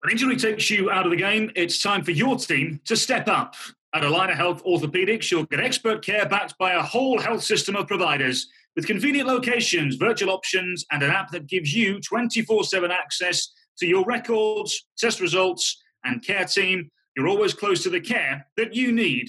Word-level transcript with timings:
When 0.00 0.12
injury 0.12 0.36
takes 0.36 0.70
you 0.70 0.90
out 0.90 1.06
of 1.06 1.10
the 1.10 1.16
game, 1.16 1.50
it's 1.56 1.82
time 1.82 2.04
for 2.04 2.12
your 2.12 2.36
team 2.36 2.80
to 2.84 2.96
step 2.96 3.26
up. 3.26 3.56
At 3.92 4.02
Allina 4.04 4.34
Health 4.34 4.62
Orthopedics, 4.64 5.30
you'll 5.30 5.46
get 5.46 5.58
expert 5.58 6.04
care 6.04 6.28
backed 6.28 6.56
by 6.56 6.74
a 6.74 6.82
whole 6.82 7.18
health 7.20 7.42
system 7.42 7.74
of 7.74 7.88
providers 7.88 8.46
with 8.76 8.86
convenient 8.86 9.26
locations, 9.26 9.96
virtual 9.96 10.30
options, 10.30 10.84
and 10.92 11.02
an 11.02 11.10
app 11.10 11.32
that 11.32 11.48
gives 11.48 11.74
you 11.74 12.00
24 12.00 12.62
7 12.62 12.92
access 12.92 13.48
to 13.78 13.86
your 13.86 14.04
records, 14.04 14.86
test 14.96 15.20
results, 15.20 15.82
and 16.04 16.24
care 16.24 16.44
team. 16.44 16.90
You're 17.16 17.28
always 17.28 17.52
close 17.52 17.82
to 17.82 17.90
the 17.90 18.00
care 18.00 18.46
that 18.56 18.74
you 18.74 18.92
need. 18.92 19.28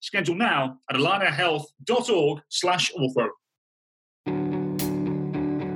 Schedule 0.00 0.34
now 0.34 0.78
at 0.90 0.96
allinahealth.org 0.96 2.40
slash 2.48 2.90
ortho. 2.92 3.28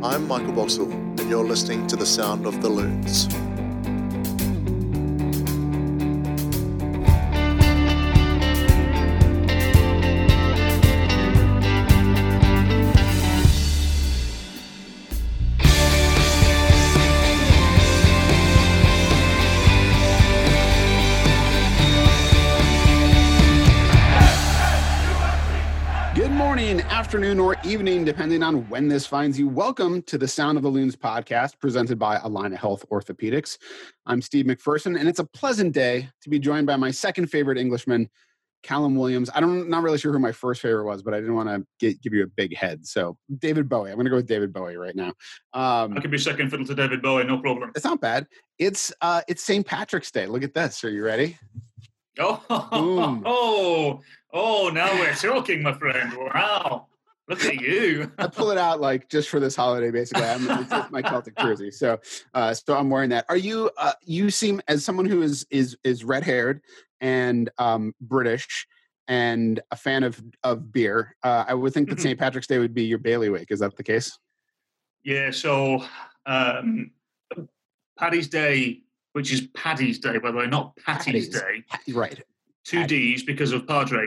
I'm 0.04 0.26
Michael 0.26 0.52
Boxall, 0.52 0.90
and 0.90 1.30
you're 1.30 1.44
listening 1.44 1.86
to 1.86 1.94
The 1.94 2.06
Sound 2.06 2.44
of 2.44 2.60
the 2.60 2.68
Loons. 2.68 3.28
Afternoon, 27.12 27.38
or 27.38 27.58
evening, 27.62 28.06
depending 28.06 28.42
on 28.42 28.66
when 28.70 28.88
this 28.88 29.04
finds 29.06 29.38
you. 29.38 29.46
Welcome 29.46 30.00
to 30.04 30.16
the 30.16 30.26
Sound 30.26 30.56
of 30.56 30.62
the 30.62 30.70
Loons 30.70 30.96
podcast 30.96 31.58
presented 31.60 31.98
by 31.98 32.16
Allina 32.16 32.56
Health 32.56 32.86
Orthopedics. 32.90 33.58
I'm 34.06 34.22
Steve 34.22 34.46
McPherson, 34.46 34.98
and 34.98 35.06
it's 35.06 35.18
a 35.18 35.26
pleasant 35.26 35.74
day 35.74 36.08
to 36.22 36.30
be 36.30 36.38
joined 36.38 36.66
by 36.66 36.76
my 36.76 36.90
second 36.90 37.26
favorite 37.26 37.58
Englishman, 37.58 38.08
Callum 38.62 38.96
Williams. 38.96 39.28
I 39.34 39.40
don't 39.40 39.68
not 39.68 39.82
really 39.82 39.98
sure 39.98 40.10
who 40.10 40.18
my 40.20 40.32
first 40.32 40.62
favorite 40.62 40.86
was, 40.86 41.02
but 41.02 41.12
I 41.12 41.20
didn't 41.20 41.34
want 41.34 41.66
to 41.80 41.92
give 41.92 42.14
you 42.14 42.22
a 42.22 42.28
big 42.28 42.56
head. 42.56 42.86
So 42.86 43.18
David 43.40 43.68
Bowie. 43.68 43.90
I'm 43.90 43.96
going 43.96 44.06
to 44.06 44.10
go 44.10 44.16
with 44.16 44.26
David 44.26 44.50
Bowie 44.50 44.78
right 44.78 44.96
now. 44.96 45.12
Um, 45.52 45.92
I 45.94 46.00
could 46.00 46.10
be 46.10 46.16
second 46.16 46.48
fiddle 46.48 46.64
to 46.64 46.74
David 46.74 47.02
Bowie, 47.02 47.24
no 47.24 47.40
problem. 47.40 47.72
It's 47.76 47.84
not 47.84 48.00
bad. 48.00 48.26
It's 48.58 48.90
uh, 49.02 49.20
it's 49.28 49.42
St. 49.42 49.66
Patrick's 49.66 50.10
Day. 50.10 50.24
Look 50.24 50.44
at 50.44 50.54
this. 50.54 50.82
Are 50.82 50.90
you 50.90 51.04
ready? 51.04 51.36
Oh, 52.18 52.42
oh, 53.26 54.00
oh! 54.32 54.70
Now 54.72 54.90
we're 54.98 55.12
talking, 55.12 55.62
my 55.62 55.74
friend. 55.74 56.10
Wow. 56.16 56.86
Look 57.28 57.44
at 57.44 57.60
you. 57.60 58.10
I 58.18 58.26
pull 58.26 58.50
it 58.50 58.58
out 58.58 58.80
like 58.80 59.08
just 59.08 59.28
for 59.28 59.40
this 59.40 59.54
holiday, 59.54 59.90
basically. 59.90 60.24
I'm 60.24 60.44
my 60.90 61.02
Celtic 61.02 61.36
jersey, 61.38 61.70
so 61.70 62.00
uh, 62.34 62.52
so 62.52 62.76
I'm 62.76 62.90
wearing 62.90 63.10
that. 63.10 63.24
Are 63.28 63.36
you? 63.36 63.70
Uh, 63.78 63.92
you 64.04 64.30
seem 64.30 64.60
as 64.68 64.84
someone 64.84 65.06
who 65.06 65.22
is 65.22 65.46
is 65.50 65.76
is 65.84 66.04
red 66.04 66.24
haired 66.24 66.60
and 67.00 67.48
um, 67.58 67.94
British 68.00 68.66
and 69.06 69.60
a 69.70 69.76
fan 69.76 70.02
of 70.02 70.22
of 70.42 70.72
beer. 70.72 71.16
Uh, 71.22 71.44
I 71.46 71.54
would 71.54 71.72
think 71.72 71.88
that 71.90 72.00
St. 72.00 72.16
Mm-hmm. 72.16 72.24
Patrick's 72.24 72.48
Day 72.48 72.58
would 72.58 72.74
be 72.74 72.84
your 72.84 72.98
bailiwick. 72.98 73.50
Is 73.50 73.60
that 73.60 73.76
the 73.76 73.84
case? 73.84 74.18
Yeah. 75.04 75.30
So 75.30 75.84
um, 76.26 76.90
Paddy's 77.98 78.28
Day 78.28 78.82
which 79.12 79.32
is 79.32 79.42
Paddy's 79.54 79.98
Day, 79.98 80.18
by 80.18 80.30
the 80.30 80.38
way, 80.38 80.46
not 80.46 80.76
Patty's, 80.76 81.28
Day. 81.28 81.64
Right. 81.92 82.22
Two 82.64 82.80
Paddy. 82.80 83.12
D's 83.12 83.22
because 83.22 83.52
of 83.52 83.66
Padre, 83.66 84.06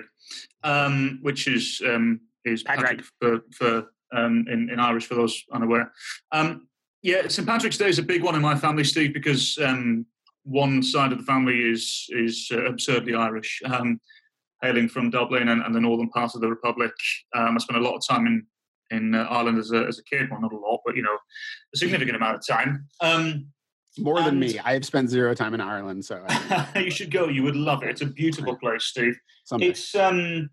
um, 0.64 1.20
which 1.22 1.48
is 1.48 1.82
um, 1.86 2.22
is 2.46 2.64
Patrick 2.64 3.02
for, 3.20 3.42
for 3.52 3.88
um, 4.14 4.46
in, 4.50 4.70
in 4.70 4.80
Irish 4.80 5.06
for 5.06 5.16
those 5.16 5.44
unaware. 5.52 5.92
Um, 6.32 6.68
yeah, 7.02 7.28
St 7.28 7.48
Patrick's 7.48 7.78
Day 7.78 7.90
is 7.90 8.00
a 8.00 8.04
big 8.04 8.24
one 8.24 8.36
in 8.36 8.42
my 8.42 8.56
family, 8.56 8.84
Steve, 8.84 9.14
because 9.14 9.58
um, 9.60 10.06
one 10.44 10.82
side 10.82 11.12
of 11.12 11.20
the 11.20 11.24
family 11.24 11.70
is 11.70 12.08
is 12.10 12.50
uh, 12.52 12.66
absurdly 12.66 13.14
Irish, 13.14 13.62
um, 13.66 14.00
hailing 14.62 14.90
from 14.90 15.10
Dublin 15.10 15.50
and, 15.50 15.62
and, 15.62 15.76
the 15.76 15.80
northern 15.80 16.10
part 16.10 16.34
of 16.34 16.42
the 16.42 16.50
Republic. 16.50 16.92
I 17.34 17.56
spent 17.58 17.80
a 17.80 17.84
lot 17.84 17.96
of 17.96 18.02
time 18.08 18.26
in 18.26 18.46
in 18.92 19.16
uh, 19.16 19.24
Ireland 19.30 19.58
as 19.58 19.72
a, 19.72 19.86
as 19.86 20.00
a 20.00 20.04
kid. 20.04 20.30
Well, 20.32 20.42
not 20.42 20.54
a 20.54 20.58
lot, 20.58 20.82
but 20.86 20.96
you 20.96 21.04
know, 21.04 21.18
a 21.74 21.78
significant 21.78 22.16
amount 22.16 22.38
of 22.38 22.48
time. 22.48 22.88
Um, 23.02 23.48
more 23.98 24.18
and 24.18 24.28
than 24.28 24.40
me. 24.40 24.60
I 24.60 24.74
have 24.74 24.86
spent 24.86 25.10
zero 25.10 25.34
time 25.34 25.54
in 25.54 25.62
Ireland, 25.62 26.04
so 26.06 26.26
you 26.76 26.92
should 26.92 27.12
go. 27.12 27.28
You 27.28 27.44
would 27.44 27.56
love 27.56 27.84
it. 27.84 27.90
It's 27.90 28.02
a 28.02 28.06
beautiful 28.06 28.56
place, 28.58 28.86
Steve. 28.86 29.18
Someday. 29.46 29.68
It's 29.68 29.96
um, 29.96 30.50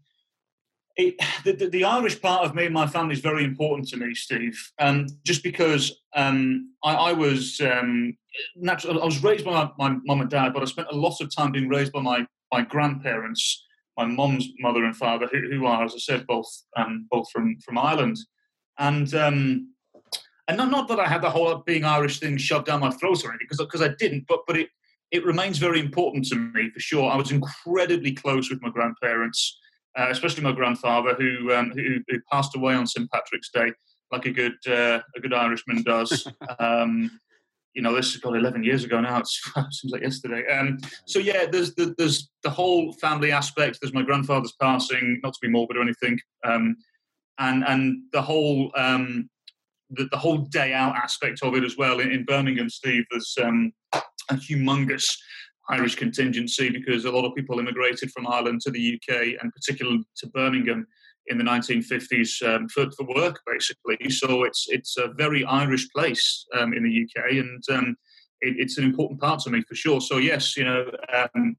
it, 0.97 1.15
the, 1.45 1.69
the, 1.69 1.85
Irish 1.85 2.21
part 2.21 2.45
of 2.45 2.55
me 2.55 2.67
and 2.67 2.75
my 2.75 2.87
family 2.87 3.15
is 3.15 3.21
very 3.21 3.45
important 3.45 3.89
to 3.89 3.97
me, 3.97 4.15
Steve. 4.15 4.59
Um, 4.79 5.07
just 5.25 5.43
because 5.43 6.01
um, 6.15 6.73
I, 6.85 6.95
I 6.95 7.13
was 7.13 7.61
um, 7.61 8.17
natural, 8.57 9.03
I 9.03 9.05
was 9.05 9.23
raised 9.23 9.45
by 9.45 9.53
my, 9.53 9.71
my 9.79 9.99
mum 10.05 10.21
and 10.21 10.31
dad, 10.31 10.53
but 10.53 10.63
I 10.63 10.67
spent 10.67 10.89
a 10.91 10.97
lot 10.97 11.21
of 11.21 11.35
time 11.35 11.53
being 11.53 11.69
raised 11.69 11.93
by 11.93 12.01
my 12.01 12.27
my 12.53 12.63
grandparents, 12.63 13.65
my 13.97 14.05
mum's 14.05 14.47
mother 14.59 14.85
and 14.85 14.95
father, 14.95 15.27
who, 15.33 15.41
who 15.51 15.65
are, 15.65 15.85
as 15.85 15.95
I 15.95 15.99
said, 15.99 16.27
both 16.27 16.47
um, 16.77 17.07
both 17.11 17.31
from 17.31 17.57
from 17.65 17.79
Ireland, 17.79 18.19
and 18.79 19.13
um, 19.15 19.69
and 20.49 20.57
not, 20.57 20.71
not 20.71 20.89
that 20.89 21.01
I 21.01 21.07
had 21.07 21.23
the 21.23 21.31
whole 21.31 21.57
being 21.67 21.85
Irish 21.85 22.21
thing 22.21 22.37
shoved 22.37 22.67
down 22.67 22.81
my 22.81 22.91
throat 22.91 23.25
or 23.25 23.31
anything, 23.31 23.47
because 23.49 23.59
because 23.59 23.83
I 23.83 23.95
didn't, 23.99 24.27
but 24.29 24.41
but 24.47 24.57
it 24.57 24.69
it 25.11 25.25
remains 25.25 25.59
very 25.59 25.81
important 25.81 26.27
to 26.27 26.37
me 26.37 26.71
for 26.71 26.81
sure. 26.81 27.11
I 27.11 27.17
was 27.17 27.31
incredibly 27.31 28.13
close 28.13 28.51
with 28.51 28.63
my 28.63 28.71
grandparents, 28.71 29.59
uh, 29.99 30.07
especially 30.11 30.43
my 30.43 30.53
grandfather, 30.53 31.15
who, 31.15 31.53
um, 31.53 31.71
who, 31.71 31.99
who 32.09 32.19
passed 32.31 32.57
away 32.57 32.75
on 32.75 32.87
St 32.87 33.11
Patrick's 33.11 33.51
Day, 33.51 33.73
like 34.11 34.27
a 34.27 34.31
good 34.31 34.57
uh, 34.67 35.01
a 35.17 35.21
good 35.21 35.33
Irishman 35.33 35.83
does. 35.83 36.27
um, 36.59 37.11
you 37.75 37.81
know, 37.81 37.95
this 37.95 38.13
has 38.13 38.21
got 38.21 38.37
11 38.37 38.65
years 38.65 38.85
ago 38.85 39.01
now. 39.01 39.19
it 39.21 39.27
seems 39.27 39.93
like 39.93 40.03
yesterday. 40.03 40.47
Um, 40.47 40.79
so 41.07 41.19
yeah, 41.19 41.47
there's 41.51 41.75
the, 41.75 41.95
there's 41.97 42.31
the 42.43 42.51
whole 42.51 42.93
family 42.95 43.33
aspect. 43.33 43.79
There's 43.81 43.95
my 43.95 44.03
grandfather's 44.03 44.55
passing, 44.61 45.21
not 45.23 45.33
to 45.33 45.39
be 45.41 45.49
morbid 45.49 45.79
or 45.79 45.83
anything, 45.83 46.19
um, 46.45 46.77
and 47.39 47.65
and 47.67 48.03
the 48.13 48.23
whole 48.23 48.71
um, 48.77 49.29
the, 49.91 50.07
the 50.11 50.19
whole 50.19 50.39
day 50.39 50.73
out 50.73 50.97
aspect 50.97 51.41
of 51.43 51.55
it 51.55 51.65
as 51.65 51.77
well. 51.77 52.01
In, 52.01 52.11
in 52.11 52.25
Birmingham, 52.25 52.69
Steve, 52.69 53.05
there's 53.11 53.37
um, 53.43 53.73
a 53.95 54.35
humongous 54.35 55.17
Irish 55.69 55.95
contingency 55.95 56.71
because 56.71 57.05
a 57.05 57.11
lot 57.11 57.25
of 57.25 57.35
people 57.35 57.59
immigrated 57.59 58.11
from 58.11 58.27
Ireland 58.27 58.61
to 58.63 58.71
the 58.71 58.95
UK 58.97 59.41
and 59.41 59.53
particularly 59.53 60.05
to 60.17 60.27
Birmingham 60.29 60.87
in 61.29 61.39
the 61.39 61.45
1950s 61.45 62.43
um, 62.43 62.69
for, 62.69 62.91
for 62.93 63.07
work, 63.15 63.41
basically. 63.47 64.11
So 64.11 64.45
it's 64.45 64.67
it's 64.69 64.97
a 64.97 65.09
very 65.09 65.45
Irish 65.45 65.89
place 65.91 66.47
um, 66.59 66.73
in 66.73 66.83
the 66.83 67.05
UK, 67.05 67.33
and 67.33 67.63
um, 67.71 67.97
it, 68.41 68.57
it's 68.59 68.79
an 68.79 68.85
important 68.85 69.21
part 69.21 69.41
to 69.41 69.51
me 69.51 69.63
for 69.63 69.75
sure. 69.75 70.01
So 70.01 70.19
yes, 70.19 70.57
you 70.57 70.65
know, 70.65 70.91
um, 71.15 71.57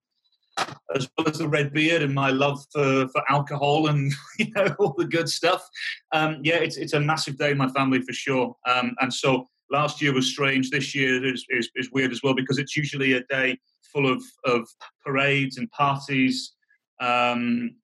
as 0.96 1.10
well 1.18 1.28
as 1.28 1.40
the 1.40 1.48
red 1.48 1.74
beard 1.74 2.02
and 2.02 2.14
my 2.14 2.30
love 2.30 2.60
for, 2.72 3.08
for 3.08 3.24
alcohol 3.30 3.88
and 3.88 4.14
you 4.40 4.52
know 4.56 4.76
all 4.80 4.94
the 4.98 5.08
good 5.08 5.30
stuff. 5.30 5.68
Um, 6.12 6.40
yeah, 6.44 6.58
it's 6.58 6.78
it's 6.78 6.94
a 6.94 7.00
massive 7.00 7.38
day 7.38 7.52
in 7.52 7.58
my 7.58 7.70
family 7.70 8.02
for 8.02 8.14
sure. 8.14 8.56
Um, 8.68 8.96
and 9.00 9.14
so 9.14 9.48
last 9.72 10.02
year 10.02 10.14
was 10.14 10.28
strange. 10.28 10.70
This 10.70 10.94
year 10.94 11.26
is, 11.26 11.46
is, 11.50 11.70
is 11.76 11.90
weird 11.92 12.12
as 12.12 12.22
well 12.22 12.36
because 12.36 12.60
it's 12.60 12.78
usually 12.78 13.14
a 13.14 13.24
day 13.24 13.58
full 13.94 14.12
of 14.12 14.24
of 14.46 14.68
parades 15.06 15.58
and 15.58 15.70
parties. 15.72 16.54
Um, 17.00 17.76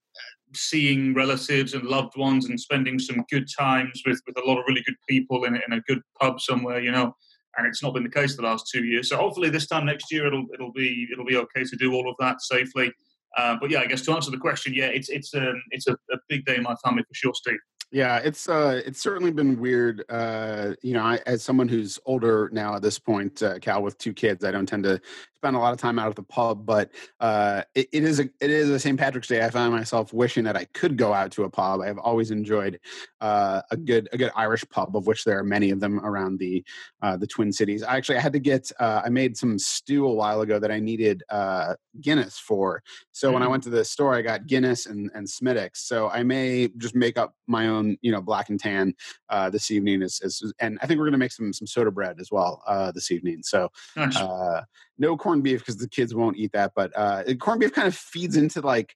seeing 0.56 1.14
relatives 1.14 1.75
and 1.75 1.84
loved 1.84 2.18
ones 2.18 2.50
and 2.50 2.59
spending 2.59 2.97
some 2.97 3.24
good 3.30 3.47
times 3.56 4.02
with, 4.03 4.20
with 4.25 4.36
a 4.36 4.47
lot 4.47 4.58
of 4.58 4.64
really 4.68 4.81
good 4.81 4.96
people 5.08 5.44
in, 5.44 5.56
in 5.56 5.74
a 5.74 5.81
good 5.81 6.02
pub 6.20 6.42
somewhere, 6.42 6.80
you 6.80 6.92
know 6.92 7.14
and 7.58 7.68
it's 7.68 7.84
not 7.84 7.94
been 7.94 8.03
the 8.03 8.09
case 8.09 8.36
the 8.36 8.42
last 8.42 8.70
two 8.72 8.86
years. 8.86 9.09
So 9.09 9.18
hopefully 9.18 9.50
this 9.50 9.68
time 9.68 9.86
next 9.86 10.12
year 10.12 10.25
it'll 10.25 10.46
it'll 10.53 10.72
be 10.72 11.08
it'll 11.12 11.25
be 11.25 11.36
okay 11.38 11.64
to 11.64 11.75
do 11.75 11.94
all 11.94 12.09
of 12.09 12.16
that 12.20 12.41
safely. 12.41 12.91
Uh, 13.38 13.58
but 13.59 13.70
yeah, 13.70 13.80
I 13.80 13.86
guess 13.86 14.02
to 14.03 14.14
answer 14.14 14.31
the 14.31 14.38
question, 14.38 14.74
yeah, 14.74 14.88
it's 14.88 15.09
it's 15.09 15.34
um, 15.36 15.62
it's 15.72 15.88
a, 15.88 15.94
a 15.94 16.18
big 16.28 16.46
day 16.46 16.56
in 16.56 16.64
my 16.64 16.76
family 16.84 17.03
for 17.03 17.14
sure, 17.14 17.34
Steve. 17.34 17.59
Yeah, 17.91 18.17
it's 18.17 18.47
uh, 18.47 18.81
it's 18.85 19.01
certainly 19.01 19.31
been 19.31 19.59
weird. 19.59 20.03
Uh, 20.09 20.73
you 20.83 20.94
know, 20.94 21.01
I, 21.01 21.19
as 21.25 21.41
someone 21.41 21.67
who's 21.67 22.00
older 22.05 22.47
now 22.53 22.75
at 22.75 22.83
this 22.83 23.00
point, 23.00 23.41
uh, 23.41 23.57
Cal, 23.57 23.81
with 23.81 23.97
two 23.97 24.13
kids, 24.13 24.45
I 24.45 24.51
don't 24.51 24.67
tend 24.67 24.83
to 24.83 25.01
spend 25.39 25.55
a 25.55 25.59
lot 25.59 25.72
of 25.72 25.79
time 25.79 25.97
out 25.97 26.09
at 26.09 26.17
the 26.17 26.23
pub. 26.23 26.66
But 26.66 26.91
uh, 27.22 27.64
it, 27.73 27.87
it 27.93 28.03
is 28.03 28.19
a 28.19 28.23
it 28.41 28.52
is 28.52 28.69
a 28.69 28.78
St. 28.78 28.99
Patrick's 28.99 29.28
Day. 29.28 29.43
I 29.43 29.49
find 29.49 29.73
myself 29.73 30.14
wishing 30.14 30.43
that 30.43 30.58
I 30.58 30.66
could 30.66 30.97
go 30.97 31.14
out 31.14 31.31
to 31.31 31.46
a 31.46 31.49
pub. 31.49 31.81
I 31.81 31.87
have 31.87 31.97
always 31.97 32.29
enjoyed 32.29 32.79
uh, 33.22 33.61
a 33.72 33.78
good 33.78 34.08
a 34.11 34.17
good 34.17 34.31
Irish 34.35 34.66
pub, 34.69 34.96
of 34.96 35.08
which 35.08 35.23
there 35.23 35.40
are 35.40 35.43
many 35.43 35.72
of 35.72 35.79
them 35.79 35.99
around 36.02 36.37
the 36.37 36.64
uh, 37.02 37.17
the 37.17 37.25
Twin 37.25 37.52
Cities. 37.52 37.81
I 37.81 37.96
actually 37.96 38.17
I 38.17 38.22
had 38.22 38.34
to 38.34 38.40
get 38.40 38.72
uh, 38.79 39.02
I 39.03 39.09
made 39.09 39.35
some 39.37 39.58
stew 39.58 40.05
a 40.05 40.14
while 40.14 40.41
ago 40.41 40.59
that 40.59 40.72
I 40.72 40.79
needed 40.79 41.23
uh, 41.29 41.75
Guinness 42.02 42.37
for. 42.37 42.84
So 43.14 43.29
mm. 43.29 43.34
when 43.34 43.43
I 43.43 43.47
mm. 43.47 43.52
went 43.52 43.64
to 43.64 43.69
the 43.69 43.85
store, 43.85 44.14
I 44.14 44.22
got 44.22 44.46
Guinness 44.46 44.85
and 44.85 45.09
and 45.16 45.28
Smithwick's. 45.28 45.81
So 45.81 46.09
I 46.09 46.22
may 46.22 46.69
just 46.78 46.96
make 46.96 47.17
up 47.17 47.34
my 47.47 47.67
own 47.67 47.78
you 48.02 48.11
know, 48.11 48.22
black 48.22 48.49
and 48.49 48.59
tan 48.59 48.93
uh, 49.29 49.49
this 49.49 49.72
evening. 49.72 50.02
Is, 50.02 50.20
is, 50.22 50.53
and 50.59 50.78
I 50.81 50.87
think 50.87 50.97
we're 50.97 51.05
going 51.05 51.14
to 51.14 51.20
make 51.20 51.31
some 51.31 51.53
some 51.53 51.67
soda 51.67 51.91
bread 51.91 52.17
as 52.20 52.29
well 52.31 52.61
uh, 52.67 52.91
this 52.91 53.11
evening. 53.11 53.41
So 53.43 53.70
nice. 53.96 54.17
uh, 54.17 54.64
no 54.97 55.17
corned 55.17 55.43
beef 55.43 55.59
because 55.59 55.78
the 55.78 55.90
kids 55.90 56.14
won't 56.14 56.37
eat 56.37 56.52
that. 56.53 56.72
But 56.76 56.91
uh, 56.96 57.23
corned 57.40 57.61
beef 57.61 57.73
kind 57.73 57.87
of 57.87 57.96
feeds 57.96 58.37
into 58.37 58.61
like 58.61 58.93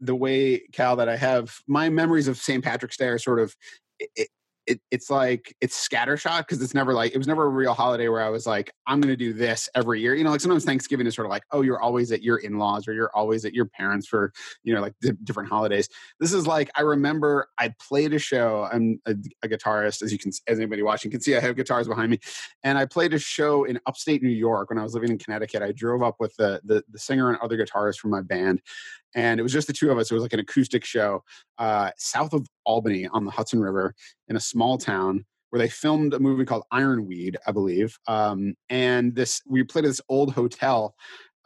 the 0.00 0.14
way 0.14 0.60
Cal 0.72 0.96
that 0.96 1.08
I 1.08 1.16
have 1.16 1.56
my 1.66 1.88
memories 1.88 2.28
of 2.28 2.36
St. 2.36 2.62
Patrick's 2.62 2.96
Day 2.96 3.08
are 3.08 3.18
sort 3.18 3.40
of. 3.40 3.54
It, 3.98 4.28
it, 4.66 4.80
it's 4.90 5.10
like 5.10 5.54
it's 5.60 5.88
scattershot 5.88 6.38
because 6.38 6.60
it's 6.60 6.74
never 6.74 6.92
like 6.92 7.12
it 7.12 7.18
was 7.18 7.26
never 7.26 7.44
a 7.44 7.48
real 7.48 7.74
holiday 7.74 8.08
where 8.08 8.22
I 8.22 8.28
was 8.28 8.46
like 8.46 8.72
I'm 8.86 9.00
going 9.00 9.12
to 9.12 9.16
do 9.16 9.32
this 9.32 9.68
every 9.74 10.00
year. 10.00 10.14
You 10.14 10.24
know, 10.24 10.30
like 10.30 10.40
sometimes 10.40 10.64
Thanksgiving 10.64 11.06
is 11.06 11.14
sort 11.14 11.26
of 11.26 11.30
like 11.30 11.44
oh 11.52 11.62
you're 11.62 11.80
always 11.80 12.12
at 12.12 12.22
your 12.22 12.38
in 12.38 12.58
laws 12.58 12.88
or 12.88 12.92
you're 12.92 13.10
always 13.14 13.44
at 13.44 13.54
your 13.54 13.66
parents 13.66 14.06
for 14.06 14.32
you 14.64 14.74
know 14.74 14.80
like 14.80 14.94
di- 15.00 15.12
different 15.24 15.48
holidays. 15.48 15.88
This 16.20 16.32
is 16.32 16.46
like 16.46 16.70
I 16.74 16.82
remember 16.82 17.48
I 17.58 17.74
played 17.88 18.12
a 18.14 18.18
show. 18.18 18.68
I'm 18.72 19.00
a, 19.06 19.14
a, 19.42 19.48
guitarist 19.48 20.02
as 20.02 20.12
you 20.12 20.18
can 20.18 20.32
as 20.48 20.58
anybody 20.58 20.82
watching 20.82 21.10
can 21.10 21.20
see 21.20 21.36
I 21.36 21.40
have 21.40 21.56
guitars 21.56 21.88
behind 21.88 22.10
me, 22.10 22.18
and 22.64 22.76
I 22.76 22.86
played 22.86 23.14
a 23.14 23.18
show 23.18 23.64
in 23.64 23.78
upstate 23.86 24.22
New 24.22 24.28
York 24.28 24.70
when 24.70 24.78
I 24.78 24.82
was 24.82 24.94
living 24.94 25.10
in 25.10 25.18
Connecticut. 25.18 25.62
I 25.62 25.72
drove 25.72 26.02
up 26.02 26.16
with 26.18 26.34
the 26.36 26.60
the, 26.64 26.82
the 26.90 26.98
singer 26.98 27.28
and 27.28 27.38
other 27.38 27.56
guitarists 27.56 27.98
from 27.98 28.10
my 28.10 28.22
band, 28.22 28.60
and 29.16 29.40
it 29.40 29.42
was 29.42 29.52
just 29.52 29.66
the 29.66 29.72
two 29.72 29.90
of 29.90 29.98
us. 29.98 30.10
It 30.10 30.14
was 30.14 30.22
like 30.22 30.34
an 30.34 30.40
acoustic 30.40 30.84
show 30.84 31.24
uh, 31.58 31.90
south 31.96 32.34
of 32.34 32.46
Albany 32.64 33.08
on 33.08 33.24
the 33.24 33.30
Hudson 33.30 33.60
River 33.60 33.94
in 34.28 34.36
a 34.36 34.40
small 34.40 34.78
town 34.78 35.24
where 35.50 35.58
they 35.58 35.68
filmed 35.68 36.12
a 36.12 36.20
movie 36.20 36.44
called 36.44 36.64
Ironweed, 36.70 37.38
I 37.46 37.52
believe. 37.52 37.98
Um, 38.06 38.54
and 38.68 39.14
this 39.14 39.40
we 39.46 39.64
played 39.64 39.86
at 39.86 39.88
this 39.88 40.02
old 40.08 40.34
hotel, 40.34 40.94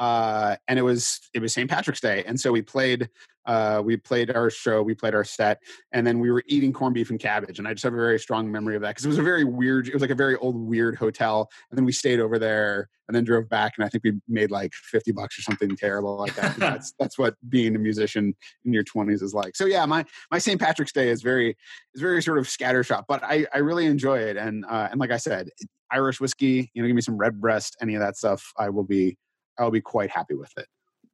uh, 0.01 0.57
and 0.67 0.79
it 0.79 0.83
was 0.83 1.21
it 1.35 1.41
was 1.41 1.53
St. 1.53 1.71
Patrick's 1.71 2.01
Day, 2.01 2.25
and 2.27 2.41
so 2.41 2.51
we 2.51 2.63
played 2.63 3.09
uh, 3.47 3.83
we 3.85 3.97
played 3.97 4.31
our 4.31 4.51
show, 4.51 4.83
we 4.83 4.95
played 4.95 5.15
our 5.15 5.25
set, 5.25 5.63
and 5.93 6.07
then 6.07 6.19
we 6.19 6.31
were 6.31 6.43
eating 6.47 6.73
corned 6.73 6.95
beef 6.95 7.11
and 7.11 7.19
cabbage. 7.19 7.59
And 7.59 7.67
I 7.67 7.73
just 7.73 7.83
have 7.85 7.93
a 7.93 7.97
very 7.97 8.19
strong 8.19 8.51
memory 8.51 8.77
of 8.77 8.83
that 8.83 8.91
because 8.91 9.05
it 9.05 9.09
was 9.09 9.19
a 9.19 9.23
very 9.23 9.45
weird, 9.45 9.89
it 9.89 9.95
was 9.95 10.03
like 10.03 10.11
a 10.11 10.15
very 10.15 10.37
old, 10.37 10.57
weird 10.57 10.97
hotel. 10.97 11.51
And 11.71 11.79
then 11.79 11.85
we 11.85 11.93
stayed 11.93 12.21
over 12.21 12.39
there 12.39 12.89
and 13.09 13.15
then 13.15 13.25
drove 13.25 13.49
back. 13.49 13.73
And 13.77 13.85
I 13.85 13.89
think 13.89 14.05
we 14.05 14.21
made 14.29 14.51
like 14.51 14.73
50 14.75 15.13
bucks 15.13 15.39
or 15.39 15.43
something 15.43 15.75
terrible 15.75 16.17
like 16.17 16.35
that. 16.37 16.57
that's, 16.59 16.93
that's 16.99 17.19
what 17.19 17.35
being 17.49 17.75
a 17.75 17.79
musician 17.79 18.37
in 18.65 18.73
your 18.73 18.85
20s 18.85 19.23
is 19.23 19.35
like. 19.35 19.57
So 19.57 19.65
yeah, 19.65 19.85
my, 19.87 20.05
my 20.31 20.39
St. 20.39 20.61
Patrick's 20.61 20.93
Day 20.93 21.09
is 21.09 21.23
very, 21.23 21.57
is 21.95 22.01
very 22.01 22.23
sort 22.23 22.39
of 22.39 22.47
scattershot, 22.47 23.05
but 23.09 23.25
I, 23.25 23.47
I 23.55 23.59
really 23.59 23.87
enjoy 23.87 24.19
it. 24.19 24.37
And, 24.37 24.65
uh, 24.67 24.89
and 24.91 25.01
like 25.01 25.11
I 25.11 25.17
said, 25.17 25.49
Irish 25.91 26.21
whiskey, 26.21 26.71
you 26.73 26.83
know, 26.83 26.87
give 26.87 26.95
me 26.95 27.03
some 27.03 27.17
redbreast, 27.17 27.77
any 27.81 27.95
of 27.95 28.01
that 28.01 28.17
stuff. 28.17 28.53
I 28.57 28.69
will 28.69 28.85
be, 28.85 29.17
I 29.61 29.65
will 29.65 29.71
be 29.71 29.81
quite 29.81 30.11
happy 30.11 30.35
with 30.35 30.53
it 30.57 30.67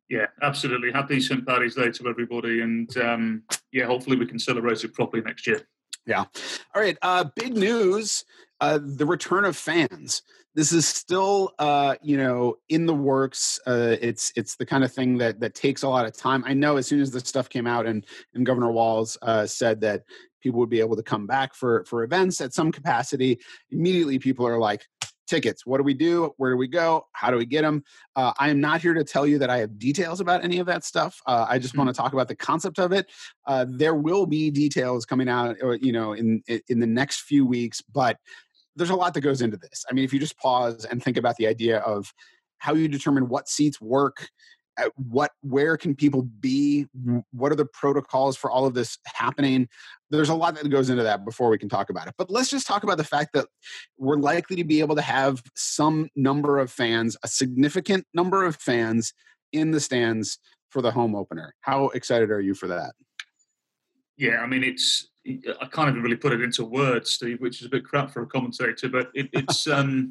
yeah, 0.08 0.26
absolutely. 0.42 0.92
Happy 0.92 1.20
St. 1.20 1.44
Paddy's 1.46 1.74
Day 1.74 1.90
to 1.90 2.08
everybody, 2.08 2.60
and 2.60 2.94
um, 2.98 3.42
yeah, 3.72 3.86
hopefully 3.86 4.16
we 4.16 4.26
can 4.26 4.38
celebrate 4.38 4.82
it 4.84 4.94
properly 4.94 5.22
next 5.22 5.46
year. 5.46 5.62
Yeah. 6.06 6.24
All 6.74 6.82
right. 6.82 6.96
Uh, 7.02 7.24
big 7.34 7.54
news: 7.54 8.24
uh, 8.60 8.78
the 8.82 9.06
return 9.06 9.44
of 9.44 9.56
fans. 9.56 10.22
This 10.54 10.72
is 10.72 10.86
still, 10.86 11.52
uh, 11.58 11.96
you 12.00 12.16
know, 12.16 12.56
in 12.68 12.86
the 12.86 12.94
works. 12.94 13.60
Uh, 13.66 13.96
it's 14.00 14.32
it's 14.36 14.56
the 14.56 14.64
kind 14.64 14.84
of 14.84 14.92
thing 14.92 15.18
that 15.18 15.40
that 15.40 15.54
takes 15.54 15.82
a 15.82 15.88
lot 15.88 16.06
of 16.06 16.16
time. 16.16 16.44
I 16.46 16.54
know 16.54 16.76
as 16.76 16.86
soon 16.86 17.00
as 17.00 17.10
the 17.10 17.20
stuff 17.20 17.48
came 17.48 17.66
out, 17.66 17.86
and 17.86 18.06
and 18.34 18.46
Governor 18.46 18.70
Walz 18.70 19.18
uh, 19.22 19.46
said 19.46 19.80
that 19.80 20.04
people 20.40 20.60
would 20.60 20.70
be 20.70 20.80
able 20.80 20.96
to 20.96 21.02
come 21.02 21.26
back 21.26 21.52
for 21.54 21.84
for 21.84 22.04
events 22.04 22.40
at 22.40 22.54
some 22.54 22.70
capacity. 22.70 23.40
Immediately, 23.70 24.20
people 24.20 24.46
are 24.46 24.58
like, 24.58 24.86
tickets. 25.26 25.66
What 25.66 25.78
do 25.78 25.82
we 25.82 25.94
do? 25.94 26.32
Where 26.36 26.50
do 26.50 26.56
we 26.56 26.68
go? 26.68 27.06
How 27.12 27.30
do 27.30 27.36
we 27.36 27.46
get 27.46 27.62
them? 27.62 27.82
Uh, 28.14 28.32
I 28.38 28.50
am 28.50 28.60
not 28.60 28.80
here 28.80 28.94
to 28.94 29.04
tell 29.04 29.26
you 29.26 29.38
that 29.38 29.50
I 29.50 29.58
have 29.58 29.78
details 29.78 30.20
about 30.20 30.44
any 30.44 30.58
of 30.58 30.66
that 30.66 30.84
stuff. 30.84 31.20
Uh, 31.26 31.46
I 31.48 31.58
just 31.58 31.72
mm-hmm. 31.72 31.84
want 31.84 31.94
to 31.94 32.00
talk 32.00 32.12
about 32.12 32.28
the 32.28 32.36
concept 32.36 32.78
of 32.78 32.92
it. 32.92 33.06
Uh, 33.46 33.66
there 33.68 33.94
will 33.94 34.26
be 34.26 34.50
details 34.50 35.04
coming 35.04 35.28
out, 35.28 35.56
you 35.80 35.92
know, 35.92 36.12
in 36.12 36.42
in 36.68 36.80
the 36.80 36.86
next 36.86 37.22
few 37.22 37.46
weeks. 37.46 37.80
But 37.82 38.18
there's 38.76 38.90
a 38.90 38.96
lot 38.96 39.14
that 39.14 39.22
goes 39.22 39.42
into 39.42 39.56
this. 39.56 39.84
I 39.90 39.94
mean, 39.94 40.04
if 40.04 40.12
you 40.12 40.20
just 40.20 40.38
pause 40.38 40.84
and 40.84 41.02
think 41.02 41.16
about 41.16 41.36
the 41.36 41.46
idea 41.46 41.78
of 41.78 42.12
how 42.58 42.74
you 42.74 42.88
determine 42.88 43.28
what 43.28 43.48
seats 43.48 43.80
work 43.80 44.28
what 44.96 45.32
where 45.42 45.76
can 45.76 45.94
people 45.94 46.22
be? 46.22 46.86
What 47.32 47.52
are 47.52 47.56
the 47.56 47.66
protocols 47.66 48.36
for 48.36 48.50
all 48.50 48.66
of 48.66 48.74
this 48.74 48.98
happening? 49.06 49.68
There's 50.10 50.28
a 50.28 50.34
lot 50.34 50.54
that 50.56 50.68
goes 50.68 50.90
into 50.90 51.02
that 51.02 51.24
before 51.24 51.48
we 51.48 51.58
can 51.58 51.68
talk 51.68 51.90
about 51.90 52.06
it 52.06 52.14
but 52.18 52.30
let's 52.30 52.50
just 52.50 52.66
talk 52.66 52.82
about 52.84 52.96
the 52.96 53.04
fact 53.04 53.30
that 53.34 53.46
we're 53.98 54.16
likely 54.16 54.56
to 54.56 54.64
be 54.64 54.80
able 54.80 54.96
to 54.96 55.02
have 55.02 55.42
some 55.54 56.08
number 56.14 56.58
of 56.58 56.70
fans 56.70 57.16
a 57.22 57.28
significant 57.28 58.06
number 58.14 58.44
of 58.44 58.56
fans 58.56 59.12
in 59.52 59.70
the 59.70 59.80
stands 59.80 60.38
for 60.70 60.82
the 60.82 60.90
home 60.90 61.14
opener. 61.14 61.54
How 61.60 61.88
excited 61.88 62.30
are 62.30 62.40
you 62.40 62.54
for 62.54 62.68
that? 62.68 62.92
Yeah 64.16 64.38
i 64.40 64.46
mean 64.46 64.64
it's 64.64 65.08
i 65.60 65.66
can't 65.66 65.90
even 65.90 66.02
really 66.02 66.16
put 66.16 66.32
it 66.32 66.40
into 66.40 66.64
words 66.64 67.10
steve 67.10 67.40
which 67.40 67.60
is 67.60 67.66
a 67.66 67.70
bit 67.70 67.84
crap 67.84 68.10
for 68.10 68.22
a 68.22 68.26
commentator 68.26 68.88
but 68.88 69.10
it, 69.14 69.28
it's 69.32 69.66
um 69.66 70.08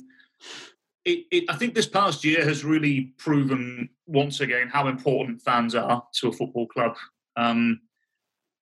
it, 1.05 1.25
it, 1.31 1.43
I 1.49 1.55
think 1.55 1.75
this 1.75 1.87
past 1.87 2.23
year 2.23 2.43
has 2.43 2.65
really 2.65 3.13
proven 3.17 3.89
once 4.07 4.39
again 4.41 4.69
how 4.69 4.87
important 4.87 5.41
fans 5.41 5.75
are 5.75 6.03
to 6.15 6.29
a 6.29 6.33
football 6.33 6.67
club. 6.67 6.95
Um, 7.37 7.81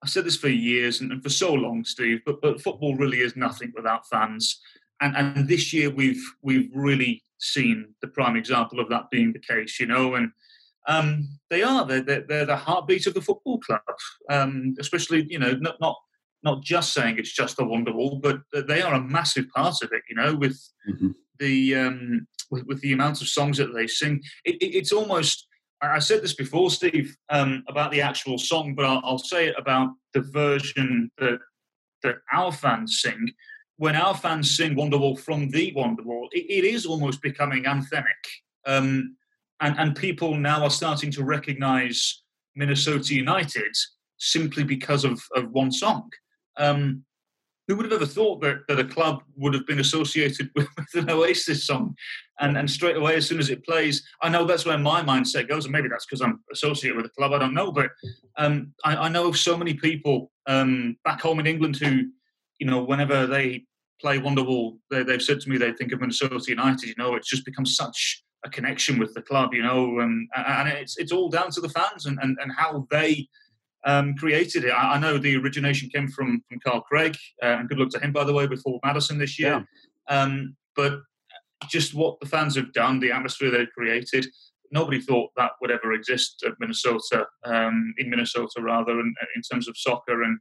I've 0.04 0.10
said 0.10 0.26
this 0.26 0.36
for 0.36 0.50
years 0.50 1.00
and, 1.00 1.24
for 1.24 1.30
so 1.30 1.54
long, 1.54 1.86
Steve, 1.86 2.22
but, 2.26 2.42
but 2.42 2.62
football 2.62 2.96
really 2.96 3.22
is 3.22 3.38
nothing 3.38 3.72
without 3.74 4.08
fans. 4.10 4.60
And, 5.02 5.16
and 5.16 5.48
this 5.48 5.74
year 5.74 5.90
we've 5.90 6.24
we've 6.42 6.70
really 6.74 7.24
seen 7.40 7.94
the 8.02 8.08
prime 8.08 8.36
example 8.36 8.80
of 8.80 8.90
that 8.90 9.10
being 9.10 9.34
the 9.34 9.40
case, 9.40 9.80
you 9.80 9.86
know. 9.86 10.16
And 10.16 10.32
um, 10.88 11.40
they 11.50 11.64
are 11.64 11.86
they're, 11.86 12.02
they're, 12.02 12.26
they're, 12.28 12.46
the 12.46 12.56
heartbeat 12.56 13.08
of 13.08 13.14
the 13.14 13.22
football 13.22 13.60
club, 13.60 13.82
um, 14.30 14.76
especially 14.80 15.26
you 15.30 15.40
know 15.40 15.54
not 15.54 15.80
not 15.80 15.96
not 16.44 16.62
just 16.62 16.94
saying 16.94 17.18
it's 17.18 17.34
just 17.34 17.60
a 17.60 17.64
Wonderwall, 17.64 18.22
but 18.22 18.42
they 18.68 18.82
are 18.82 18.94
a 18.94 19.02
massive 19.02 19.48
part 19.50 19.82
of 19.82 19.92
it, 19.94 20.04
you 20.10 20.16
know, 20.16 20.36
with 20.36 20.60
mm-hmm. 20.90 21.12
The 21.44 21.76
um, 21.76 22.28
with, 22.54 22.66
with 22.66 22.82
the 22.82 22.94
amount 22.94 23.22
of 23.22 23.28
songs 23.28 23.58
that 23.58 23.74
they 23.74 23.88
sing. 23.88 24.22
It, 24.46 24.56
it, 24.62 24.78
it's 24.78 24.92
almost, 24.92 25.48
I 25.82 26.00
said 26.00 26.22
this 26.22 26.36
before, 26.36 26.70
Steve, 26.70 27.18
um, 27.30 27.64
about 27.68 27.92
the 27.92 28.02
actual 28.02 28.38
song, 28.38 28.76
but 28.76 28.86
I'll, 28.86 29.02
I'll, 29.04 29.18
say 29.18 29.48
it 29.48 29.56
about 29.58 29.90
the 30.14 30.22
version 30.22 31.12
that, 31.18 31.40
that 32.04 32.18
our 32.32 32.52
fans 32.52 33.02
sing. 33.02 33.28
When 33.78 33.96
our 33.96 34.16
fans 34.16 34.56
sing 34.56 34.76
Wonderwall 34.76 35.20
from 35.20 35.50
the 35.50 35.74
Wonderwall, 35.76 36.28
it, 36.32 36.46
it 36.50 36.64
is 36.64 36.86
almost 36.86 37.22
becoming 37.22 37.64
anthemic. 37.64 38.24
Um, 38.66 39.18
and, 39.60 39.78
and 39.80 39.96
people 39.96 40.36
now 40.36 40.64
are 40.64 40.70
starting 40.70 41.12
to 41.12 41.24
recognize 41.24 42.24
Minnesota 42.56 43.16
United 43.16 43.76
simply 44.20 44.64
because 44.64 45.04
of, 45.04 45.22
of 45.36 45.52
one 45.52 45.72
song. 45.72 46.10
Um, 46.58 47.04
who 47.68 47.76
would 47.76 47.86
have 47.86 47.94
ever 47.94 48.06
thought 48.06 48.42
that, 48.42 48.68
that 48.68 48.80
a 48.80 48.84
club 48.84 49.24
would 49.38 49.54
have 49.54 49.66
been 49.66 49.80
associated 49.80 50.50
with, 50.56 50.68
with, 50.78 51.04
an 51.04 51.10
Oasis 51.10 51.66
song? 51.66 51.96
And, 52.40 52.58
and 52.58 52.70
straight 52.70 52.98
away, 52.98 53.16
as 53.16 53.28
soon 53.28 53.40
as 53.40 53.50
it 53.50 53.64
plays, 53.64 54.04
I 54.22 54.30
know 54.30 54.46
that's 54.46 54.66
where 54.66 54.78
my 54.78 55.02
mindset 55.02 55.48
goes. 55.48 55.66
And 55.66 55.72
maybe 55.72 55.88
that's 55.88 56.06
because 56.06 56.22
I'm 56.22 56.42
associated 56.52 56.98
with 56.98 57.06
the 57.06 57.12
club, 57.12 57.32
I 57.32 57.40
don't 57.40 57.54
know. 57.54 57.72
But 57.72 57.92
um, 58.38 58.74
I, 58.84 58.96
I, 58.96 59.10
know 59.10 59.28
of 59.28 59.38
so 59.38 59.58
many 59.58 59.76
people 59.76 60.32
um, 60.48 60.98
back 61.06 61.22
home 61.22 61.40
in 61.40 61.48
England 61.48 61.78
who, 61.78 62.10
you 62.60 62.68
know, 62.68 62.84
whenever 62.84 63.28
they 63.28 63.64
play 64.02 64.20
Wonderwall, 64.20 64.78
they, 64.90 65.04
they've 65.04 65.22
said 65.22 65.40
to 65.42 65.50
me 65.50 65.58
they 65.58 65.74
think 65.74 65.92
of 65.92 66.02
Minnesota 66.02 66.44
United. 66.48 66.90
You 66.90 66.96
know, 66.98 67.16
it's 67.16 67.30
just 67.30 67.46
become 67.46 67.66
such 67.66 68.24
a 68.46 68.50
connection 68.50 69.00
with 69.00 69.14
the 69.14 69.22
club, 69.22 69.54
you 69.54 69.64
know, 69.64 70.00
and, 70.00 70.28
and 70.36 70.68
it's, 70.68 70.98
it's 70.98 71.14
all 71.14 71.30
down 71.30 71.50
to 71.52 71.62
the 71.62 71.70
fans 71.70 72.08
and, 72.08 72.20
and, 72.22 72.38
and 72.42 72.52
how 72.58 72.88
they– 72.92 73.28
um, 73.86 74.16
created 74.16 74.66
it. 74.66 74.72
I, 74.72 74.94
I, 74.94 75.00
know 75.00 75.18
the 75.18 75.36
origination 75.38 75.90
came 75.90 76.08
from 76.08 76.44
from 76.48 76.60
Carl 76.66 76.82
Craig, 76.82 77.16
uh, 77.42 77.58
and 77.58 77.70
good 77.70 77.80
luck 77.80 77.90
to 77.92 78.00
him, 78.00 78.12
by 78.12 78.24
the 78.24 78.34
way, 78.34 78.48
before 78.48 78.80
Madison 78.84 79.18
this 79.18 79.40
year. 79.40 79.66
Yeah. 80.10 80.22
Um, 80.22 80.56
but 80.76 81.00
just 81.70 81.94
what 81.94 82.20
the 82.20 82.26
fans 82.26 82.56
have 82.56 82.74
done, 82.74 83.00
the 83.00 83.12
atmosphere 83.12 83.52
they've 83.52 83.72
created, 83.78 84.26
nobody 84.72 85.00
thought 85.00 85.32
that 85.38 85.52
would 85.62 85.72
ever 85.72 85.94
exist 85.94 86.44
at 86.46 86.54
Minnesota, 86.60 87.26
um, 87.46 87.94
in 87.98 88.10
Minnesota 88.10 88.62
rather, 88.62 89.00
in, 89.00 89.14
in 89.36 89.42
terms 89.42 89.68
of 89.68 89.78
soccer, 89.78 90.24
and 90.24 90.40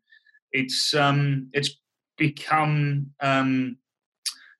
it's 0.52 0.94
um, 0.94 1.48
it's 1.52 1.76
become 2.16 3.10
um, 3.20 3.76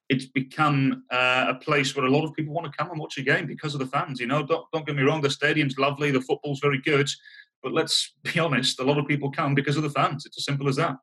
it's 0.08 0.26
become 0.26 1.04
uh, 1.10 1.46
a 1.48 1.54
place 1.54 1.96
where 1.96 2.04
a 2.04 2.10
lot 2.10 2.24
of 2.24 2.34
people 2.34 2.52
want 2.52 2.70
to 2.70 2.76
come 2.76 2.90
and 2.90 3.00
watch 3.00 3.16
a 3.16 3.22
game 3.22 3.46
because 3.46 3.72
of 3.72 3.80
the 3.80 3.86
fans. 3.86 4.20
You 4.20 4.26
know, 4.26 4.44
don't, 4.44 4.66
don't 4.72 4.86
get 4.86 4.94
me 4.94 5.02
wrong, 5.02 5.22
the 5.22 5.30
stadium's 5.30 5.78
lovely, 5.78 6.10
the 6.10 6.20
football's 6.20 6.60
very 6.60 6.80
good, 6.82 7.08
but 7.62 7.72
let's 7.72 8.14
be 8.34 8.38
honest, 8.38 8.80
a 8.80 8.84
lot 8.84 8.98
of 8.98 9.06
people 9.06 9.30
come 9.30 9.54
because 9.54 9.76
of 9.76 9.82
the 9.82 9.90
fans. 9.90 10.26
It's 10.26 10.38
as 10.38 10.44
simple 10.44 10.68
as 10.68 10.76
that. 10.76 10.96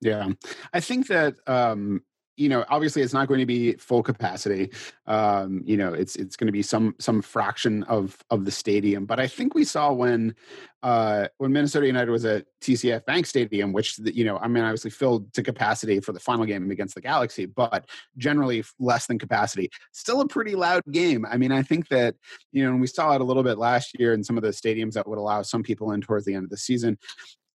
Yeah, 0.00 0.28
I 0.74 0.80
think 0.80 1.06
that 1.08 1.34
um, 1.46 2.02
you 2.36 2.48
know 2.48 2.64
obviously 2.68 3.02
it's 3.02 3.14
not 3.14 3.28
going 3.28 3.40
to 3.40 3.46
be 3.46 3.72
full 3.74 4.02
capacity. 4.02 4.70
Um, 5.06 5.62
you 5.64 5.76
know 5.76 5.92
it's 5.92 6.16
it's 6.16 6.36
going 6.36 6.46
to 6.46 6.52
be 6.52 6.62
some 6.62 6.94
some 6.98 7.22
fraction 7.22 7.82
of 7.84 8.16
of 8.30 8.44
the 8.44 8.50
stadium. 8.50 9.06
But 9.06 9.20
i 9.20 9.26
think 9.26 9.54
we 9.54 9.64
saw 9.64 9.92
when 9.92 10.34
uh, 10.82 11.28
when 11.38 11.52
minnesota 11.52 11.86
united 11.86 12.10
was 12.10 12.24
at 12.24 12.46
tcf 12.60 13.04
bank 13.06 13.26
stadium 13.26 13.72
which 13.72 13.98
you 13.98 14.24
know 14.24 14.38
i 14.38 14.46
mean 14.46 14.62
obviously 14.62 14.90
filled 14.90 15.32
to 15.32 15.42
capacity 15.42 15.98
for 16.00 16.12
the 16.12 16.20
final 16.20 16.44
game 16.44 16.70
against 16.70 16.94
the 16.94 17.00
galaxy 17.00 17.44
but 17.46 17.86
generally 18.16 18.62
less 18.78 19.06
than 19.06 19.18
capacity. 19.18 19.70
Still 19.92 20.20
a 20.20 20.28
pretty 20.28 20.54
loud 20.54 20.82
game. 20.90 21.24
I 21.26 21.36
mean 21.36 21.52
i 21.52 21.62
think 21.62 21.88
that 21.88 22.14
you 22.52 22.62
know 22.62 22.70
and 22.70 22.80
we 22.80 22.86
saw 22.86 23.14
it 23.14 23.20
a 23.20 23.24
little 23.24 23.42
bit 23.42 23.58
last 23.58 23.98
year 23.98 24.12
in 24.12 24.22
some 24.22 24.36
of 24.36 24.42
the 24.42 24.50
stadiums 24.50 24.92
that 24.92 25.08
would 25.08 25.18
allow 25.18 25.42
some 25.42 25.62
people 25.62 25.92
in 25.92 26.00
towards 26.00 26.24
the 26.24 26.34
end 26.34 26.44
of 26.44 26.50
the 26.50 26.56
season 26.56 26.98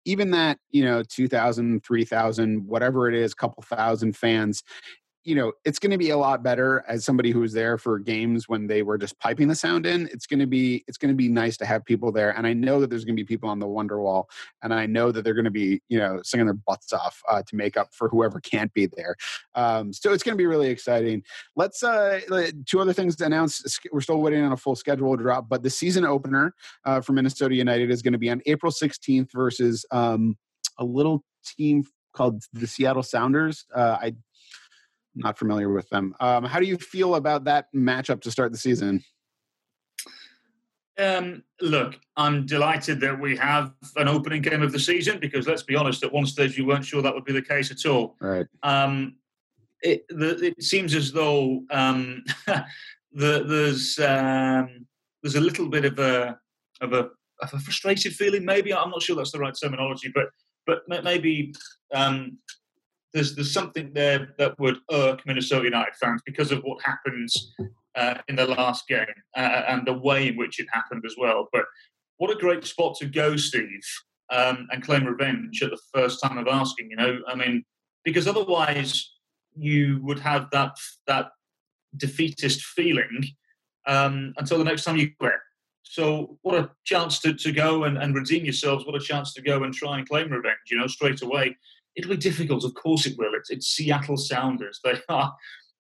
even 0.04 0.30
that 0.30 0.59
you 0.71 0.85
know 0.85 1.02
2000 1.02 1.85
3000 1.85 2.66
whatever 2.66 3.09
it 3.09 3.14
is 3.14 3.35
couple 3.35 3.62
thousand 3.62 4.16
fans 4.16 4.62
you 5.22 5.34
know, 5.34 5.52
it's 5.64 5.78
going 5.78 5.90
to 5.90 5.98
be 5.98 6.10
a 6.10 6.16
lot 6.16 6.42
better 6.42 6.82
as 6.88 7.04
somebody 7.04 7.30
who 7.30 7.40
was 7.40 7.52
there 7.52 7.76
for 7.76 7.98
games 7.98 8.48
when 8.48 8.66
they 8.66 8.82
were 8.82 8.96
just 8.96 9.18
piping 9.18 9.48
the 9.48 9.54
sound 9.54 9.84
in. 9.84 10.08
It's 10.12 10.26
going 10.26 10.40
to 10.40 10.46
be 10.46 10.82
it's 10.88 10.96
going 10.96 11.10
to 11.10 11.16
be 11.16 11.28
nice 11.28 11.56
to 11.58 11.66
have 11.66 11.84
people 11.84 12.10
there, 12.10 12.30
and 12.36 12.46
I 12.46 12.54
know 12.54 12.80
that 12.80 12.88
there's 12.88 13.04
going 13.04 13.16
to 13.16 13.22
be 13.22 13.26
people 13.26 13.50
on 13.50 13.58
the 13.58 13.66
Wonderwall, 13.66 14.24
and 14.62 14.72
I 14.72 14.86
know 14.86 15.12
that 15.12 15.22
they're 15.22 15.34
going 15.34 15.44
to 15.44 15.50
be 15.50 15.82
you 15.88 15.98
know 15.98 16.20
singing 16.22 16.46
their 16.46 16.54
butts 16.54 16.92
off 16.92 17.22
uh, 17.28 17.42
to 17.46 17.56
make 17.56 17.76
up 17.76 17.92
for 17.92 18.08
whoever 18.08 18.40
can't 18.40 18.72
be 18.72 18.86
there. 18.86 19.14
Um, 19.54 19.92
so 19.92 20.12
it's 20.12 20.22
going 20.22 20.34
to 20.34 20.40
be 20.40 20.46
really 20.46 20.68
exciting. 20.68 21.22
Let's 21.54 21.82
uh, 21.82 22.20
two 22.66 22.80
other 22.80 22.94
things 22.94 23.16
to 23.16 23.26
announce. 23.26 23.78
We're 23.92 24.00
still 24.00 24.20
waiting 24.20 24.42
on 24.42 24.52
a 24.52 24.56
full 24.56 24.76
schedule 24.76 25.16
to 25.16 25.22
drop, 25.22 25.48
but 25.48 25.62
the 25.62 25.70
season 25.70 26.04
opener 26.04 26.54
uh, 26.84 27.02
for 27.02 27.12
Minnesota 27.12 27.54
United 27.54 27.90
is 27.90 28.00
going 28.00 28.12
to 28.12 28.18
be 28.18 28.30
on 28.30 28.40
April 28.46 28.72
16th 28.72 29.32
versus 29.32 29.84
um, 29.90 30.36
a 30.78 30.84
little 30.84 31.24
team 31.44 31.84
called 32.12 32.42
the 32.52 32.66
Seattle 32.66 33.02
Sounders. 33.02 33.64
Uh, 33.74 33.96
I 34.00 34.14
not 35.14 35.38
familiar 35.38 35.71
with 35.71 35.88
them. 35.90 36.14
Um, 36.21 36.45
how 36.45 36.61
do 36.61 36.67
you 36.67 36.76
feel 36.76 37.14
about 37.14 37.45
that 37.45 37.67
matchup 37.75 38.21
to 38.23 38.31
start 38.31 38.52
the 38.52 38.59
season? 38.59 39.02
Um, 40.99 41.43
look, 41.61 41.99
I'm 42.17 42.45
delighted 42.45 43.00
that 43.00 43.19
we 43.19 43.37
have 43.37 43.73
an 43.97 44.07
opening 44.07 44.43
game 44.43 44.61
of 44.61 44.73
the 44.73 44.79
season 44.79 45.19
because 45.19 45.47
let's 45.47 45.62
be 45.62 45.75
honest, 45.75 46.05
at 46.05 46.12
one 46.12 46.26
stage 46.26 46.59
you 46.59 46.67
weren't 46.67 46.85
sure 46.85 47.00
that 47.00 47.14
would 47.14 47.25
be 47.25 47.33
the 47.33 47.43
case 47.43 47.71
at 47.71 47.87
all. 47.87 48.17
Right. 48.21 48.47
Um, 48.62 49.17
it, 49.83 50.05
the, 50.11 50.37
it 50.45 50.62
seems 50.62 50.95
as 50.95 51.11
though 51.11 51.62
um, 51.71 52.23
the, 52.47 53.45
there's 53.45 53.99
um, 53.99 54.87
there's 55.23 55.37
a 55.37 55.40
little 55.40 55.69
bit 55.69 55.87
of 55.87 55.99
a 55.99 56.38
of 56.83 56.93
a, 56.93 57.09
of 57.40 57.55
a 57.55 57.59
frustrated 57.59 58.12
feeling. 58.12 58.45
Maybe 58.45 58.75
I'm 58.75 58.90
not 58.90 59.02
sure 59.02 59.17
that's 59.17 59.33
the 59.33 59.38
right 59.38 59.55
terminology, 59.61 60.12
but 60.14 60.26
but 60.67 60.83
maybe 61.02 61.55
um, 61.95 62.37
there's 63.12 63.35
there's 63.35 63.52
something 63.52 63.93
there 63.93 64.35
that 64.38 64.59
would 64.59 64.79
irk 64.90 65.21
Minnesota 65.26 65.64
United 65.64 65.95
fans 66.00 66.23
because 66.25 66.52
of 66.52 66.61
what 66.62 66.83
happens 66.85 67.52
uh, 67.97 68.14
in 68.29 68.37
the 68.37 68.47
last 68.47 68.87
game 68.88 69.07
uh, 69.37 69.62
and 69.69 69.87
the 69.87 69.93
way 69.93 70.29
in 70.29 70.37
which 70.37 70.61
it 70.61 70.67
happened 70.73 71.05
as 71.05 71.17
well. 71.19 71.49
But 71.52 71.64
what 72.19 72.31
a 72.31 72.38
great 72.38 72.64
spot 72.64 72.97
to 72.97 73.07
go, 73.07 73.37
Steve, 73.37 73.85
um, 74.31 74.69
and 74.71 74.83
claim 74.83 75.05
revenge 75.05 75.62
at 75.62 75.71
the 75.71 75.81
first 75.93 76.23
time 76.23 76.38
of 76.38 76.47
asking. 76.47 76.90
You 76.90 76.97
know, 76.97 77.21
I 77.26 77.35
mean, 77.35 77.64
because 78.05 78.29
otherwise 78.29 79.12
you 79.57 80.00
would 80.02 80.21
have 80.21 80.49
that 80.52 80.76
that 81.07 81.31
defeatist 81.97 82.62
feeling 82.62 83.25
um, 83.87 84.33
until 84.37 84.59
the 84.59 84.64
next 84.64 84.85
time 84.85 84.97
you 84.97 85.11
quit. 85.19 85.35
So 85.83 86.38
what 86.43 86.55
a 86.55 86.71
chance 86.85 87.19
to, 87.21 87.35
to 87.35 87.50
go 87.50 87.85
and, 87.85 87.99
and 87.99 88.14
redeem 88.14 88.45
yourselves. 88.45 88.87
What 88.87 88.95
a 88.95 89.00
chance 89.00 89.35
to 89.35 89.43
go 89.43 89.64
and 89.64 89.75
try 89.75 89.99
and 89.99 90.09
claim 90.09 90.31
revenge, 90.31 90.59
you 90.71 90.79
know, 90.79 90.87
straight 90.87 91.23
away. 91.23 91.57
It'll 91.97 92.11
be 92.11 92.16
difficult, 92.16 92.64
of 92.64 92.75
course 92.75 93.06
it 93.06 93.16
will. 93.18 93.35
It's, 93.35 93.50
it's 93.50 93.68
Seattle 93.68 94.16
Sounders. 94.16 94.80
They 94.85 94.94
are 95.09 95.35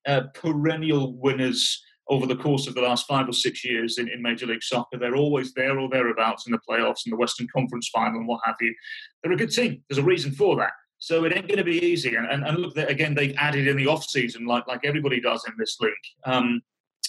uh, 0.06 0.22
perennial 0.34 1.14
winners 1.14 1.82
over 2.08 2.26
the 2.26 2.36
course 2.36 2.66
of 2.66 2.74
the 2.74 2.80
last 2.80 3.06
five 3.06 3.28
or 3.28 3.32
six 3.32 3.64
years 3.64 3.98
in, 3.98 4.08
in 4.08 4.20
Major 4.20 4.46
League 4.46 4.64
Soccer. 4.64 4.98
They're 4.98 5.14
always 5.14 5.54
there 5.54 5.78
or 5.78 5.88
thereabouts 5.88 6.46
in 6.46 6.52
the 6.52 6.58
playoffs, 6.68 7.06
in 7.06 7.10
the 7.10 7.16
Western 7.16 7.46
Conference 7.54 7.88
final, 7.88 8.18
and 8.18 8.26
what 8.26 8.40
have 8.44 8.56
you. 8.60 8.74
They're 9.22 9.32
a 9.32 9.36
good 9.36 9.52
team. 9.52 9.82
There's 9.88 9.98
a 9.98 10.02
reason 10.02 10.32
for 10.32 10.56
that. 10.56 10.72
So 10.98 11.24
it 11.24 11.34
ain't 11.34 11.48
going 11.48 11.58
to 11.58 11.64
be 11.64 11.82
easy. 11.82 12.16
And, 12.16 12.26
and, 12.26 12.44
and 12.44 12.58
look, 12.58 12.76
again, 12.76 13.14
they've 13.14 13.34
added 13.38 13.68
in 13.68 13.76
the 13.76 13.86
off 13.86 14.04
season 14.04 14.44
like 14.44 14.66
like 14.66 14.80
everybody 14.84 15.20
does 15.20 15.44
in 15.46 15.54
this 15.58 15.78
league. 15.80 15.94
Um, 16.24 16.60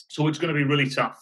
so 0.08 0.28
it's 0.28 0.38
going 0.38 0.54
to 0.54 0.58
be 0.58 0.66
really 0.66 0.90
tough. 0.90 1.20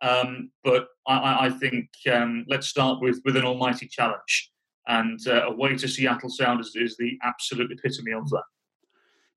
Um, 0.00 0.50
but 0.64 0.88
I, 1.06 1.46
I 1.46 1.50
think 1.50 1.88
um, 2.12 2.44
let's 2.48 2.66
start 2.66 3.00
with 3.00 3.20
with 3.24 3.36
an 3.36 3.44
almighty 3.44 3.86
challenge. 3.86 4.50
And 4.88 5.20
uh, 5.26 5.46
away 5.48 5.76
to 5.76 5.86
Seattle 5.86 6.30
Sounders 6.30 6.72
is 6.74 6.96
the 6.96 7.18
absolute 7.22 7.70
epitome 7.70 8.12
of 8.12 8.28
that. 8.30 8.42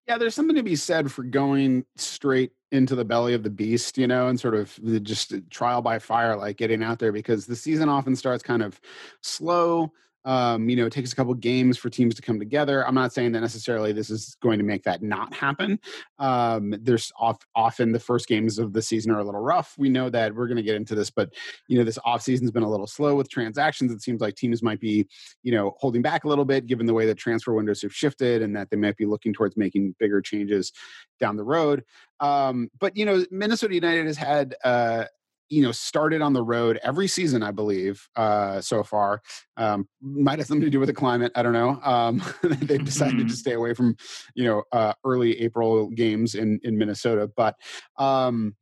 Yeah, 0.07 0.17
there's 0.17 0.33
something 0.33 0.55
to 0.55 0.63
be 0.63 0.75
said 0.75 1.11
for 1.11 1.23
going 1.23 1.85
straight 1.95 2.51
into 2.71 2.95
the 2.95 3.05
belly 3.05 3.33
of 3.33 3.43
the 3.43 3.49
beast, 3.49 3.97
you 3.97 4.07
know, 4.07 4.27
and 4.27 4.39
sort 4.39 4.55
of 4.55 4.77
just 5.03 5.33
trial 5.49 5.81
by 5.81 5.99
fire, 5.99 6.35
like 6.35 6.57
getting 6.57 6.81
out 6.81 6.99
there 6.99 7.11
because 7.11 7.45
the 7.45 7.55
season 7.55 7.89
often 7.89 8.15
starts 8.15 8.41
kind 8.41 8.63
of 8.63 8.79
slow. 9.21 9.91
Um, 10.25 10.69
you 10.69 10.75
know, 10.75 10.85
it 10.85 10.93
takes 10.93 11.11
a 11.11 11.15
couple 11.15 11.33
games 11.33 11.77
for 11.77 11.89
teams 11.89 12.15
to 12.15 12.21
come 12.21 12.39
together. 12.39 12.85
I'm 12.85 12.95
not 12.95 13.13
saying 13.13 13.31
that 13.31 13.41
necessarily 13.41 13.91
this 13.91 14.09
is 14.09 14.35
going 14.41 14.59
to 14.59 14.65
make 14.65 14.83
that 14.83 15.01
not 15.01 15.33
happen. 15.33 15.79
Um, 16.19 16.75
there's 16.81 17.11
off, 17.19 17.37
often 17.55 17.91
the 17.91 17.99
first 17.99 18.27
games 18.27 18.59
of 18.59 18.73
the 18.73 18.81
season 18.81 19.11
are 19.11 19.19
a 19.19 19.23
little 19.23 19.41
rough. 19.41 19.73
We 19.77 19.89
know 19.89 20.09
that 20.09 20.35
we're 20.35 20.47
going 20.47 20.57
to 20.57 20.63
get 20.63 20.75
into 20.75 20.95
this, 20.95 21.09
but 21.09 21.33
you 21.67 21.77
know, 21.77 21.83
this 21.83 21.97
off 22.05 22.21
season's 22.21 22.51
been 22.51 22.63
a 22.63 22.69
little 22.69 22.87
slow 22.87 23.15
with 23.15 23.29
transactions. 23.29 23.91
It 23.91 24.01
seems 24.01 24.21
like 24.21 24.35
teams 24.35 24.61
might 24.61 24.79
be, 24.79 25.07
you 25.43 25.51
know, 25.51 25.75
holding 25.79 26.01
back 26.01 26.23
a 26.23 26.27
little 26.27 26.45
bit 26.45 26.67
given 26.67 26.85
the 26.85 26.93
way 26.93 27.05
that 27.05 27.17
transfer 27.17 27.53
windows 27.53 27.81
have 27.81 27.93
shifted 27.93 28.41
and 28.41 28.55
that 28.55 28.69
they 28.69 28.77
might 28.77 28.97
be 28.97 29.05
looking 29.05 29.33
towards 29.33 29.57
making 29.57 29.95
bigger 29.99 30.21
changes 30.21 30.71
down 31.19 31.35
the 31.35 31.43
road. 31.43 31.83
Um, 32.19 32.69
but 32.79 32.95
you 32.95 33.05
know, 33.05 33.25
Minnesota 33.31 33.73
United 33.73 34.05
has 34.05 34.17
had 34.17 34.55
uh, 34.63 35.05
you 35.51 35.61
know 35.61 35.71
started 35.71 36.21
on 36.21 36.33
the 36.33 36.41
road 36.41 36.79
every 36.81 37.07
season 37.07 37.43
i 37.43 37.51
believe 37.51 38.07
uh, 38.15 38.61
so 38.61 38.83
far 38.83 39.21
um, 39.57 39.87
might 40.01 40.39
have 40.39 40.47
something 40.47 40.63
to 40.63 40.69
do 40.69 40.79
with 40.79 40.87
the 40.87 40.93
climate 40.93 41.31
i 41.35 41.43
don't 41.43 41.53
know 41.53 41.79
um, 41.83 42.23
they've 42.43 42.85
decided 42.85 43.15
mm-hmm. 43.15 43.27
to 43.27 43.35
stay 43.35 43.53
away 43.53 43.73
from 43.73 43.95
you 44.33 44.45
know 44.45 44.63
uh, 44.71 44.93
early 45.05 45.39
april 45.41 45.89
games 45.89 46.35
in 46.35 46.59
in 46.63 46.77
minnesota 46.77 47.29
but 47.35 47.55
um, 47.97 48.55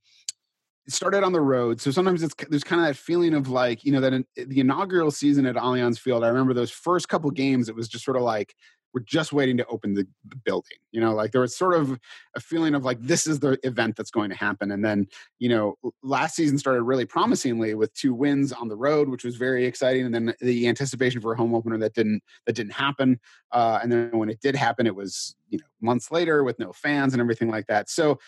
started 0.88 1.24
on 1.24 1.32
the 1.32 1.40
road 1.40 1.80
so 1.80 1.92
sometimes 1.92 2.24
it's 2.24 2.34
there's 2.50 2.64
kind 2.64 2.82
of 2.82 2.88
that 2.88 2.96
feeling 2.96 3.36
of 3.36 3.48
like 3.48 3.84
you 3.86 3.92
know 3.92 4.02
that 4.02 4.14
in, 4.14 4.26
the 4.36 4.60
inaugural 4.60 5.12
season 5.12 5.46
at 5.46 5.56
allianz 5.56 6.00
field 6.00 6.24
i 6.24 6.28
remember 6.28 6.54
those 6.54 6.72
first 6.72 7.08
couple 7.08 7.30
games 7.30 7.70
it 7.70 7.76
was 7.76 7.88
just 7.88 8.04
sort 8.04 8.18
of 8.18 8.24
like 8.24 8.56
we're 8.94 9.02
just 9.02 9.32
waiting 9.32 9.58
to 9.58 9.66
open 9.68 9.94
the, 9.94 10.08
the, 10.28 10.36
building 10.38 10.78
you 10.92 11.00
know 11.02 11.14
like 11.14 11.32
there 11.32 11.42
was 11.42 11.56
sort 11.56 11.76
of 11.76 12.00
a 12.36 12.40
feeling 12.40 12.74
of 12.74 12.84
like 12.84 13.00
this 13.02 13.28
is 13.28 13.40
the 13.40 13.58
event 13.64 13.96
that's 13.96 14.12
going 14.12 14.30
to 14.30 14.36
happen 14.36 14.72
and 14.72 14.84
then 14.84 15.06
you 15.38 15.50
know 15.50 15.78
last 16.02 16.36
season 16.36 16.58
started 16.58 16.84
really 16.84 17.06
promisingly 17.06 17.76
with 17.76 17.94
two 17.94 18.14
wins 18.14 18.52
on 18.52 18.68
the 18.68 18.76
road 18.76 19.10
which 19.10 19.24
was 19.24 19.36
very 19.36 19.66
exciting 19.66 20.06
and 20.06 20.14
then 20.16 20.34
the 20.42 20.68
anticipation 20.68 21.22
for 21.22 21.34
a 21.34 21.38
home 21.38 21.54
opener 21.54 21.78
that 21.78 21.94
didn't 21.94 22.22
that 22.46 22.54
didn't 22.54 22.74
happen 22.74 23.20
uh, 23.52 23.80
and 23.84 23.92
then 23.92 24.10
when 24.18 24.30
it 24.30 24.40
did 24.42 24.56
happen 24.56 24.88
it 24.88 24.96
was 24.96 25.36
you 25.50 25.58
know 25.58 25.66
months 25.82 26.12
later 26.12 26.44
with 26.44 26.60
no 26.60 26.72
fans 26.74 27.14
and 27.14 27.22
everything 27.22 27.50
like 27.50 27.68
that. 27.68 27.90
So 27.90 28.20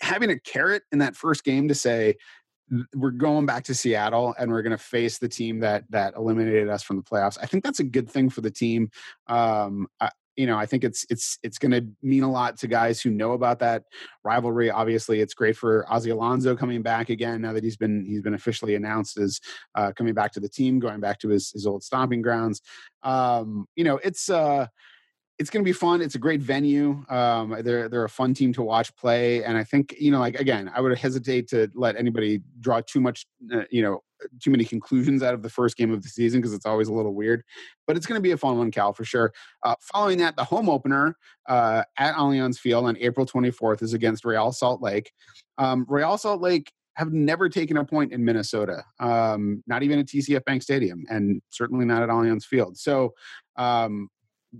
having 0.00 0.30
a 0.30 0.38
carrot 0.38 0.82
in 0.90 0.98
that 0.98 1.16
first 1.16 1.44
game 1.44 1.68
to 1.68 1.74
say 1.74 2.16
we're 2.94 3.10
going 3.10 3.46
back 3.46 3.64
to 3.64 3.74
Seattle 3.74 4.34
and 4.38 4.50
we're 4.50 4.62
going 4.62 4.76
to 4.76 4.82
face 4.82 5.18
the 5.18 5.28
team 5.28 5.60
that 5.60 5.84
that 5.90 6.14
eliminated 6.16 6.68
us 6.68 6.82
from 6.82 6.96
the 6.96 7.02
playoffs. 7.02 7.38
I 7.40 7.46
think 7.46 7.64
that's 7.64 7.80
a 7.80 7.84
good 7.84 8.08
thing 8.10 8.30
for 8.30 8.40
the 8.40 8.50
team. 8.50 8.90
Um, 9.26 9.88
I, 10.00 10.10
you 10.36 10.46
know, 10.46 10.56
I 10.56 10.64
think 10.64 10.82
it's 10.82 11.04
it's 11.10 11.38
it's 11.42 11.58
going 11.58 11.72
to 11.72 11.86
mean 12.02 12.22
a 12.22 12.30
lot 12.30 12.56
to 12.58 12.66
guys 12.66 13.00
who 13.02 13.10
know 13.10 13.32
about 13.32 13.58
that 13.58 13.84
rivalry. 14.24 14.70
Obviously, 14.70 15.20
it's 15.20 15.34
great 15.34 15.56
for 15.56 15.84
Ozzie 15.92 16.10
Alonso 16.10 16.56
coming 16.56 16.80
back 16.80 17.10
again 17.10 17.42
now 17.42 17.52
that 17.52 17.62
he's 17.62 17.76
been 17.76 18.04
he's 18.06 18.22
been 18.22 18.34
officially 18.34 18.74
announced 18.74 19.18
as 19.18 19.40
uh, 19.74 19.92
coming 19.92 20.14
back 20.14 20.32
to 20.32 20.40
the 20.40 20.48
team, 20.48 20.78
going 20.78 21.00
back 21.00 21.18
to 21.18 21.28
his 21.28 21.50
his 21.50 21.66
old 21.66 21.82
stomping 21.82 22.22
grounds. 22.22 22.62
Um, 23.02 23.66
you 23.76 23.84
know, 23.84 23.98
it's 24.02 24.30
uh, 24.30 24.68
it's 25.38 25.50
going 25.50 25.64
to 25.64 25.68
be 25.68 25.72
fun. 25.72 26.00
It's 26.02 26.14
a 26.14 26.18
great 26.18 26.40
venue. 26.40 27.04
Um, 27.08 27.56
they're 27.62 27.88
they're 27.88 28.04
a 28.04 28.08
fun 28.08 28.34
team 28.34 28.52
to 28.54 28.62
watch 28.62 28.94
play, 28.96 29.42
and 29.44 29.56
I 29.56 29.64
think 29.64 29.94
you 29.98 30.10
know, 30.10 30.20
like 30.20 30.38
again, 30.38 30.70
I 30.74 30.80
would 30.80 30.96
hesitate 30.96 31.48
to 31.48 31.70
let 31.74 31.96
anybody 31.96 32.42
draw 32.60 32.80
too 32.80 33.00
much, 33.00 33.26
uh, 33.52 33.62
you 33.70 33.82
know, 33.82 34.02
too 34.40 34.50
many 34.50 34.64
conclusions 34.64 35.22
out 35.22 35.34
of 35.34 35.42
the 35.42 35.48
first 35.48 35.76
game 35.76 35.92
of 35.92 36.02
the 36.02 36.08
season 36.08 36.40
because 36.40 36.52
it's 36.52 36.66
always 36.66 36.88
a 36.88 36.92
little 36.92 37.14
weird. 37.14 37.42
But 37.86 37.96
it's 37.96 38.06
going 38.06 38.18
to 38.18 38.22
be 38.22 38.32
a 38.32 38.36
fun 38.36 38.58
one, 38.58 38.70
Cal, 38.70 38.92
for 38.92 39.04
sure. 39.04 39.32
Uh, 39.64 39.74
following 39.80 40.18
that, 40.18 40.36
the 40.36 40.44
home 40.44 40.68
opener 40.68 41.16
uh, 41.48 41.82
at 41.98 42.14
Allianz 42.14 42.58
Field 42.58 42.84
on 42.84 42.96
April 42.98 43.26
24th 43.26 43.82
is 43.82 43.94
against 43.94 44.24
Real 44.24 44.52
Salt 44.52 44.82
Lake. 44.82 45.12
Um, 45.58 45.86
Real 45.88 46.16
Salt 46.18 46.40
Lake 46.40 46.72
have 46.94 47.12
never 47.12 47.48
taken 47.48 47.78
a 47.78 47.84
point 47.84 48.12
in 48.12 48.24
Minnesota, 48.24 48.84
um, 49.00 49.62
not 49.66 49.82
even 49.82 49.98
at 49.98 50.06
TCF 50.06 50.44
Bank 50.44 50.62
Stadium, 50.62 51.04
and 51.08 51.40
certainly 51.50 51.86
not 51.86 52.02
at 52.02 52.10
Allianz 52.10 52.44
Field. 52.44 52.76
So 52.76 53.14
um, 53.56 54.08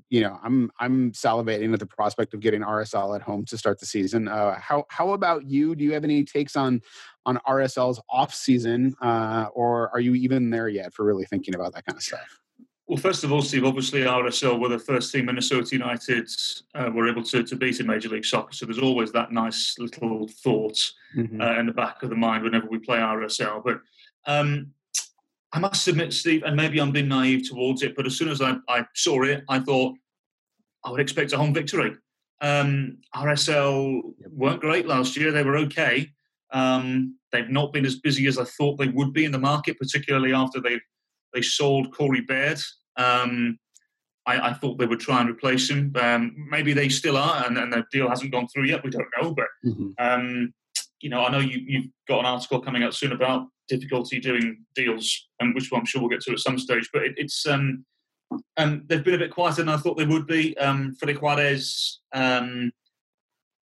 you 0.09 0.21
know, 0.21 0.39
I'm 0.43 0.71
I'm 0.79 1.13
salivating 1.13 1.73
at 1.73 1.81
the 1.81 1.87
prospect 1.87 2.35
of 2.35 2.41
getting 2.41 2.63
RSL 2.63 3.15
at 3.15 3.23
home 3.23 3.45
to 3.47 3.59
start 3.59 3.79
the 3.79 3.87
season. 3.87 4.29
Uh, 4.29 4.59
how 4.59 4.85
how 4.89 5.13
about 5.13 5.45
you? 5.45 5.75
Do 5.75 5.85
you 5.85 5.93
have 5.93 6.05
any 6.05 6.25
takes 6.25 6.57
on 6.57 6.81
on 7.27 7.39
RSL's 7.47 8.01
off 8.09 8.35
season, 8.35 8.95
uh, 9.01 9.47
or 9.55 9.91
are 9.91 10.01
you 10.01 10.15
even 10.15 10.51
there 10.51 10.69
yet 10.69 10.95
for 10.95 11.05
really 11.05 11.25
thinking 11.25 11.55
about 11.55 11.75
that 11.75 11.85
kind 11.85 11.97
of 11.97 12.03
stuff? 12.03 12.41
Well, 12.87 12.99
first 12.99 13.25
of 13.25 13.33
all, 13.33 13.43
Steve, 13.43 13.65
obviously 13.65 14.01
RSL 14.01 14.61
were 14.61 14.69
the 14.69 14.79
first 14.79 15.13
team 15.13 15.27
Minnesota 15.27 15.69
United 15.73 16.29
uh, 16.75 16.91
were 16.93 17.09
able 17.09 17.23
to, 17.23 17.43
to 17.43 17.57
beat 17.57 17.81
in 17.81 17.87
Major 17.87 18.09
League 18.09 18.25
Soccer. 18.25 18.53
So 18.53 18.67
there's 18.67 18.79
always 18.79 19.13
that 19.13 19.33
nice 19.33 19.79
little 19.79 20.29
thought 20.29 20.79
mm-hmm. 21.17 21.41
uh, 21.41 21.59
in 21.59 21.67
the 21.67 21.73
back 21.73 22.03
of 22.03 22.11
the 22.11 22.17
mind 22.17 22.43
whenever 22.43 22.67
we 22.69 22.79
play 22.79 22.99
RSL. 22.99 23.63
But 23.65 23.81
um, 24.27 24.73
I 25.53 25.59
must 25.59 25.87
admit, 25.87 26.13
Steve, 26.13 26.43
and 26.45 26.57
maybe 26.57 26.81
I'm 26.81 26.93
being 26.93 27.09
naive 27.09 27.49
towards 27.49 27.83
it, 27.83 27.95
but 27.95 28.07
as 28.07 28.17
soon 28.17 28.29
as 28.29 28.41
I, 28.41 28.57
I 28.69 28.85
saw 28.95 29.23
it, 29.23 29.45
I 29.49 29.59
thought 29.59 29.95
I 30.85 30.91
would 30.91 31.01
expect 31.01 31.33
a 31.33 31.37
home 31.37 31.53
victory. 31.53 31.95
Um, 32.41 32.99
RSL 33.15 34.01
weren't 34.31 34.61
great 34.61 34.87
last 34.87 35.17
year; 35.17 35.31
they 35.31 35.43
were 35.43 35.59
okay. 35.59 36.11
Um, 36.53 37.19
they've 37.31 37.49
not 37.49 37.73
been 37.73 37.87
as 37.87 37.97
busy 37.97 38.27
as 38.27 38.39
I 38.39 38.45
thought 38.45 38.79
they 38.79 38.89
would 38.89 39.13
be 39.13 39.25
in 39.25 39.33
the 39.33 39.39
market, 39.39 39.79
particularly 39.79 40.33
after 40.33 40.61
they 40.61 40.81
they 41.35 41.43
sold 41.43 41.95
Corey 41.95 42.21
Baird. 42.21 42.61
Um, 42.97 43.59
I, 44.27 44.51
I, 44.51 44.53
thought 44.53 44.79
they 44.79 44.87
would 44.87 45.01
try 45.01 45.21
and 45.21 45.31
replace 45.31 45.69
him. 45.69 45.93
Um, 45.99 46.37
maybe 46.51 46.75
they 46.75 46.89
still 46.89 47.17
are, 47.17 47.47
and, 47.47 47.57
and, 47.57 47.73
the 47.73 47.85
deal 47.91 48.09
hasn't 48.09 48.31
gone 48.31 48.47
through 48.49 48.67
yet. 48.67 48.85
We 48.85 48.91
don't 48.91 49.09
know, 49.21 49.35
but 49.35 49.47
mm-hmm. 49.65 49.89
um, 49.99 50.53
you 51.01 51.09
know, 51.09 51.25
I 51.25 51.31
know 51.31 51.39
you, 51.39 51.59
you've 51.67 51.87
got 52.07 52.21
an 52.21 52.27
article 52.27 52.61
coming 52.61 52.83
out 52.83 52.95
soon 52.95 53.13
about 53.13 53.47
difficulty 53.77 54.21
doing 54.21 54.65
deals, 54.75 55.29
and 55.41 55.55
which 55.55 55.71
I'm 55.73 55.85
sure 55.85 56.01
we'll 56.01 56.11
get 56.11 56.21
to 56.23 56.33
at 56.33 56.39
some 56.39 56.59
stage. 56.59 56.89
But 56.93 57.03
it, 57.03 57.15
it's 57.17 57.47
um, 57.47 57.85
um, 58.57 58.85
they've 58.87 59.05
been 59.05 59.15
a 59.15 59.19
bit 59.19 59.31
quieter 59.31 59.57
than 59.57 59.69
I 59.69 59.77
thought 59.77 59.97
they 59.97 60.07
would 60.07 60.27
be. 60.27 60.57
Um, 60.59 60.95
Freddy 60.95 61.15
Juarez, 61.15 62.01
um, 62.13 62.73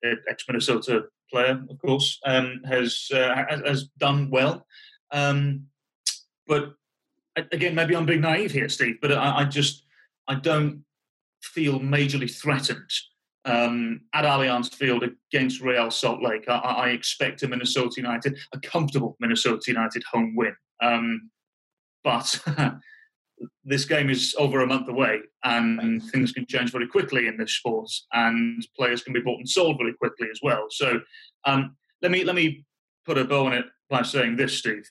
ex 0.05 0.45
Minnesota 0.49 1.05
player, 1.31 1.62
of 1.71 1.79
course, 1.79 2.19
um, 2.26 2.61
has, 2.67 3.09
uh, 3.14 3.45
has, 3.49 3.61
has 3.64 3.85
done 3.99 4.31
well. 4.31 4.67
Um, 5.12 5.67
but 6.47 6.75
again, 7.37 7.75
maybe 7.75 7.95
I'm 7.95 8.07
being 8.07 8.21
naive 8.21 8.52
here, 8.52 8.69
Steve. 8.69 8.99
But 9.00 9.12
I, 9.12 9.38
I 9.38 9.45
just 9.45 9.85
I 10.29 10.35
don't 10.35 10.85
feel 11.43 11.81
majorly 11.81 12.31
threatened 12.31 12.90
um, 13.44 14.00
at 14.14 14.25
Allianz 14.25 14.75
Field 14.75 15.04
against 15.32 15.61
Real 15.61 15.90
Salt 15.90 16.23
Lake. 16.23 16.44
I, 16.49 16.56
I, 16.56 16.88
expect 16.90 17.42
a 17.42 17.49
Minnesota 17.49 17.94
United, 17.97 18.38
a 18.52 18.61
comfortable 18.61 19.16
Minnesota 19.18 19.62
United 19.66 20.02
home 20.11 20.35
win. 20.37 20.54
Um, 20.82 21.30
but 22.04 22.42
this 23.64 23.85
game 23.85 24.11
is 24.11 24.35
over 24.38 24.61
a 24.61 24.66
month 24.66 24.88
away, 24.88 25.20
and 25.44 26.02
things 26.11 26.32
can 26.32 26.47
change 26.47 26.73
very 26.73 26.87
quickly 26.87 27.26
in 27.26 27.37
this 27.37 27.52
sport, 27.52 27.90
and 28.12 28.66
players 28.76 29.02
can 29.02 29.12
be 29.12 29.20
bought 29.20 29.38
and 29.38 29.49
sold 29.49 29.78
very 29.78 29.94
quickly 29.94 30.28
as 30.30 30.40
well. 30.42 30.66
So 30.70 31.00
um, 31.44 31.76
let 32.02 32.11
me 32.11 32.25
let 32.25 32.35
me 32.35 32.64
put 33.06 33.18
a 33.18 33.25
bow 33.25 33.47
on 33.47 33.52
it 33.52 33.66
by 33.88 34.02
saying 34.02 34.37
this, 34.37 34.59
Steve. 34.59 34.88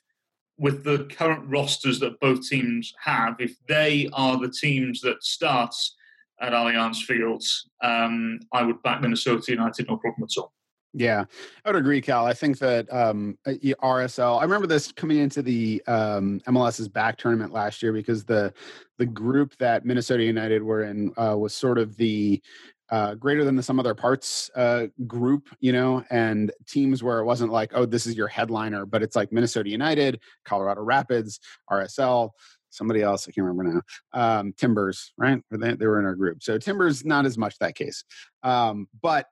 With 0.58 0.84
the 0.84 1.08
current 1.16 1.48
rosters 1.48 2.00
that 2.00 2.20
both 2.20 2.46
teams 2.46 2.92
have, 3.02 3.36
if 3.38 3.54
they 3.66 4.10
are 4.12 4.38
the 4.38 4.50
teams 4.50 5.00
that 5.00 5.22
starts 5.22 5.96
at 6.40 6.52
Allianz 6.52 7.02
Fields, 7.04 7.68
um, 7.82 8.40
I 8.52 8.62
would 8.62 8.82
back 8.82 9.00
Minnesota 9.00 9.52
United, 9.52 9.88
no 9.88 9.96
problem 9.96 10.24
at 10.24 10.40
all. 10.40 10.52
Yeah, 10.92 11.24
I 11.64 11.70
would 11.70 11.78
agree, 11.78 12.00
Cal. 12.00 12.26
I 12.26 12.34
think 12.34 12.58
that 12.58 12.92
um, 12.92 13.38
RSL. 13.46 14.40
I 14.40 14.42
remember 14.42 14.66
this 14.66 14.90
coming 14.90 15.18
into 15.18 15.40
the 15.40 15.80
um, 15.86 16.40
MLS's 16.48 16.88
back 16.88 17.16
tournament 17.16 17.52
last 17.52 17.80
year 17.80 17.92
because 17.92 18.24
the 18.24 18.52
the 18.98 19.06
group 19.06 19.56
that 19.58 19.84
Minnesota 19.84 20.24
United 20.24 20.62
were 20.62 20.82
in 20.84 21.12
uh, 21.16 21.36
was 21.38 21.54
sort 21.54 21.78
of 21.78 21.96
the 21.96 22.42
uh, 22.90 23.14
greater 23.14 23.44
than 23.44 23.54
the 23.54 23.62
sum 23.62 23.78
other 23.78 23.94
parts 23.94 24.50
uh, 24.56 24.86
group, 25.06 25.48
you 25.60 25.72
know, 25.72 26.04
and 26.10 26.50
teams 26.66 27.04
where 27.04 27.20
it 27.20 27.24
wasn't 27.24 27.52
like, 27.52 27.70
oh, 27.74 27.86
this 27.86 28.04
is 28.04 28.16
your 28.16 28.26
headliner, 28.26 28.84
but 28.84 29.00
it's 29.00 29.14
like 29.14 29.30
Minnesota 29.30 29.70
United, 29.70 30.18
Colorado 30.44 30.82
Rapids, 30.82 31.38
RSL, 31.70 32.30
somebody 32.70 33.02
else 33.02 33.26
i 33.28 33.32
can't 33.32 33.46
remember 33.46 33.82
now 34.14 34.20
um, 34.20 34.52
timbers 34.54 35.12
right 35.16 35.42
they, 35.50 35.74
they 35.74 35.86
were 35.86 35.98
in 35.98 36.06
our 36.06 36.14
group 36.14 36.42
so 36.42 36.58
timbers 36.58 37.04
not 37.04 37.26
as 37.26 37.36
much 37.36 37.58
that 37.58 37.74
case 37.74 38.04
um, 38.42 38.88
but 39.02 39.26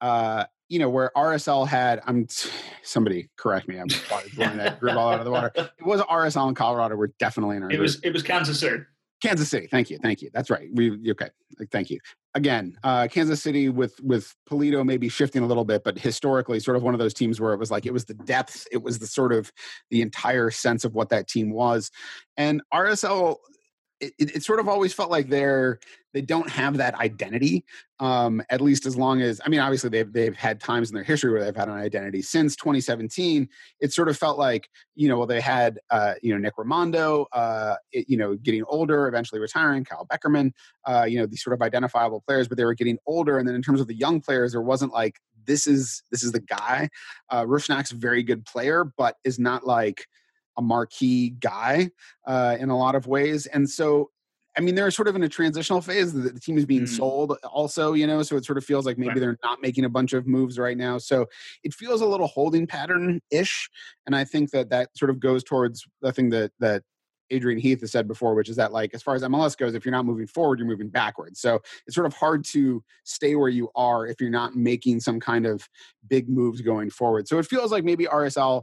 uh, 0.00 0.44
you 0.68 0.78
know 0.78 0.88
where 0.88 1.10
rsl 1.16 1.66
had 1.66 2.00
i'm 2.06 2.26
somebody 2.82 3.28
correct 3.36 3.68
me 3.68 3.78
i'm 3.78 3.88
blowing 4.36 4.56
that 4.56 4.80
group 4.80 4.96
all 4.96 5.10
out 5.10 5.18
of 5.18 5.24
the 5.24 5.30
water 5.30 5.50
it 5.56 5.70
was 5.84 6.00
rsl 6.02 6.48
in 6.48 6.54
colorado 6.54 6.96
we're 6.96 7.08
definitely 7.18 7.56
in 7.56 7.62
our 7.62 7.68
it 7.68 7.72
group. 7.72 7.82
was 7.82 8.00
it 8.02 8.12
was 8.12 8.22
kansas 8.22 8.60
city 8.60 8.82
Kansas 9.20 9.48
City. 9.48 9.66
Thank 9.66 9.90
you. 9.90 9.98
Thank 9.98 10.22
you. 10.22 10.30
That's 10.32 10.50
right. 10.50 10.68
We 10.72 11.10
okay. 11.10 11.30
Thank 11.72 11.90
you. 11.90 11.98
Again, 12.34 12.76
uh, 12.84 13.08
Kansas 13.08 13.42
City 13.42 13.68
with 13.68 13.98
with 14.02 14.34
Polito 14.48 14.84
maybe 14.84 15.08
shifting 15.08 15.42
a 15.42 15.46
little 15.46 15.64
bit, 15.64 15.82
but 15.82 15.98
historically, 15.98 16.60
sort 16.60 16.76
of 16.76 16.82
one 16.82 16.94
of 16.94 17.00
those 17.00 17.14
teams 17.14 17.40
where 17.40 17.52
it 17.52 17.58
was 17.58 17.70
like 17.70 17.86
it 17.86 17.92
was 17.92 18.04
the 18.04 18.14
depth, 18.14 18.66
it 18.70 18.82
was 18.82 18.98
the 18.98 19.06
sort 19.06 19.32
of 19.32 19.50
the 19.90 20.02
entire 20.02 20.50
sense 20.50 20.84
of 20.84 20.94
what 20.94 21.08
that 21.08 21.26
team 21.26 21.50
was, 21.50 21.90
and 22.36 22.62
RSL 22.72 23.36
it, 24.00 24.14
it, 24.18 24.42
sort 24.42 24.60
of 24.60 24.68
always 24.68 24.92
felt 24.92 25.10
like 25.10 25.28
they're 25.28 25.80
they 26.14 26.20
don't 26.22 26.48
have 26.48 26.76
that 26.76 26.94
identity 26.94 27.64
um, 28.00 28.42
at 28.50 28.60
least 28.60 28.86
as 28.86 28.96
long 28.96 29.20
as 29.20 29.40
i 29.44 29.48
mean 29.48 29.60
obviously 29.60 29.90
they've, 29.90 30.12
they've 30.12 30.36
had 30.36 30.60
times 30.60 30.88
in 30.88 30.94
their 30.94 31.04
history 31.04 31.32
where 31.32 31.44
they've 31.44 31.56
had 31.56 31.68
an 31.68 31.74
identity. 31.74 32.22
Since 32.22 32.56
2017 32.56 33.48
it 33.80 33.92
sort 33.92 34.08
of 34.08 34.16
felt 34.16 34.38
like 34.38 34.68
you 34.94 35.08
know 35.08 35.18
well 35.18 35.26
they 35.26 35.40
had 35.40 35.78
uh, 35.90 36.14
you 36.22 36.32
know 36.32 36.38
nick 36.38 36.56
rimando 36.56 37.26
uh, 37.32 37.74
it, 37.92 38.08
you 38.08 38.16
know 38.16 38.36
getting 38.36 38.64
older 38.68 39.08
eventually 39.08 39.40
retiring 39.40 39.84
kyle 39.84 40.06
beckerman 40.06 40.52
uh, 40.86 41.04
you 41.08 41.18
know 41.18 41.26
these 41.26 41.42
sort 41.42 41.54
of 41.54 41.62
identifiable 41.62 42.22
players 42.26 42.48
but 42.48 42.56
they 42.56 42.64
were 42.64 42.74
getting 42.74 42.98
older 43.06 43.38
and 43.38 43.48
then 43.48 43.54
in 43.54 43.62
terms 43.62 43.80
of 43.80 43.86
the 43.86 43.94
young 43.94 44.20
players 44.20 44.52
there 44.52 44.62
wasn't 44.62 44.92
like 44.92 45.16
this 45.48 45.66
is 45.66 46.02
this 46.12 46.22
is 46.22 46.30
the 46.30 46.40
guy. 46.40 46.88
Uh, 47.30 47.44
Rusnak's 47.44 47.90
a 47.90 47.96
very 47.96 48.22
good 48.22 48.44
player 48.44 48.84
but 48.84 49.16
is 49.24 49.40
not 49.40 49.66
like 49.66 50.06
a 50.58 50.62
marquee 50.62 51.30
guy 51.30 51.90
uh, 52.26 52.56
in 52.58 52.68
a 52.68 52.76
lot 52.76 52.94
of 52.94 53.06
ways. 53.06 53.46
And 53.46 53.68
so, 53.70 54.10
I 54.56 54.60
mean, 54.60 54.74
they're 54.74 54.90
sort 54.90 55.06
of 55.06 55.14
in 55.14 55.22
a 55.22 55.28
transitional 55.28 55.80
phase. 55.80 56.12
The, 56.12 56.30
the 56.30 56.40
team 56.40 56.58
is 56.58 56.66
being 56.66 56.82
mm. 56.82 56.88
sold 56.88 57.36
also, 57.44 57.92
you 57.92 58.06
know, 58.06 58.22
so 58.24 58.36
it 58.36 58.44
sort 58.44 58.58
of 58.58 58.64
feels 58.64 58.84
like 58.84 58.98
maybe 58.98 59.10
right. 59.10 59.20
they're 59.20 59.38
not 59.44 59.62
making 59.62 59.84
a 59.84 59.88
bunch 59.88 60.12
of 60.12 60.26
moves 60.26 60.58
right 60.58 60.76
now. 60.76 60.98
So 60.98 61.26
it 61.62 61.72
feels 61.72 62.00
a 62.00 62.06
little 62.06 62.26
holding 62.26 62.66
pattern 62.66 63.20
ish. 63.30 63.70
And 64.06 64.16
I 64.16 64.24
think 64.24 64.50
that 64.50 64.68
that 64.70 64.90
sort 64.96 65.10
of 65.10 65.20
goes 65.20 65.44
towards 65.44 65.86
the 66.02 66.12
thing 66.12 66.30
that, 66.30 66.50
that 66.58 66.82
Adrian 67.30 67.58
Heath 67.58 67.80
has 67.82 67.92
said 67.92 68.08
before, 68.08 68.34
which 68.34 68.48
is 68.48 68.56
that 68.56 68.72
like 68.72 68.94
as 68.94 69.02
far 69.02 69.14
as 69.14 69.22
MLS 69.22 69.56
goes, 69.56 69.74
if 69.74 69.84
you're 69.84 69.92
not 69.92 70.06
moving 70.06 70.26
forward, 70.26 70.58
you're 70.58 70.66
moving 70.66 70.88
backwards. 70.88 71.40
So 71.40 71.60
it's 71.86 71.94
sort 71.94 72.06
of 72.06 72.14
hard 72.14 72.44
to 72.46 72.82
stay 73.04 73.36
where 73.36 73.48
you 73.48 73.70
are 73.76 74.06
if 74.06 74.20
you're 74.20 74.30
not 74.30 74.56
making 74.56 75.00
some 75.00 75.20
kind 75.20 75.46
of 75.46 75.68
big 76.08 76.28
moves 76.28 76.62
going 76.62 76.90
forward. 76.90 77.28
So 77.28 77.38
it 77.38 77.46
feels 77.46 77.70
like 77.70 77.84
maybe 77.84 78.06
RSL 78.06 78.62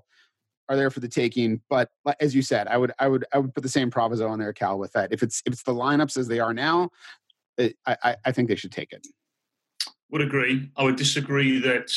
are 0.69 0.75
there 0.75 0.89
for 0.89 0.99
the 0.99 1.07
taking. 1.07 1.61
But 1.69 1.89
as 2.19 2.35
you 2.35 2.41
said, 2.41 2.67
I 2.67 2.77
would 2.77 2.91
I 2.99 3.07
would 3.07 3.25
I 3.33 3.39
would 3.39 3.53
put 3.53 3.63
the 3.63 3.69
same 3.69 3.91
proviso 3.91 4.27
on 4.27 4.39
there, 4.39 4.53
Cal, 4.53 4.77
with 4.77 4.93
that. 4.93 5.11
If 5.11 5.23
it's 5.23 5.41
if 5.45 5.53
it's 5.53 5.63
the 5.63 5.73
lineups 5.73 6.17
as 6.17 6.27
they 6.27 6.39
are 6.39 6.53
now, 6.53 6.89
it, 7.57 7.75
I 7.85 8.15
I 8.25 8.31
think 8.31 8.49
they 8.49 8.55
should 8.55 8.71
take 8.71 8.91
it. 8.91 9.05
Would 10.11 10.21
agree. 10.21 10.69
I 10.77 10.83
would 10.83 10.95
disagree 10.95 11.59
that 11.59 11.87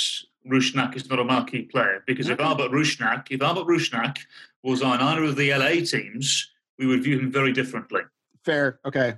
Rusnak 0.47 0.97
is 0.97 1.09
not 1.11 1.19
a 1.19 1.25
marquee 1.25 1.63
player 1.63 2.03
because 2.07 2.29
if 2.29 2.41
Albert 2.41 2.71
Rusnak, 2.71 3.27
if 3.31 3.43
Albert 3.43 3.67
Rusnak 3.67 4.19
was 4.63 4.83
on 4.83 5.01
either 5.01 5.25
of 5.25 5.37
the 5.37 5.53
LA 5.53 5.85
teams, 5.85 6.51
we 6.79 6.87
would 6.87 7.03
view 7.03 7.19
him 7.19 7.31
very 7.31 7.53
differently. 7.53 8.03
Fair. 8.45 8.81
Okay. 8.85 9.17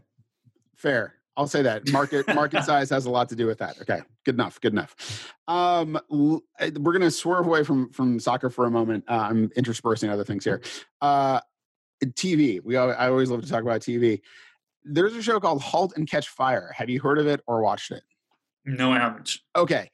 Fair. 0.77 1.20
I'll 1.37 1.47
say 1.47 1.63
that 1.63 1.91
market 1.91 2.27
market 2.35 2.65
size 2.65 2.91
has 2.91 3.07
a 3.07 3.11
lot 3.11 3.29
to 3.31 3.37
do 3.37 3.47
with 3.47 3.59
that. 3.59 3.81
Okay, 3.81 4.01
good 4.25 4.35
enough. 4.35 4.61
Good 4.61 4.73
enough. 4.73 5.33
Um, 5.49 5.97
eh, 6.59 6.71
we're 6.79 6.93
going 6.93 7.01
to 7.01 7.11
swerve 7.11 7.47
away 7.47 7.65
from 7.65 7.91
from 7.91 8.19
soccer 8.21 8.51
for 8.51 8.67
a 8.67 8.71
moment. 8.71 9.05
Uh, 9.09 9.29
I'm 9.31 9.51
interspersing 9.57 10.11
other 10.11 10.25
things 10.25 10.45
here. 10.45 10.61
Uh, 11.01 11.41
TV. 12.05 12.63
We 12.63 12.77
I 12.77 13.09
always 13.09 13.31
love 13.31 13.43
to 13.43 13.49
talk 13.49 13.63
about 13.63 13.81
TV. 13.81 14.21
There's 14.85 15.15
a 15.15 15.23
show 15.23 15.39
called 15.41 15.63
*Halt 15.63 15.95
and 15.97 16.09
Catch 16.09 16.29
Fire*. 16.29 16.73
Have 16.75 16.89
you 16.89 17.01
heard 17.01 17.19
of 17.19 17.27
it 17.27 17.43
or 17.47 17.63
watched 17.63 17.91
it? 17.91 18.03
No, 18.65 18.93
I 18.93 18.99
haven't. 18.99 19.39
Okay, 19.57 19.91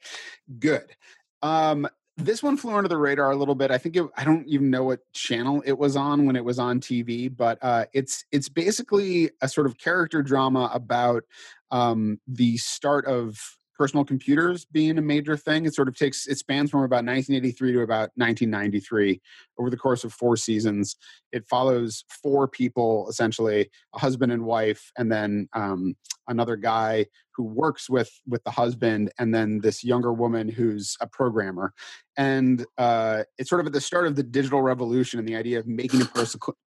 good. 0.59 0.95
Um, 1.41 1.87
this 2.17 2.41
one 2.41 2.57
flew 2.57 2.75
under 2.75 2.89
the 2.89 2.97
radar 2.97 3.31
a 3.31 3.35
little 3.35 3.55
bit. 3.55 3.69
I 3.69 3.77
think 3.77 3.95
it, 3.95 4.03
I 4.17 4.23
don't 4.23 4.47
even 4.47 4.71
know 4.71 4.83
what 4.83 4.99
channel 5.13 5.61
it 5.65 5.77
was 5.77 5.95
on 5.95 6.25
when 6.25 6.35
it 6.35 6.43
was 6.43 6.57
on 6.57 6.79
TV, 6.79 7.35
but 7.35 7.59
uh, 7.61 7.85
it's 7.93 8.25
it's 8.31 8.49
basically 8.49 9.29
a 9.41 9.47
sort 9.47 9.67
of 9.67 9.77
character 9.77 10.23
drama 10.23 10.69
about 10.73 11.23
um, 11.69 12.19
the 12.27 12.57
start 12.57 13.05
of 13.05 13.39
personal 13.77 14.03
computers 14.03 14.65
being 14.65 14.97
a 14.97 15.01
major 15.01 15.37
thing. 15.37 15.65
It 15.65 15.75
sort 15.75 15.87
of 15.87 15.95
takes 15.95 16.25
it 16.25 16.39
spans 16.39 16.71
from 16.71 16.81
about 16.81 17.05
1983 17.05 17.73
to 17.73 17.81
about 17.81 18.09
1993 18.15 19.21
over 19.59 19.69
the 19.69 19.77
course 19.77 20.03
of 20.03 20.11
four 20.11 20.35
seasons. 20.35 20.95
It 21.31 21.47
follows 21.47 22.03
four 22.09 22.47
people 22.47 23.07
essentially, 23.09 23.69
a 23.93 23.99
husband 23.99 24.31
and 24.31 24.43
wife, 24.43 24.91
and 24.97 25.11
then 25.11 25.47
um, 25.53 25.95
another 26.27 26.55
guy 26.55 27.05
who 27.37 27.43
works 27.43 27.87
with 27.89 28.09
with 28.27 28.43
the 28.43 28.51
husband 28.51 29.11
and 29.19 29.33
then 29.33 29.59
this 29.61 29.83
younger 29.83 30.11
woman 30.11 30.49
who's 30.49 30.97
a 30.99 31.07
programmer. 31.07 31.71
And 32.17 32.65
uh, 32.79 33.23
it's 33.37 33.47
sort 33.47 33.61
of 33.61 33.67
at 33.67 33.73
the 33.73 33.79
start 33.79 34.07
of 34.07 34.15
the 34.15 34.23
digital 34.23 34.63
revolution 34.63 35.19
and 35.19 35.27
the 35.27 35.35
idea 35.35 35.59
of 35.59 35.67
making 35.67 36.01
a 36.01 36.05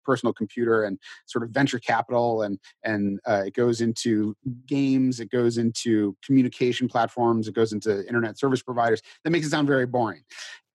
personal 0.04 0.32
computer 0.32 0.84
and 0.84 0.96
sort 1.26 1.42
of 1.42 1.50
venture 1.50 1.80
capital 1.80 2.42
and 2.42 2.60
and 2.84 3.18
uh, 3.26 3.42
it 3.46 3.54
goes 3.54 3.80
into 3.80 4.36
games 4.66 5.18
it 5.18 5.30
goes 5.30 5.58
into 5.58 6.16
communication 6.24 6.86
platforms 6.86 7.48
it 7.48 7.54
goes 7.54 7.72
into 7.72 8.06
internet 8.06 8.38
service 8.38 8.62
providers. 8.62 9.02
That 9.24 9.30
makes 9.30 9.46
it 9.46 9.50
sound 9.50 9.66
very 9.66 9.86
boring. 9.86 10.22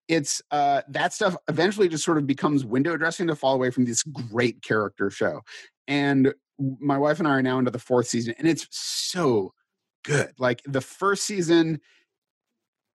It's 0.08 0.42
uh, 0.52 0.82
that 0.90 1.14
stuff 1.14 1.36
eventually 1.48 1.88
just 1.88 2.04
sort 2.04 2.18
of 2.18 2.28
becomes 2.28 2.66
window 2.66 2.98
dressing 2.98 3.28
to 3.28 3.36
fall 3.36 3.54
away 3.56 3.72
from 3.72 3.86
this 3.86 4.04
great 4.04 4.62
character 4.62 5.10
show. 5.10 5.42
And 5.88 6.34
my 6.80 6.98
wife 6.98 7.20
and 7.20 7.28
I 7.28 7.32
are 7.32 7.42
now 7.42 7.60
into 7.60 7.72
the 7.72 7.80
fourth 7.80 8.08
season, 8.08 8.36
and 8.38 8.48
it's 8.48 8.68
so 8.72 9.54
good. 10.06 10.34
Like 10.38 10.62
the 10.66 10.82
first 10.82 11.24
season, 11.24 11.82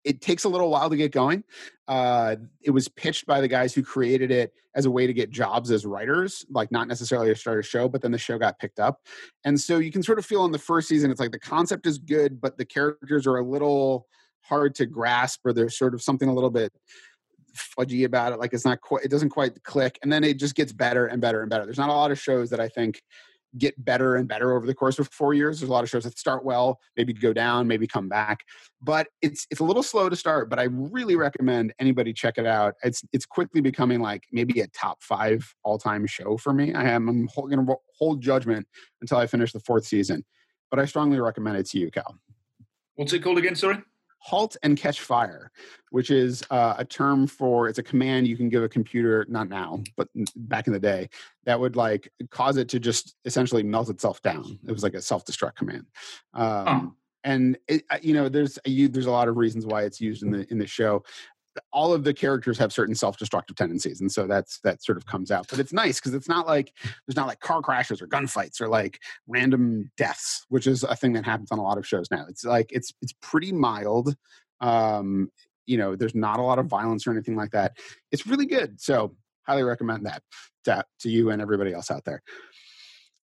it 0.05 0.21
takes 0.21 0.45
a 0.45 0.49
little 0.49 0.71
while 0.71 0.89
to 0.89 0.97
get 0.97 1.11
going. 1.11 1.43
Uh, 1.89 2.37
it 2.63 2.71
was 2.71 2.89
pitched 2.89 3.27
by 3.27 3.41
the 3.41 3.49
guys 3.49 3.75
who 3.75 3.83
created 3.83 4.31
it 4.31 4.53
as 4.75 4.87
a 4.87 4.91
way 4.91 5.07
to 5.07 5.13
get 5.13 5.31
jobs 5.31 5.71
as 5.71 5.85
writers, 5.85 6.47
like 6.51 6.71
not 6.71 6.87
necessarily 6.87 7.29
to 7.29 7.35
start 7.35 7.59
a 7.59 7.63
show, 7.63 7.89
but 7.89 8.03
then 8.03 8.13
the 8.13 8.19
show 8.19 8.39
got 8.39 8.59
picked 8.59 8.79
up. 8.79 9.01
And 9.45 9.59
so 9.59 9.79
you 9.79 9.91
can 9.91 10.03
sort 10.03 10.19
of 10.19 10.27
feel 10.27 10.45
in 10.45 10.53
the 10.53 10.59
first 10.59 10.89
season, 10.89 11.11
it's 11.11 11.19
like 11.19 11.33
the 11.33 11.41
concept 11.41 11.87
is 11.87 11.99
good, 11.99 12.41
but 12.41 12.57
the 12.57 12.65
characters 12.65 13.27
are 13.27 13.39
a 13.39 13.45
little 13.45 14.07
hard 14.43 14.75
to 14.77 14.87
grasp, 14.87 15.41
or 15.45 15.53
there's 15.53 15.77
sort 15.77 15.95
of 15.95 16.03
something 16.03 16.29
a 16.29 16.35
little 16.35 16.51
bit 16.51 16.73
fudgy 17.57 18.05
about 18.05 18.33
it. 18.33 18.39
Like 18.39 18.53
it's 18.53 18.65
not 18.65 18.81
quite, 18.81 19.05
it 19.05 19.11
doesn't 19.11 19.31
quite 19.31 19.63
click. 19.65 19.99
And 20.03 20.13
then 20.13 20.23
it 20.23 20.39
just 20.39 20.55
gets 20.55 20.73
better 20.73 21.07
and 21.07 21.21
better 21.21 21.41
and 21.41 21.51
better. 21.51 21.65
There's 21.65 21.79
not 21.79 21.89
a 21.89 21.93
lot 21.93 22.11
of 22.11 22.21
shows 22.21 22.51
that 22.51 22.61
I 22.61 22.69
think 22.69 23.03
get 23.59 23.83
better 23.85 24.17
and 24.17 24.29
better 24.29 24.55
over 24.55 24.67
the 24.67 24.75
course 24.75 24.99
of 24.99 25.09
four 25.09 25.35
years. 25.35 25.61
There's 25.61 25.69
a 25.69 25.73
lot 25.73 25.85
of 25.85 25.91
shows 25.91 26.05
that 26.05 26.19
start 26.19 26.45
well, 26.45 26.79
maybe 26.97 27.13
go 27.13 27.33
down, 27.33 27.67
maybe 27.67 27.87
come 27.87 28.09
back, 28.09 28.41
but 28.83 29.09
it's 29.23 29.47
it's 29.51 29.61
a 29.61 29.65
little 29.65 29.83
slow 29.83 30.09
to 30.09 30.17
start. 30.17 30.51
But 30.51 30.59
I 30.59 30.65
really 30.65 31.17
recommend 31.17 31.73
anybody 31.79 32.13
check 32.13 32.39
it 32.39 32.47
out. 32.47 32.75
It's 32.83 33.03
it's 33.13 33.27
quickly 33.27 33.61
becoming 33.61 34.01
like 34.01 34.25
maybe 34.33 34.61
a 34.61 34.67
top 34.69 35.03
five 35.03 35.55
all 35.65 35.79
time 35.79 36.07
show 36.07 36.37
for 36.37 36.53
me. 36.53 36.75
I 36.75 36.85
am 36.85 37.09
I'm 37.09 37.27
going 37.27 37.67
to 37.67 37.77
hold 37.99 38.21
judgment 38.21 38.67
until 39.01 39.19
I 39.19 39.27
finish 39.27 39.53
the 39.53 39.61
fourth 39.61 39.87
season, 39.87 40.25
but 40.71 40.79
I 40.79 40.85
strongly 40.85 41.21
recommend 41.21 41.57
it 41.57 41.67
to 41.71 41.79
you, 41.79 41.91
Cal. 41.91 42.19
What's 42.95 43.13
it 43.13 43.23
called 43.23 43.39
again? 43.39 43.57
Sorry 43.57 43.79
halt 44.19 44.57
and 44.63 44.77
catch 44.77 45.01
fire, 45.01 45.51
which 45.91 46.11
is 46.11 46.43
uh, 46.51 46.75
a 46.79 46.85
term 46.85 47.27
for 47.27 47.69
it's 47.69 47.79
a 47.79 47.83
command 47.83 48.27
you 48.27 48.37
can 48.37 48.49
give 48.49 48.63
a 48.63 48.69
computer, 48.69 49.25
not 49.29 49.49
now, 49.49 49.83
but 49.97 50.09
back 50.35 50.67
in 50.67 50.73
the 50.73 50.81
day, 50.81 51.09
that 51.45 51.59
would 51.59 51.77
like 51.77 52.11
cause 52.31 52.57
it 52.57 52.69
to 52.71 52.81
just 52.81 53.15
essentially 53.25 53.63
melt 53.63 53.89
itself 53.89 54.21
down. 54.23 54.59
It 54.67 54.73
was 54.73 54.83
like 54.83 54.95
a 54.95 55.03
self 55.03 55.25
destruct 55.25 55.57
command. 55.57 55.87
Um, 56.35 56.97
And 57.25 57.59
it, 57.67 57.83
you 58.03 58.15
know, 58.15 58.29
there's 58.29 58.57
you, 58.65 58.87
there's 58.87 59.07
a 59.07 59.11
lot 59.11 59.27
of 59.27 59.37
reasons 59.37 59.67
why 59.67 59.83
it's 59.83 60.01
used 60.01 60.23
in 60.23 60.31
the 60.31 60.47
in 60.49 60.59
the 60.59 60.67
show 60.67 61.03
all 61.73 61.93
of 61.93 62.05
the 62.05 62.15
characters 62.15 62.59
have 62.59 62.73
certain 62.73 62.95
self-destructive 62.95 63.57
tendencies 63.57 64.01
and 64.01 64.11
so 64.11 64.27
that's 64.27 64.61
that 64.61 64.83
sort 64.83 64.99
of 64.99 65.07
comes 65.07 65.31
out 65.31 65.47
but 65.49 65.59
it's 65.59 65.73
nice 65.73 66.01
because 66.01 66.15
it's 66.15 66.29
not 66.29 66.47
like 66.47 66.73
there's 67.07 67.17
not 67.17 67.27
like 67.27 67.41
car 67.41 67.63
crashes 67.63 68.01
or 68.01 68.07
gunfights 68.07 68.61
or 68.61 68.69
like 68.69 69.01
random 69.27 69.91
deaths 69.97 70.45
which 70.49 70.67
is 70.67 70.83
a 70.85 70.97
thing 70.97 71.13
that 71.13 71.25
happens 71.25 71.51
on 71.51 71.59
a 71.59 71.63
lot 71.63 71.79
of 71.79 71.87
shows 71.87 72.11
now. 72.11 72.25
It's 72.29 72.45
like 72.45 72.71
it's 72.71 72.93
it's 73.03 73.15
pretty 73.23 73.53
mild 73.53 74.15
um 74.61 75.31
you 75.67 75.77
know 75.77 75.97
there's 75.97 76.15
not 76.15 76.39
a 76.39 76.43
lot 76.43 76.59
of 76.59 76.67
violence 76.67 77.07
or 77.07 77.11
anything 77.11 77.37
like 77.37 77.51
that. 77.51 77.77
It's 78.13 78.27
really 78.27 78.47
good 78.47 78.81
so 78.81 79.15
highly 79.47 79.63
recommend 79.63 80.07
that 80.07 80.23
to, 80.65 80.85
to 81.01 81.11
you 81.11 81.31
and 81.31 81.41
everybody 81.41 81.73
else 81.73 81.91
out 81.91 82.05
there 82.05 82.23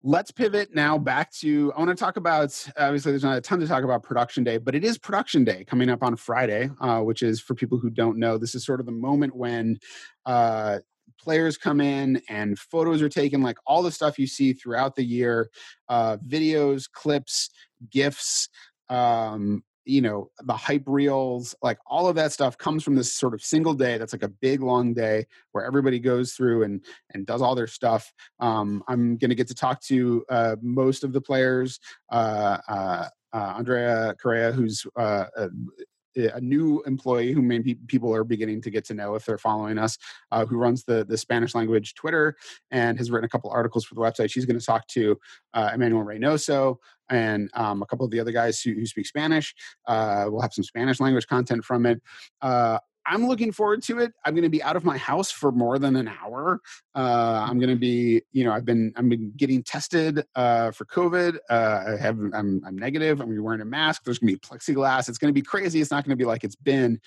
let's 0.05 0.33
pivot 0.33 0.75
now 0.75 0.99
back 0.99 1.31
to 1.31 1.73
i 1.75 1.79
want 1.79 1.89
to 1.89 1.95
talk 1.95 2.17
about 2.17 2.69
obviously 2.77 3.13
there's 3.13 3.23
not 3.23 3.39
a 3.39 3.41
ton 3.41 3.61
to 3.61 3.69
talk 3.69 3.85
about 3.85 4.03
production 4.03 4.43
day 4.43 4.59
but 4.59 4.75
it 4.75 4.85
is 4.85 4.99
production 4.99 5.45
day 5.45 5.65
coming 5.65 5.89
up 5.89 6.03
on 6.03 6.17
friday 6.17 6.69
uh, 6.81 7.01
which 7.01 7.23
is 7.23 7.41
for 7.41 7.55
people 7.55 7.79
who 7.79 7.89
don't 7.89 8.19
know 8.19 8.37
this 8.37 8.55
is 8.55 8.65
sort 8.65 8.81
of 8.81 8.87
the 8.87 8.93
moment 8.93 9.35
when 9.35 9.79
uh, 10.27 10.79
players 11.21 11.57
come 11.57 11.81
in 11.81 12.21
and 12.29 12.59
photos 12.59 13.01
are 13.01 13.09
taken 13.09 13.43
like 13.43 13.59
all 13.65 13.81
the 13.81 13.93
stuff 13.93 14.19
you 14.19 14.27
see 14.27 14.53
throughout 14.53 14.97
the 14.97 15.05
year 15.05 15.49
uh, 15.89 16.17
videos 16.27 16.91
clips 16.91 17.51
gifs 17.91 18.49
um, 18.89 19.63
you 19.85 20.01
know 20.01 20.31
the 20.45 20.53
hype 20.53 20.85
reels 20.87 21.55
like 21.63 21.79
all 21.87 22.09
of 22.09 22.17
that 22.17 22.33
stuff 22.33 22.57
comes 22.57 22.85
from 22.85 22.95
this 22.95 23.13
sort 23.13 23.35
of 23.35 23.43
single 23.43 23.75
day 23.75 23.99
that's 23.99 24.13
like 24.13 24.23
a 24.23 24.29
big 24.29 24.63
long 24.63 24.95
day 24.95 25.27
where 25.53 25.65
everybody 25.65 25.99
goes 25.99 26.33
through 26.33 26.63
and 26.63 26.85
and 27.13 27.27
does 27.27 27.43
all 27.43 27.55
their 27.55 27.67
stuff 27.67 28.13
um, 28.41 28.83
i'm 28.89 29.17
going 29.17 29.31
to 29.31 29.35
get 29.35 29.49
to 29.49 29.55
talk 29.55 29.81
to 29.81 30.25
uh, 30.29 30.57
most 30.63 31.05
of 31.05 31.13
the 31.13 31.21
players 31.21 31.81
uh, 32.11 32.59
uh, 32.69 33.09
uh 33.33 33.55
andrea 33.57 34.15
correa 34.21 34.53
who's 34.53 34.87
uh, 34.97 35.27
a 36.15 36.41
new 36.43 36.83
employee 36.87 37.33
who 37.33 37.41
maybe 37.41 37.75
people 37.87 38.15
are 38.15 38.23
beginning 38.23 38.61
to 38.61 38.71
get 38.71 38.85
to 38.85 38.93
know 38.93 39.15
if 39.15 39.25
they're 39.25 39.39
following 39.39 39.79
us, 39.79 39.97
uh, 40.31 40.45
who 40.45 40.59
runs 40.59 40.85
the 40.85 41.07
the 41.07 41.17
Spanish 41.17 41.55
language 41.55 41.95
Twitter 41.95 42.37
and 42.71 42.99
has 42.99 43.11
written 43.11 43.25
a 43.25 43.31
couple 43.31 43.49
articles 43.49 43.87
for 43.87 43.95
the 43.95 44.01
website. 44.03 44.31
She's 44.31 44.45
going 44.45 44.59
to 44.59 44.65
talk 44.65 44.87
to 44.89 45.19
Emmanuel 45.55 46.05
Reynoso 46.05 46.77
and 47.13 47.51
um, 47.55 47.83
a 47.83 47.87
couple 47.87 48.05
of 48.05 48.11
the 48.11 48.21
other 48.21 48.33
guys 48.33 48.61
who, 48.61 48.73
who 48.73 48.87
speak 48.87 49.07
Spanish. 49.07 49.55
Uh, 49.87 50.25
we'll 50.29 50.43
have 50.43 50.55
some 50.55 50.65
Spanish 50.65 50.99
language 50.99 51.27
content 51.27 51.65
from 51.65 51.87
it. 51.87 52.01
Uh, 52.41 52.79
I'm 53.07 53.27
looking 53.27 53.53
forward 53.53 53.83
to 53.85 53.99
it. 53.99 54.13
I'm 54.25 54.35
going 54.35 54.45
to 54.45 54.51
be 54.51 54.63
out 54.63 54.77
of 54.77 54.85
my 54.85 54.97
house 54.97 55.31
for 55.31 55.51
more 55.51 55.79
than 55.79 55.97
an 55.97 56.09
hour. 56.09 56.61
Uh, 56.95 57.47
I'm 57.49 57.59
going 57.59 57.71
to 57.71 57.77
be, 57.77 58.23
you 58.33 58.45
know, 58.45 58.53
I've 58.53 58.65
been 58.65 58.93
I've 58.97 59.09
been 59.09 59.33
getting 59.37 59.63
tested 59.63 60.25
uh, 60.37 60.71
for 60.71 60.85
COVID. 60.85 61.39
Uh, 61.51 61.85
I 61.89 61.97
have 61.97 62.19
I'm 62.33 62.63
I'm 62.65 62.77
negative. 62.77 63.21
I'm 63.21 63.27
going 63.27 63.37
to 63.37 63.41
be 63.43 63.45
wearing 63.45 63.61
a 63.61 63.65
mask. 63.65 64.05
There's 64.05 64.19
going 64.19 64.33
to 64.33 64.39
be 64.39 64.41
plexiglass. 64.41 65.09
It's 65.09 65.19
going 65.19 65.31
to 65.31 65.35
be 65.35 65.43
crazy. 65.43 65.81
It's 65.81 65.91
not 65.91 66.05
going 66.05 66.17
to 66.17 66.23
be 66.23 66.25
like 66.25 66.45
it's 66.45 66.57
been, 66.57 67.01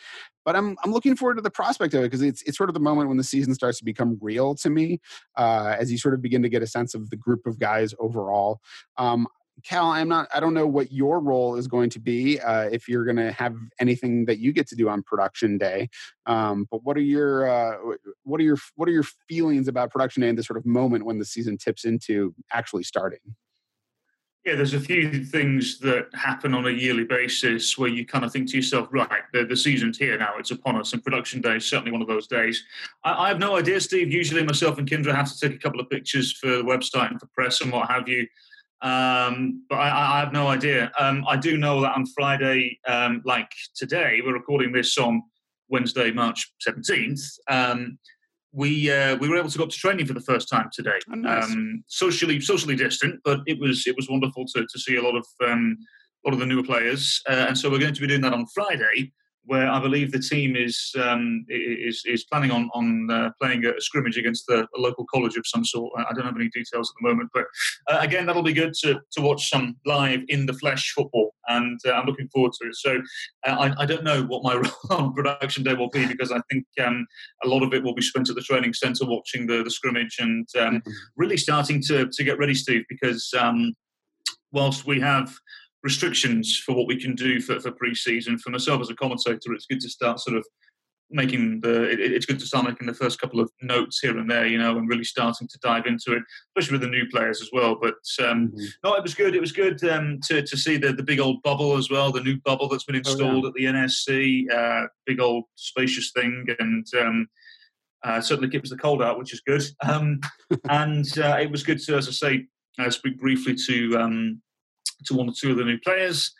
but 0.44 0.56
I'm 0.56 0.78
I'm 0.84 0.92
looking 0.92 1.16
forward 1.16 1.36
to 1.36 1.42
the 1.42 1.52
prospect 1.52 1.94
of 1.94 2.02
it 2.02 2.08
because 2.08 2.22
it's 2.22 2.42
it's 2.44 2.58
sort 2.58 2.70
of 2.70 2.74
the 2.74 2.80
moment 2.82 3.08
when 3.08 3.18
the 3.18 3.24
season 3.24 3.54
starts 3.56 3.78
to 3.80 3.86
become 3.86 4.18
real 4.22 4.56
to 4.56 4.70
me, 4.70 5.00
uh, 5.38 5.76
as 5.80 5.92
you 5.92 5.98
sort 5.98 6.14
of 6.14 6.22
begin 6.22 6.44
to 6.44 6.50
get 6.50 6.62
a 6.62 6.68
sense 6.68 6.94
of 6.94 7.10
the 7.10 7.18
group 7.18 7.46
of 7.46 7.58
guys 7.58 7.94
overall. 8.00 8.60
Um, 8.98 9.28
Cal, 9.64 9.92
I'm 9.92 10.10
not. 10.10 10.28
I 10.34 10.40
don't 10.40 10.54
know 10.54 10.68
what 10.68 10.92
your 10.92 11.20
role 11.20 11.56
is 11.56 11.68
going 11.68 11.90
to 11.92 12.00
be 12.00 12.40
uh, 12.40 12.64
if 12.72 12.88
you're 12.88 13.06
going 13.06 13.18
to 13.18 13.32
have 13.32 13.56
anything 13.80 14.26
that 14.26 14.38
you 14.38 14.52
get 14.52 14.68
to 14.68 14.76
do 14.76 14.90
on 14.90 15.02
production 15.02 15.58
day. 15.58 15.90
Um, 16.26 16.68
but 16.70 16.84
what 16.84 16.98
are 16.98 17.02
your 17.02 17.50
uh, 17.50 17.78
what 18.24 18.40
are 18.40 18.44
your 18.44 18.58
what 18.76 18.90
are 18.90 18.92
your 18.92 19.06
feelings 19.28 19.68
about 19.68 19.92
production 19.92 20.22
day 20.22 20.30
and 20.30 20.38
the 20.38 20.44
sort 20.44 20.58
of 20.58 20.66
moment 20.66 21.06
when 21.06 21.20
the 21.20 21.26
season 21.26 21.58
tips 21.58 21.86
into 21.86 22.36
actually 22.52 22.84
starting? 22.84 23.20
Yeah, 24.46 24.54
there's 24.54 24.76
a 24.76 24.80
few 24.80 25.26
things 25.26 25.80
that 25.80 26.10
happen 26.14 26.54
on 26.54 26.68
a 26.68 26.70
yearly 26.70 27.04
basis 27.04 27.80
where 27.80 27.90
you 27.90 28.06
kind 28.06 28.24
of 28.24 28.32
think 28.32 28.48
to 28.52 28.58
yourself, 28.58 28.88
right, 28.92 29.24
the, 29.34 29.44
the 29.44 29.58
season's 29.58 29.98
here 29.98 30.20
now, 30.20 30.34
it's 30.38 30.52
upon 30.52 30.76
us, 30.76 30.94
and 30.94 31.04
production 31.04 31.42
day 31.42 31.56
is 31.56 31.68
certainly 31.68 31.92
one 31.92 32.04
of 32.04 32.08
those 32.08 32.28
days. 32.28 32.64
I, 33.04 33.26
I 33.26 33.28
have 33.30 33.40
no 33.40 33.56
idea, 33.58 33.82
Steve. 33.82 34.12
Usually, 34.12 34.44
myself 34.44 34.78
and 34.78 34.88
Kyndra 34.88 35.16
have 35.16 35.34
to 35.34 35.40
take 35.40 35.58
a 35.58 35.60
couple 35.60 35.80
of 35.80 35.90
pictures 35.90 36.32
for 36.32 36.48
the 36.48 36.64
website 36.64 37.10
and 37.10 37.20
for 37.20 37.26
press 37.28 37.62
and 37.62 37.72
what 37.72 37.90
have 37.90 38.08
you. 38.08 38.28
Um, 38.82 39.66
but 39.70 39.78
I, 39.78 40.18
I, 40.18 40.20
have 40.20 40.34
no 40.34 40.48
idea. 40.48 40.92
Um, 41.00 41.24
I 41.28 41.38
do 41.38 41.58
know 41.58 41.82
that 41.82 41.96
on 41.96 42.06
Friday, 42.08 42.80
um, 42.88 43.22
like 43.26 43.50
today, 43.76 44.20
we're 44.24 44.34
recording 44.34 44.72
this 44.72 44.98
on 44.98 45.24
Wednesday, 45.70 46.12
March 46.12 46.54
17th. 46.68 47.22
Um, 47.50 47.98
we 48.52 48.92
uh, 48.92 49.16
we 49.18 49.28
were 49.28 49.38
able 49.38 49.50
to 49.50 49.58
go 49.58 49.64
up 49.64 49.70
to 49.70 49.78
training 49.78 50.06
for 50.06 50.14
the 50.14 50.22
first 50.22 50.50
time 50.50 50.70
today. 50.74 51.00
Oh, 51.12 51.16
nice. 51.16 51.46
Um, 51.46 51.84
socially 51.88 52.40
socially 52.40 52.76
distant, 52.76 53.20
but 53.24 53.42
it 53.48 53.60
was 53.60 53.88
it 53.88 53.96
was 53.96 54.10
wonderful 54.10 54.46
to, 54.56 54.62
to 54.62 54.80
see 54.80 54.98
a 54.98 55.02
lot 55.02 55.16
of 55.16 55.26
um, 55.46 55.78
a 56.26 56.30
lot 56.30 56.34
of 56.34 56.40
the 56.40 56.46
newer 56.46 56.64
players, 56.64 57.22
uh, 57.30 57.46
and 57.48 57.58
so 57.58 57.70
we're 57.70 57.80
going 57.80 57.94
to 57.94 58.02
be 58.02 58.08
doing 58.08 58.22
that 58.22 58.34
on 58.34 58.46
Friday 58.54 59.12
where 59.46 59.70
I 59.70 59.80
believe 59.80 60.12
the 60.12 60.20
team 60.20 60.56
is 60.56 60.92
um, 61.00 61.46
is 61.50 62.04
is 62.06 62.26
planning 62.26 62.52
on 62.52 62.70
on 62.74 63.10
uh, 63.12 63.30
playing 63.40 63.66
a 63.66 63.80
scrimmage 63.80 64.18
against 64.18 64.46
the, 64.48 64.68
a 64.76 64.80
local 64.80 65.06
college 65.14 65.38
of 65.38 65.46
some 65.46 65.64
sort. 65.64 65.92
I 65.98 66.14
don't 66.14 66.26
have 66.26 66.36
any 66.36 66.50
details 66.50 66.90
at 66.90 66.96
the 67.02 67.08
moment, 67.08 67.30
but 67.34 67.46
uh, 67.88 68.00
again, 68.02 68.26
that'll 68.26 68.44
be 68.44 68.54
good 68.54 68.74
to 68.82 69.00
to 69.14 69.22
watch 69.22 69.50
some 69.50 69.76
live 69.86 70.22
in 70.28 70.46
the 70.46 70.54
flesh 70.54 70.94
football, 70.96 71.34
and 71.48 71.80
uh, 71.86 71.92
I'm 71.92 72.06
looking 72.06 72.28
forward 72.30 72.54
to 72.62 72.70
it. 72.70 72.76
So 72.76 73.02
uh, 73.46 73.52
I, 73.52 73.84
I, 73.84 73.86
don't 73.86 74.04
know 74.04 74.24
what 74.24 74.44
my 74.44 74.56
role 74.90 75.00
on 75.00 75.14
production 75.14 75.64
day 75.64 75.74
will 75.74 75.90
be 75.90 76.06
because 76.08 76.32
I 76.32 76.42
think 76.52 76.66
um, 76.84 77.06
a 77.44 77.48
lot 77.48 77.64
of 77.64 77.74
it 77.74 77.84
will 77.84 77.96
be 77.96 78.02
spent 78.02 78.30
at 78.30 78.36
the 78.36 78.42
training 78.42 78.74
centre 78.74 79.06
watching 79.06 79.48
the 79.48 79.64
the 79.64 79.72
scrimmage 79.72 80.18
and 80.20 80.48
um, 80.58 80.76
mm-hmm. 80.76 80.92
really 81.16 81.38
starting 81.38 81.82
to 81.84 82.10
to 82.12 82.24
get 82.24 82.40
ready, 82.40 82.56
Steve, 82.56 82.84
because 82.90 83.34
um, 83.38 83.74
whilst 84.52 84.86
we 84.86 85.00
have 85.00 85.36
restrictions 85.86 86.58
for 86.58 86.76
what 86.76 86.88
we 86.88 87.00
can 87.00 87.14
do 87.14 87.40
for, 87.40 87.60
for 87.60 87.72
pre-season. 87.72 88.40
For 88.40 88.50
myself 88.50 88.82
as 88.82 88.90
a 88.90 88.96
commentator, 88.96 89.54
it's 89.54 89.68
good 89.68 89.80
to 89.82 89.90
start 89.90 90.20
sort 90.20 90.36
of 90.36 90.46
making 91.12 91.60
the 91.62 91.84
it, 91.84 92.00
it's 92.00 92.26
good 92.26 92.40
to 92.40 92.48
start 92.48 92.66
making 92.66 92.88
the 92.88 92.94
first 92.94 93.22
couple 93.22 93.40
of 93.40 93.52
notes 93.62 94.00
here 94.00 94.18
and 94.18 94.28
there 94.28 94.48
you 94.48 94.58
know 94.58 94.76
and 94.76 94.90
really 94.90 95.04
starting 95.04 95.48
to 95.48 95.60
dive 95.60 95.86
into 95.86 96.14
it 96.14 96.24
especially 96.50 96.74
with 96.74 96.82
the 96.82 96.88
new 96.88 97.08
players 97.12 97.44
as 97.44 97.50
well 97.54 97.78
but 97.80 97.94
um, 98.28 98.48
mm-hmm. 98.48 98.66
no 98.84 98.96
it 98.96 99.04
was 99.04 99.14
good 99.14 99.36
it 99.36 99.40
was 99.40 99.52
good 99.52 99.82
um, 99.84 100.20
to, 100.24 100.42
to 100.42 100.58
see 100.58 100.78
the, 100.78 100.92
the 100.94 101.04
big 101.04 101.20
old 101.20 101.40
bubble 101.44 101.78
as 101.78 101.92
well 101.92 102.12
the 102.12 102.20
new 102.22 102.38
bubble 102.44 102.68
that's 102.68 102.86
been 102.86 102.96
installed 102.96 103.46
oh, 103.46 103.54
yeah. 103.56 103.70
at 103.70 103.76
the 103.76 103.80
nsc 103.86 104.52
uh, 104.52 104.88
big 105.06 105.20
old 105.20 105.44
spacious 105.54 106.12
thing 106.12 106.44
and 106.58 106.88
um, 107.00 107.28
uh, 108.04 108.20
certainly 108.20 108.50
keeps 108.50 108.72
the 108.72 108.78
cold 108.78 109.04
out 109.04 109.20
which 109.20 109.32
is 109.32 109.42
good 109.42 109.64
um, 109.84 110.20
and 110.70 111.20
uh, 111.20 111.38
it 111.40 111.52
was 111.52 111.62
good 111.62 111.80
to 111.80 111.96
as 111.96 112.08
i 112.08 112.12
say 112.12 112.46
uh, 112.80 112.90
speak 112.90 113.20
briefly 113.20 113.56
to 113.56 113.96
um, 114.00 114.42
to 115.06 115.14
one 115.14 115.30
or 115.30 115.34
two 115.34 115.52
of 115.52 115.58
the 115.58 115.64
new 115.64 115.80
players, 115.80 116.32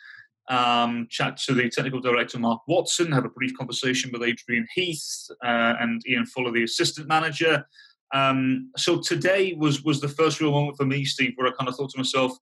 um, 0.48 1.06
chat 1.10 1.36
to 1.38 1.54
the 1.54 1.68
technical 1.68 2.00
director 2.00 2.38
Mark 2.38 2.62
Watson, 2.68 3.12
have 3.12 3.24
a 3.24 3.30
brief 3.30 3.56
conversation 3.56 4.10
with 4.12 4.22
Adrian 4.22 4.66
Heath 4.74 5.26
uh, 5.44 5.74
and 5.80 6.02
Ian 6.08 6.26
Fuller, 6.26 6.52
the 6.52 6.64
assistant 6.64 7.08
manager. 7.08 7.66
Um, 8.14 8.70
so 8.76 9.00
today 9.00 9.54
was 9.58 9.82
was 9.82 10.00
the 10.00 10.08
first 10.08 10.40
real 10.40 10.52
moment 10.52 10.76
for 10.76 10.86
me, 10.86 11.04
Steve, 11.04 11.32
where 11.36 11.48
I 11.48 11.52
kind 11.58 11.68
of 11.68 11.74
thought 11.74 11.90
to 11.90 11.98
myself, 11.98 12.32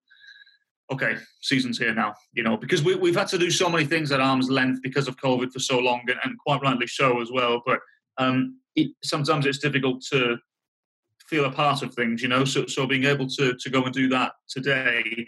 okay, 0.92 1.16
season's 1.40 1.78
here 1.78 1.94
now, 1.94 2.14
you 2.34 2.42
know, 2.42 2.56
because 2.56 2.82
we, 2.82 2.94
we've 2.94 3.16
had 3.16 3.28
to 3.28 3.38
do 3.38 3.50
so 3.50 3.70
many 3.70 3.86
things 3.86 4.12
at 4.12 4.20
arm's 4.20 4.50
length 4.50 4.80
because 4.82 5.08
of 5.08 5.16
COVID 5.16 5.52
for 5.52 5.60
so 5.60 5.78
long, 5.78 6.02
and, 6.08 6.18
and 6.24 6.38
quite 6.38 6.60
rightly 6.60 6.86
so 6.86 7.22
as 7.22 7.30
well. 7.32 7.62
But 7.64 7.80
um, 8.18 8.58
it, 8.76 8.90
sometimes 9.02 9.46
it's 9.46 9.58
difficult 9.58 10.02
to 10.12 10.36
feel 11.28 11.46
a 11.46 11.50
part 11.50 11.82
of 11.82 11.94
things, 11.94 12.20
you 12.20 12.28
know. 12.28 12.44
So, 12.44 12.66
so 12.66 12.86
being 12.86 13.04
able 13.04 13.26
to 13.28 13.54
to 13.54 13.70
go 13.70 13.82
and 13.84 13.94
do 13.94 14.08
that 14.10 14.32
today 14.48 15.26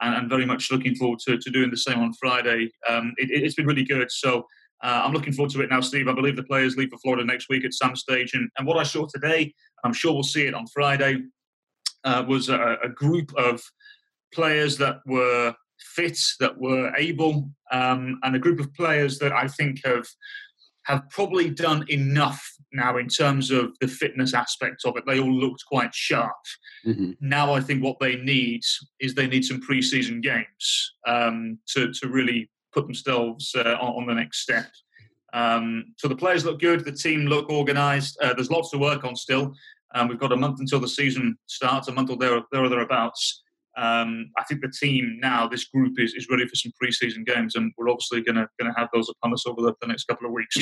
and, 0.00 0.14
and 0.14 0.28
very 0.28 0.46
much 0.46 0.70
looking 0.70 0.94
forward 0.94 1.18
to, 1.20 1.38
to 1.38 1.50
doing 1.50 1.70
the 1.70 1.76
same 1.76 1.98
on 2.00 2.12
Friday. 2.14 2.70
Um, 2.88 3.14
it, 3.16 3.42
has 3.42 3.54
been 3.54 3.66
really 3.66 3.84
good. 3.84 4.10
So 4.10 4.46
uh, 4.82 5.02
I'm 5.04 5.12
looking 5.12 5.32
forward 5.32 5.52
to 5.52 5.62
it 5.62 5.70
now, 5.70 5.80
Steve. 5.80 6.08
I 6.08 6.12
believe 6.12 6.36
the 6.36 6.42
players 6.42 6.76
leave 6.76 6.90
for 6.90 6.98
Florida 6.98 7.24
next 7.24 7.48
week 7.48 7.64
at 7.64 7.72
some 7.72 7.96
stage. 7.96 8.34
And, 8.34 8.50
and 8.58 8.66
what 8.66 8.76
I 8.76 8.82
saw 8.82 9.06
today, 9.06 9.54
I'm 9.84 9.92
sure 9.92 10.12
we'll 10.12 10.22
see 10.22 10.46
it 10.46 10.54
on 10.54 10.66
Friday, 10.68 11.22
uh, 12.04 12.24
was 12.26 12.48
a, 12.48 12.76
a, 12.82 12.88
group 12.88 13.32
of 13.36 13.62
players 14.32 14.76
that 14.78 15.00
were 15.06 15.54
fit, 15.78 16.18
that 16.40 16.56
were 16.58 16.94
able, 16.96 17.50
um, 17.72 18.18
and 18.22 18.36
a 18.36 18.38
group 18.38 18.60
of 18.60 18.72
players 18.74 19.18
that 19.18 19.32
I 19.32 19.48
think 19.48 19.80
have 19.84 20.06
have 20.86 21.08
probably 21.10 21.50
done 21.50 21.84
enough 21.88 22.42
now 22.72 22.96
in 22.96 23.08
terms 23.08 23.50
of 23.50 23.76
the 23.80 23.88
fitness 23.88 24.34
aspect 24.34 24.82
of 24.84 24.96
it. 24.96 25.04
They 25.04 25.18
all 25.18 25.32
looked 25.32 25.64
quite 25.66 25.92
sharp. 25.92 26.36
Mm-hmm. 26.86 27.12
Now 27.20 27.52
I 27.52 27.60
think 27.60 27.82
what 27.82 27.98
they 28.00 28.16
need 28.16 28.62
is 29.00 29.14
they 29.14 29.26
need 29.26 29.44
some 29.44 29.60
preseason 29.60 30.22
games 30.22 30.94
um, 31.06 31.58
to 31.74 31.92
to 31.92 32.08
really 32.08 32.50
put 32.72 32.86
themselves 32.86 33.52
uh, 33.56 33.76
on, 33.80 34.02
on, 34.02 34.06
the 34.06 34.14
next 34.14 34.40
step. 34.40 34.66
Um, 35.32 35.94
so 35.96 36.08
the 36.08 36.16
players 36.16 36.44
look 36.44 36.60
good, 36.60 36.84
the 36.84 36.92
team 36.92 37.26
look 37.26 37.48
organised. 37.48 38.18
Uh, 38.22 38.34
there's 38.34 38.50
lots 38.50 38.70
to 38.70 38.78
work 38.78 39.02
on 39.04 39.16
still. 39.16 39.54
Um, 39.94 40.08
we've 40.08 40.18
got 40.18 40.32
a 40.32 40.36
month 40.36 40.60
until 40.60 40.78
the 40.78 40.88
season 40.88 41.36
starts, 41.46 41.88
a 41.88 41.92
month 41.92 42.10
or 42.10 42.16
there, 42.16 42.40
there 42.52 42.62
or 42.62 42.68
thereabouts. 42.68 43.42
Um, 43.76 44.30
I 44.38 44.44
think 44.44 44.62
the 44.62 44.70
team 44.70 45.18
now, 45.20 45.46
this 45.46 45.64
group 45.64 45.98
is, 45.98 46.14
is 46.14 46.28
ready 46.30 46.46
for 46.46 46.54
some 46.54 46.72
preseason 46.82 47.26
games, 47.26 47.56
and 47.56 47.72
we're 47.76 47.90
obviously 47.90 48.22
going 48.22 48.36
to 48.36 48.48
going 48.58 48.72
to 48.72 48.78
have 48.78 48.88
those 48.94 49.08
upon 49.08 49.32
us 49.34 49.46
over 49.46 49.62
the, 49.62 49.74
the 49.80 49.86
next 49.86 50.04
couple 50.04 50.26
of 50.26 50.32
weeks. 50.32 50.56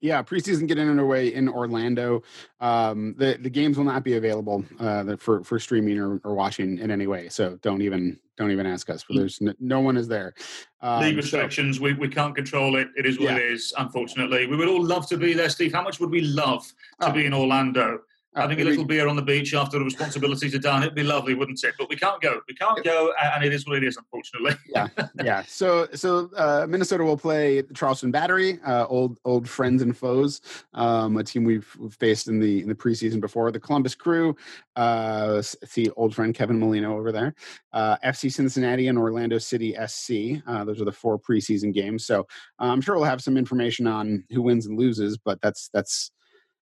Yeah, 0.00 0.22
preseason 0.22 0.68
getting 0.68 0.88
underway 0.88 1.32
in 1.32 1.48
Orlando. 1.48 2.22
Um, 2.60 3.14
the 3.16 3.38
the 3.40 3.48
games 3.48 3.78
will 3.78 3.84
not 3.84 4.04
be 4.04 4.16
available 4.16 4.64
uh, 4.78 5.16
for 5.16 5.42
for 5.42 5.58
streaming 5.58 5.98
or, 5.98 6.20
or 6.22 6.34
watching 6.34 6.78
in 6.78 6.90
any 6.90 7.06
way. 7.06 7.30
So 7.30 7.58
don't 7.62 7.80
even 7.80 8.18
don't 8.36 8.50
even 8.50 8.66
ask 8.66 8.90
us. 8.90 9.04
Mm. 9.04 9.16
There's 9.16 9.40
no, 9.40 9.54
no 9.58 9.80
one 9.80 9.96
is 9.96 10.06
there. 10.06 10.34
Um, 10.82 11.00
League 11.00 11.16
restrictions. 11.16 11.78
So, 11.78 11.84
we, 11.84 11.94
we 11.94 12.08
can't 12.08 12.34
control 12.34 12.76
it. 12.76 12.88
It 12.96 13.06
is 13.06 13.18
what 13.18 13.30
yeah. 13.30 13.36
it 13.36 13.52
is. 13.52 13.72
Unfortunately, 13.78 14.46
we 14.46 14.56
would 14.56 14.68
all 14.68 14.84
love 14.84 15.08
to 15.08 15.16
be 15.16 15.32
there, 15.32 15.48
Steve. 15.48 15.72
How 15.72 15.82
much 15.82 15.98
would 15.98 16.10
we 16.10 16.20
love 16.20 16.62
to 17.00 17.08
oh. 17.08 17.12
be 17.12 17.24
in 17.24 17.32
Orlando? 17.32 18.00
Having 18.36 18.60
a 18.60 18.64
little 18.64 18.84
beer 18.84 19.08
on 19.08 19.16
the 19.16 19.22
beach 19.22 19.54
after 19.54 19.78
the 19.78 19.84
responsibilities 19.84 20.54
are 20.54 20.58
done. 20.58 20.82
It'd 20.82 20.94
be 20.94 21.02
lovely, 21.02 21.34
wouldn't 21.34 21.62
it? 21.64 21.74
But 21.78 21.88
we 21.88 21.96
can't 21.96 22.20
go. 22.20 22.40
We 22.46 22.54
can't 22.54 22.84
go, 22.84 23.12
and 23.34 23.42
it 23.44 23.52
is 23.52 23.66
what 23.66 23.78
it 23.78 23.84
is, 23.84 23.96
unfortunately. 23.96 24.52
yeah, 24.68 24.88
yeah. 25.22 25.42
So, 25.46 25.88
so 25.94 26.30
uh, 26.36 26.66
Minnesota 26.68 27.04
will 27.04 27.16
play 27.16 27.62
Charleston 27.74 28.10
Battery, 28.10 28.58
uh, 28.64 28.86
old 28.86 29.18
old 29.24 29.48
friends 29.48 29.82
and 29.82 29.96
foes, 29.96 30.40
um, 30.74 31.16
a 31.16 31.24
team 31.24 31.44
we've, 31.44 31.66
faced 31.90 32.28
in 32.28 32.38
the 32.38 32.62
in 32.62 32.68
the 32.68 32.74
preseason 32.74 33.20
before. 33.20 33.50
The 33.50 33.60
Columbus 33.60 33.94
Crew, 33.94 34.36
uh, 34.76 35.40
see 35.42 35.88
old 35.96 36.14
friend 36.14 36.34
Kevin 36.34 36.58
Molino 36.58 36.96
over 36.96 37.12
there. 37.12 37.34
Uh, 37.72 37.96
FC 38.04 38.32
Cincinnati 38.32 38.88
and 38.88 38.98
Orlando 38.98 39.38
City 39.38 39.74
SC. 39.86 40.42
Uh, 40.46 40.64
those 40.64 40.80
are 40.80 40.84
the 40.84 40.92
four 40.92 41.18
preseason 41.18 41.72
games. 41.72 42.06
So 42.06 42.20
uh, 42.60 42.64
I'm 42.64 42.80
sure 42.80 42.96
we'll 42.96 43.04
have 43.04 43.22
some 43.22 43.36
information 43.36 43.86
on 43.86 44.24
who 44.30 44.42
wins 44.42 44.66
and 44.66 44.78
loses, 44.78 45.16
but 45.18 45.40
that's 45.40 45.70
that's 45.72 46.10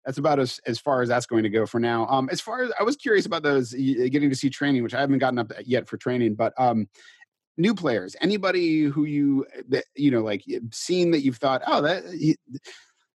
that's 0.05 0.19
about 0.19 0.39
as, 0.39 0.61
as 0.67 0.79
far 0.79 1.03
as 1.03 1.09
that's 1.09 1.27
going 1.27 1.43
to 1.43 1.51
go 1.51 1.67
for 1.67 1.79
now. 1.79 2.07
Um, 2.09 2.29
as 2.31 2.41
far 2.41 2.63
as 2.63 2.73
I 2.79 2.83
was 2.83 2.97
curious 2.97 3.27
about 3.27 3.43
those 3.43 3.73
getting 3.73 4.31
to 4.31 4.37
see 4.37 4.51
training, 4.51 4.83
which 4.83 4.95
I 4.95 5.01
haven't 5.01 5.19
gotten 5.19 5.39
up 5.39 5.53
yet 5.65 5.89
for 5.89 5.97
training, 5.97 6.35
but 6.35 6.53
um, 6.59 6.89
new 7.57 7.75
players, 7.75 8.17
anybody 8.21 8.85
who 8.85 9.05
you 9.05 9.47
that, 9.69 9.85
you 9.95 10.11
know 10.11 10.23
like 10.23 10.43
seen 10.73 11.11
that 11.11 11.23
you've 11.23 11.37
thought, 11.37 11.63
oh, 11.67 11.83
that 11.83 12.05
he, 12.07 12.37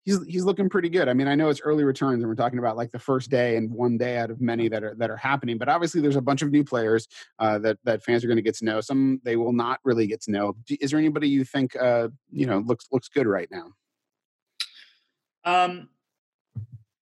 he's 0.04 0.24
he's 0.26 0.44
looking 0.44 0.70
pretty 0.70 0.90
good. 0.90 1.08
I 1.08 1.14
mean, 1.14 1.28
I 1.28 1.36
know 1.36 1.50
it's 1.50 1.62
early 1.62 1.84
returns, 1.84 2.22
and 2.22 2.28
we're 2.28 2.36
talking 2.36 2.60
about 2.60 2.78
like 2.78 2.92
the 2.92 3.00
first 3.00 3.30
day 3.30 3.56
and 3.56 3.72
one 3.72 3.98
day 3.98 4.18
out 4.18 4.30
of 4.30 4.42
many 4.42 4.68
that 4.68 4.84
are 4.84 4.96
that 4.96 5.10
are 5.10 5.18
happening. 5.18 5.58
But 5.58 5.70
obviously, 5.70 6.02
there's 6.02 6.16
a 6.16 6.22
bunch 6.22 6.42
of 6.42 6.52
new 6.52 6.64
players 6.64 7.08
uh, 7.40 7.60
that 7.60 7.78
that 7.86 8.04
fans 8.04 8.24
are 8.24 8.28
going 8.28 8.38
to 8.38 8.44
get 8.44 8.56
to 8.58 8.66
know. 8.66 8.82
Some 8.82 9.22
they 9.24 9.36
will 9.36 9.54
not 9.54 9.80
really 9.84 10.08
get 10.08 10.22
to 10.24 10.32
know. 10.32 10.56
Is 10.82 10.92
there 10.92 11.00
anybody 11.00 11.30
you 11.30 11.46
think 11.46 11.76
uh, 11.76 12.10
you 12.32 12.46
know 12.46 12.60
looks 12.60 12.88
looks 12.92 13.08
good 13.08 13.28
right 13.28 13.50
now? 13.52 13.72
Um, 15.46 15.90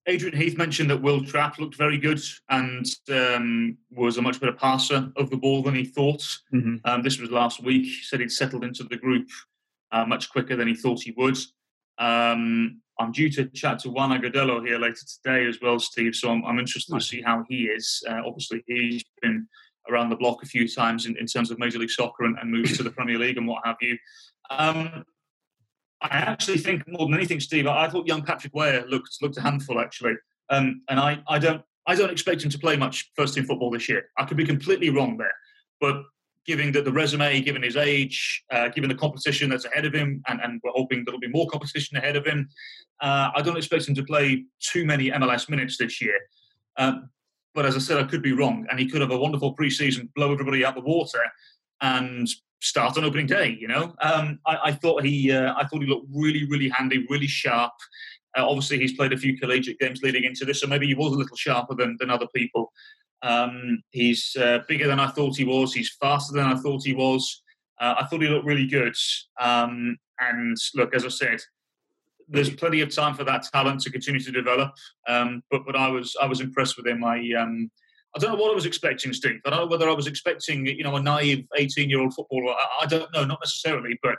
Adrian 0.07 0.35
Heath 0.35 0.57
mentioned 0.57 0.89
that 0.89 1.01
Will 1.01 1.23
Trapp 1.23 1.59
looked 1.59 1.75
very 1.75 1.97
good 1.97 2.19
and 2.49 2.85
um, 3.11 3.77
was 3.91 4.17
a 4.17 4.21
much 4.21 4.39
better 4.39 4.53
passer 4.53 5.11
of 5.15 5.29
the 5.29 5.37
ball 5.37 5.61
than 5.61 5.75
he 5.75 5.85
thought. 5.85 6.21
Mm-hmm. 6.53 6.77
Um, 6.85 7.03
this 7.03 7.19
was 7.19 7.29
last 7.29 7.63
week. 7.63 7.85
He 7.85 8.03
said 8.03 8.19
he'd 8.19 8.31
settled 8.31 8.63
into 8.63 8.83
the 8.83 8.97
group 8.97 9.27
uh, 9.91 10.05
much 10.05 10.31
quicker 10.31 10.55
than 10.55 10.67
he 10.67 10.75
thought 10.75 11.01
he 11.01 11.13
would. 11.17 11.37
Um, 11.99 12.81
I'm 12.99 13.11
due 13.11 13.29
to 13.31 13.45
chat 13.45 13.79
to 13.79 13.89
Juan 13.89 14.11
Agudelo 14.11 14.65
here 14.65 14.79
later 14.79 15.01
today 15.05 15.47
as 15.47 15.59
well, 15.61 15.79
Steve. 15.79 16.15
So 16.15 16.31
I'm, 16.31 16.43
I'm 16.45 16.59
interested 16.59 16.93
to 16.93 17.01
see 17.01 17.21
how 17.21 17.43
he 17.47 17.65
is. 17.65 18.03
Uh, 18.09 18.21
obviously, 18.25 18.63
he's 18.67 19.03
been 19.21 19.47
around 19.89 20.09
the 20.09 20.15
block 20.15 20.43
a 20.43 20.47
few 20.47 20.67
times 20.67 21.05
in, 21.05 21.17
in 21.17 21.25
terms 21.25 21.51
of 21.51 21.59
Major 21.59 21.79
League 21.79 21.91
Soccer 21.91 22.25
and, 22.25 22.37
and 22.39 22.51
moves 22.51 22.77
to 22.77 22.83
the 22.83 22.91
Premier 22.91 23.17
League 23.17 23.37
and 23.37 23.47
what 23.47 23.65
have 23.65 23.77
you. 23.81 23.97
Um, 24.49 25.03
I 26.01 26.07
actually 26.17 26.57
think 26.57 26.87
more 26.87 27.05
than 27.05 27.13
anything, 27.13 27.39
Steve, 27.39 27.67
I, 27.67 27.87
thought 27.87 28.07
young 28.07 28.23
Patrick 28.23 28.53
Weah 28.55 28.83
looked 28.87 29.17
looked 29.21 29.37
a 29.37 29.41
handful 29.41 29.79
actually, 29.79 30.15
um, 30.49 30.81
and 30.89 30.99
I, 30.99 31.21
I 31.27 31.37
don't 31.37 31.61
I 31.87 31.95
don't 31.95 32.09
expect 32.09 32.43
him 32.43 32.49
to 32.49 32.59
play 32.59 32.75
much 32.75 33.11
first 33.15 33.35
team 33.35 33.45
football 33.45 33.71
this 33.71 33.87
year. 33.87 34.05
I 34.17 34.25
could 34.25 34.37
be 34.37 34.45
completely 34.45 34.89
wrong 34.89 35.17
there, 35.17 35.33
but 35.79 36.03
given 36.45 36.71
that 36.71 36.85
the 36.85 36.91
resume, 36.91 37.41
given 37.41 37.61
his 37.61 37.77
age, 37.77 38.43
uh, 38.51 38.69
given 38.69 38.89
the 38.89 38.95
competition 38.95 39.49
that's 39.49 39.65
ahead 39.65 39.85
of 39.85 39.93
him, 39.93 40.23
and, 40.27 40.41
and 40.41 40.59
we're 40.63 40.71
hoping 40.71 41.03
there'll 41.05 41.19
be 41.19 41.27
more 41.27 41.47
competition 41.47 41.97
ahead 41.97 42.15
of 42.15 42.25
him, 42.25 42.49
uh, 43.01 43.29
I 43.35 43.41
don't 43.41 43.57
expect 43.57 43.87
him 43.87 43.95
to 43.95 44.03
play 44.03 44.45
too 44.59 44.85
many 44.85 45.11
MLS 45.11 45.49
minutes 45.49 45.77
this 45.77 46.01
year. 46.01 46.17
Uh, 46.77 46.93
but 47.53 47.65
as 47.65 47.75
I 47.75 47.79
said, 47.79 47.97
I 47.97 48.03
could 48.03 48.23
be 48.23 48.31
wrong, 48.31 48.65
and 48.69 48.79
he 48.79 48.87
could 48.87 49.01
have 49.01 49.11
a 49.11 49.17
wonderful 49.17 49.55
preseason, 49.55 50.11
blow 50.15 50.31
everybody 50.31 50.65
out 50.65 50.73
the 50.73 50.81
water, 50.81 51.21
and 51.81 52.27
start 52.61 52.97
on 52.97 53.03
opening 53.03 53.27
day. 53.27 53.57
You 53.59 53.67
know, 53.67 53.93
um, 54.01 54.39
I, 54.45 54.57
I, 54.65 54.71
thought 54.71 55.03
he, 55.03 55.31
uh, 55.31 55.53
I 55.55 55.65
thought 55.65 55.81
he 55.81 55.87
looked 55.87 56.07
really, 56.13 56.45
really 56.45 56.69
handy, 56.69 57.05
really 57.09 57.27
sharp. 57.27 57.73
Uh, 58.37 58.47
obviously, 58.47 58.79
he's 58.79 58.93
played 58.93 59.13
a 59.13 59.17
few 59.17 59.37
collegiate 59.37 59.79
games 59.79 60.01
leading 60.01 60.23
into 60.23 60.45
this, 60.45 60.61
so 60.61 60.67
maybe 60.67 60.87
he 60.87 60.93
was 60.93 61.13
a 61.13 61.17
little 61.17 61.35
sharper 61.35 61.75
than, 61.75 61.97
than 61.99 62.09
other 62.09 62.27
people. 62.33 62.71
Um, 63.23 63.83
he's 63.91 64.35
uh, 64.39 64.59
bigger 64.67 64.87
than 64.87 64.99
I 64.99 65.07
thought 65.07 65.37
he 65.37 65.43
was. 65.43 65.73
He's 65.73 65.95
faster 65.99 66.33
than 66.33 66.45
I 66.45 66.55
thought 66.55 66.83
he 66.85 66.93
was. 66.93 67.43
Uh, 67.79 67.95
I 67.99 68.05
thought 68.05 68.21
he 68.21 68.27
looked 68.27 68.45
really 68.45 68.67
good. 68.67 68.95
Um, 69.39 69.97
and 70.19 70.55
look, 70.75 70.95
as 70.95 71.05
I 71.05 71.09
said, 71.09 71.39
there's 72.27 72.49
plenty 72.49 72.81
of 72.81 72.93
time 72.93 73.13
for 73.13 73.23
that 73.25 73.43
talent 73.51 73.81
to 73.81 73.91
continue 73.91 74.21
to 74.21 74.31
develop. 74.31 74.71
Um, 75.07 75.43
but 75.51 75.65
but 75.65 75.75
I 75.75 75.89
was 75.89 76.15
I 76.21 76.25
was 76.25 76.39
impressed 76.39 76.77
with 76.77 76.87
him. 76.87 77.03
I 77.03 77.17
um, 77.37 77.69
I 78.15 78.19
don't 78.19 78.31
know 78.31 78.41
what 78.41 78.51
I 78.51 78.55
was 78.55 78.65
expecting, 78.65 79.13
Steve. 79.13 79.39
I 79.45 79.49
don't 79.49 79.59
know 79.59 79.67
whether 79.67 79.89
I 79.89 79.93
was 79.93 80.07
expecting, 80.07 80.65
you 80.65 80.83
know, 80.83 80.95
a 80.95 81.01
naive 81.01 81.45
18-year-old 81.57 82.13
footballer. 82.13 82.53
I, 82.53 82.83
I 82.83 82.85
don't 82.85 83.11
know, 83.13 83.23
not 83.23 83.39
necessarily, 83.41 83.97
but 84.03 84.15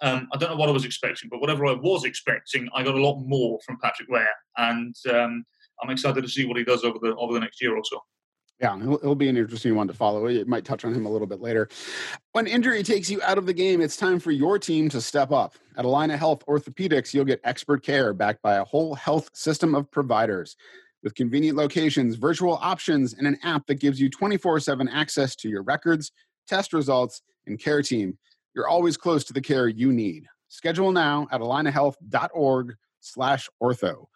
um, 0.00 0.28
I 0.32 0.38
don't 0.38 0.50
know 0.50 0.56
what 0.56 0.68
I 0.68 0.72
was 0.72 0.84
expecting. 0.84 1.28
But 1.28 1.40
whatever 1.40 1.66
I 1.66 1.72
was 1.72 2.04
expecting, 2.04 2.68
I 2.74 2.82
got 2.82 2.94
a 2.94 3.02
lot 3.02 3.20
more 3.20 3.58
from 3.66 3.78
Patrick 3.82 4.08
Weah, 4.08 4.26
and 4.58 4.94
um, 5.12 5.44
I'm 5.82 5.90
excited 5.90 6.22
to 6.22 6.28
see 6.28 6.44
what 6.44 6.56
he 6.56 6.64
does 6.64 6.84
over 6.84 6.98
the 7.00 7.14
over 7.16 7.34
the 7.34 7.40
next 7.40 7.60
year 7.60 7.76
or 7.76 7.82
so. 7.84 8.00
Yeah, 8.60 8.78
he'll, 8.78 8.98
he'll, 9.00 9.14
be 9.14 9.28
an 9.28 9.36
interesting 9.36 9.74
one 9.74 9.86
to 9.88 9.92
follow. 9.92 10.26
It 10.26 10.48
might 10.48 10.64
touch 10.64 10.86
on 10.86 10.94
him 10.94 11.04
a 11.04 11.10
little 11.10 11.26
bit 11.26 11.42
later. 11.42 11.68
When 12.32 12.46
injury 12.46 12.82
takes 12.82 13.10
you 13.10 13.20
out 13.22 13.36
of 13.36 13.44
the 13.44 13.52
game, 13.52 13.82
it's 13.82 13.98
time 13.98 14.18
for 14.18 14.30
your 14.30 14.58
team 14.58 14.88
to 14.90 15.00
step 15.02 15.30
up. 15.30 15.56
At 15.76 15.84
Allina 15.84 16.16
Health 16.16 16.42
Orthopedics, 16.46 17.12
you'll 17.12 17.26
get 17.26 17.40
expert 17.44 17.82
care 17.82 18.14
backed 18.14 18.40
by 18.40 18.54
a 18.54 18.64
whole 18.64 18.94
health 18.94 19.28
system 19.34 19.74
of 19.74 19.90
providers 19.90 20.56
with 21.02 21.14
convenient 21.14 21.56
locations, 21.56 22.16
virtual 22.16 22.54
options, 22.60 23.14
and 23.14 23.26
an 23.26 23.38
app 23.42 23.66
that 23.66 23.80
gives 23.80 24.00
you 24.00 24.10
24 24.10 24.60
7 24.60 24.88
access 24.88 25.36
to 25.36 25.48
your 25.48 25.62
records, 25.62 26.12
test 26.48 26.72
results, 26.72 27.22
and 27.46 27.58
care 27.58 27.82
team. 27.82 28.18
You're 28.54 28.68
always 28.68 28.96
close 28.96 29.24
to 29.24 29.32
the 29.32 29.40
care 29.40 29.68
you 29.68 29.92
need. 29.92 30.26
Schedule 30.48 30.92
now 30.92 31.26
at 31.30 31.40
allinahealth.org 31.40 32.74
slash 33.00 33.48
ortho. 33.62 34.06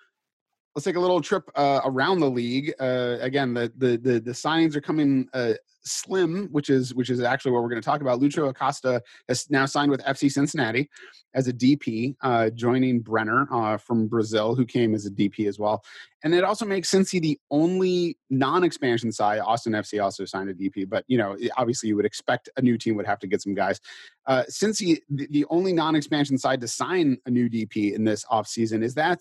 Let's 0.75 0.85
take 0.85 0.97
a 0.97 1.01
little 1.01 1.21
trip 1.21 1.51
uh, 1.57 1.81
around 1.85 2.21
the 2.21 2.31
league. 2.31 2.73
Uh, 2.79 3.17
again, 3.21 3.55
the, 3.55 3.73
the, 3.77 3.97
the 3.97 4.21
the 4.21 4.31
signings 4.31 4.77
are 4.77 4.81
coming 4.81 5.29
uh, 5.35 5.55
Slim, 5.83 6.49
which 6.53 6.71
is 6.71 6.95
which 6.95 7.11
is 7.11 7.21
actually 7.21 7.53
what 7.53 7.63
we're 7.63 7.71
going 7.71 7.81
to 7.81 7.85
talk 7.85 8.03
about. 8.03 8.21
Lucho 8.21 8.49
Acosta 8.49 9.03
has 9.29 9.51
now 9.51 9.67
signed 9.67 9.91
with 9.91 10.03
FC 10.05 10.31
Cincinnati 10.31 10.89
as 11.35 11.49
a 11.49 11.53
DP, 11.53 12.15
uh, 12.23 12.51
joining 12.51 13.01
Brenner 13.01 13.49
uh, 13.53 13.77
from 13.79 14.07
Brazil, 14.07 14.55
who 14.55 14.67
came 14.67 14.95
as 14.95 15.07
a 15.07 15.11
DP 15.11 15.49
as 15.49 15.59
well. 15.59 15.83
And 16.23 16.35
it 16.35 16.45
also 16.45 16.67
makes 16.67 16.91
Cincy 16.91 17.21
the 17.21 17.39
only 17.51 18.19
non-expansion 18.29 19.11
side. 19.11 19.41
Austin 19.41 19.73
FC 19.73 20.03
also 20.03 20.25
signed 20.25 20.51
a 20.51 20.55
DP, 20.55 20.89
but 20.89 21.05
you 21.09 21.17
know, 21.17 21.37
obviously, 21.57 21.89
you 21.89 21.97
would 21.97 22.07
expect 22.07 22.49
a 22.57 22.63
new 22.63 22.77
team 22.77 22.95
would 22.97 23.07
have 23.07 23.21
to 23.21 23.27
get 23.27 23.41
some 23.41 23.55
guys. 23.55 23.81
Uh, 24.27 24.45
Cincy, 24.51 24.99
the, 25.09 25.27
the 25.31 25.47
only 25.49 25.73
non-expansion 25.73 26.37
side 26.37 26.61
to 26.61 26.69
sign 26.69 27.17
a 27.27 27.31
new 27.31 27.49
DP 27.49 27.95
in 27.95 28.05
this 28.05 28.25
offseason, 28.27 28.85
is 28.85 28.95
that 28.95 29.21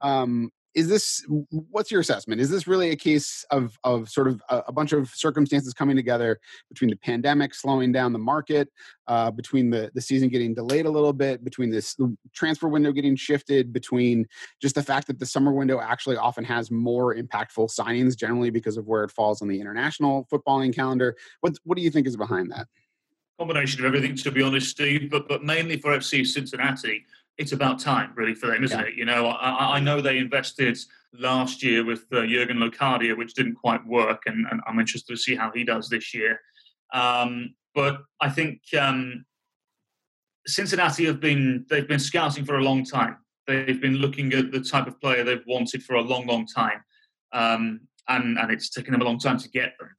um, 0.00 0.52
is 0.76 0.88
this 0.88 1.24
what's 1.50 1.90
your 1.90 2.02
assessment? 2.02 2.38
Is 2.38 2.50
this 2.50 2.66
really 2.68 2.90
a 2.90 2.96
case 2.96 3.46
of 3.50 3.76
of 3.82 4.10
sort 4.10 4.28
of 4.28 4.42
a, 4.50 4.64
a 4.68 4.72
bunch 4.72 4.92
of 4.92 5.08
circumstances 5.08 5.72
coming 5.72 5.96
together 5.96 6.38
between 6.68 6.90
the 6.90 6.96
pandemic 6.96 7.54
slowing 7.54 7.92
down 7.92 8.12
the 8.12 8.18
market 8.18 8.68
uh, 9.08 9.30
between 9.30 9.70
the 9.70 9.90
the 9.94 10.02
season 10.02 10.28
getting 10.28 10.52
delayed 10.52 10.84
a 10.84 10.90
little 10.90 11.14
bit 11.14 11.42
between 11.42 11.70
this 11.70 11.96
transfer 12.34 12.68
window 12.68 12.92
getting 12.92 13.16
shifted 13.16 13.72
between 13.72 14.26
just 14.60 14.74
the 14.74 14.82
fact 14.82 15.06
that 15.06 15.18
the 15.18 15.24
summer 15.24 15.50
window 15.50 15.80
actually 15.80 16.16
often 16.16 16.44
has 16.44 16.70
more 16.70 17.14
impactful 17.14 17.74
signings 17.74 18.14
generally 18.14 18.50
because 18.50 18.76
of 18.76 18.86
where 18.86 19.02
it 19.02 19.10
falls 19.10 19.40
on 19.40 19.48
the 19.48 19.58
international 19.58 20.28
footballing 20.30 20.74
calendar? 20.74 21.16
What 21.40 21.54
what 21.64 21.78
do 21.78 21.82
you 21.82 21.90
think 21.90 22.06
is 22.06 22.18
behind 22.18 22.52
that? 22.52 22.66
Combination 23.38 23.80
of 23.80 23.86
everything 23.86 24.14
to 24.16 24.30
be 24.30 24.42
honest 24.42 24.68
steve 24.68 25.10
but 25.10 25.26
but 25.26 25.42
mainly 25.42 25.78
for 25.78 25.96
fc 25.96 26.26
cincinnati 26.26 27.02
it's 27.38 27.52
about 27.52 27.78
time, 27.78 28.12
really, 28.14 28.34
for 28.34 28.46
them, 28.46 28.64
isn't 28.64 28.78
yeah. 28.78 28.86
it? 28.86 28.94
You 28.94 29.04
know, 29.04 29.26
I, 29.26 29.76
I, 29.76 29.80
know 29.80 30.00
they 30.00 30.18
invested 30.18 30.78
last 31.12 31.62
year 31.62 31.84
with 31.84 32.04
uh, 32.12 32.26
Jurgen 32.26 32.58
Locadia, 32.58 33.16
which 33.16 33.34
didn't 33.34 33.56
quite 33.56 33.84
work, 33.86 34.22
and, 34.26 34.46
and, 34.50 34.60
I'm 34.66 34.78
interested 34.78 35.12
to 35.12 35.18
see 35.18 35.34
how 35.34 35.50
he 35.54 35.64
does 35.64 35.88
this 35.88 36.14
year. 36.14 36.40
Um, 36.94 37.54
but 37.74 38.02
I 38.20 38.30
think 38.30 38.60
um, 38.78 39.24
Cincinnati 40.46 41.04
have 41.06 41.20
been 41.20 41.66
they've 41.68 41.88
been 41.88 41.98
scouting 41.98 42.44
for 42.44 42.58
a 42.58 42.62
long 42.62 42.84
time. 42.84 43.18
they've 43.46 43.80
been 43.80 43.96
looking 43.96 44.32
at 44.32 44.50
the 44.50 44.60
type 44.60 44.86
of 44.86 44.98
player 45.00 45.22
they've 45.22 45.44
wanted 45.46 45.82
for 45.82 45.96
a 45.96 46.02
long, 46.02 46.26
long 46.26 46.46
time, 46.46 46.82
um, 47.32 47.80
and 48.08 48.38
and 48.38 48.50
it's 48.50 48.70
taken 48.70 48.92
them 48.92 49.02
a 49.02 49.04
long 49.04 49.18
time 49.18 49.38
to 49.38 49.48
get 49.50 49.74
them. 49.78 49.90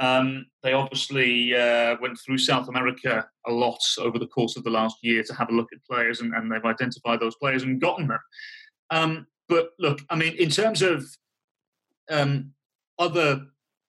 Um, 0.00 0.46
they 0.62 0.72
obviously 0.72 1.54
uh, 1.54 1.96
went 2.00 2.18
through 2.18 2.38
South 2.38 2.68
America 2.68 3.28
a 3.46 3.52
lot 3.52 3.80
over 3.98 4.18
the 4.18 4.26
course 4.26 4.56
of 4.56 4.64
the 4.64 4.70
last 4.70 4.96
year 5.02 5.22
to 5.22 5.34
have 5.34 5.50
a 5.50 5.54
look 5.54 5.68
at 5.72 5.84
players, 5.84 6.22
and, 6.22 6.34
and 6.34 6.50
they've 6.50 6.64
identified 6.64 7.20
those 7.20 7.36
players 7.36 7.62
and 7.62 7.80
gotten 7.80 8.08
them. 8.08 8.18
Um, 8.90 9.26
but 9.48 9.70
look, 9.78 10.00
I 10.08 10.16
mean, 10.16 10.34
in 10.36 10.48
terms 10.48 10.80
of 10.80 11.04
um, 12.10 12.52
other 12.98 13.46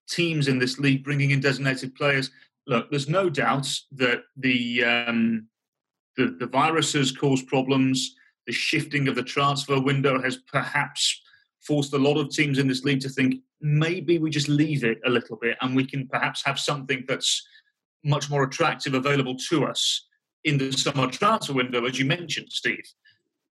teams 0.10 0.50
in 0.50 0.60
this 0.60 0.80
league 0.80 1.04
bringing 1.04 1.32
in 1.32 1.39
designated 1.39 1.95
players, 1.95 2.30
look, 2.67 2.89
there's 2.89 3.08
no 3.08 3.30
doubt 3.30 3.67
that 3.93 4.24
the 4.36 4.84
um, 4.84 5.47
the, 6.17 6.36
the 6.39 6.47
virus 6.47 6.91
has 6.93 7.12
caused 7.12 7.47
problems. 7.47 8.15
The 8.47 8.54
shifting 8.54 9.08
of 9.08 9.15
the 9.15 9.24
transfer 9.24 9.80
window 9.80 10.21
has 10.21 10.38
perhaps 10.52 11.20
forced 11.65 11.93
a 11.93 11.97
lot 11.97 12.17
of 12.17 12.30
teams 12.30 12.58
in 12.58 12.67
this 12.67 12.84
league 12.84 13.02
to 13.02 13.10
think 13.10 13.36
maybe 13.62 14.17
we 14.17 14.30
just 14.30 14.50
leave 14.50 14.84
it 14.84 15.00
a 15.06 15.10
little 15.10 15.38
bit 15.38 15.58
and 15.62 15.76
we 15.76 15.86
can 15.86 16.08
perhaps 16.08 16.43
have 16.43 16.60
something 16.60 17.04
that's 17.08 17.45
much 18.04 18.30
more 18.30 18.43
attractive 18.43 18.93
available 18.93 19.36
to 19.50 19.65
us 19.65 20.08
in 20.43 20.58
the 20.58 20.71
summer 20.71 21.08
transfer 21.08 21.54
window, 21.54 21.86
as 21.86 22.00
you 22.00 22.06
mentioned, 22.06 22.47
Steve. 22.50 22.84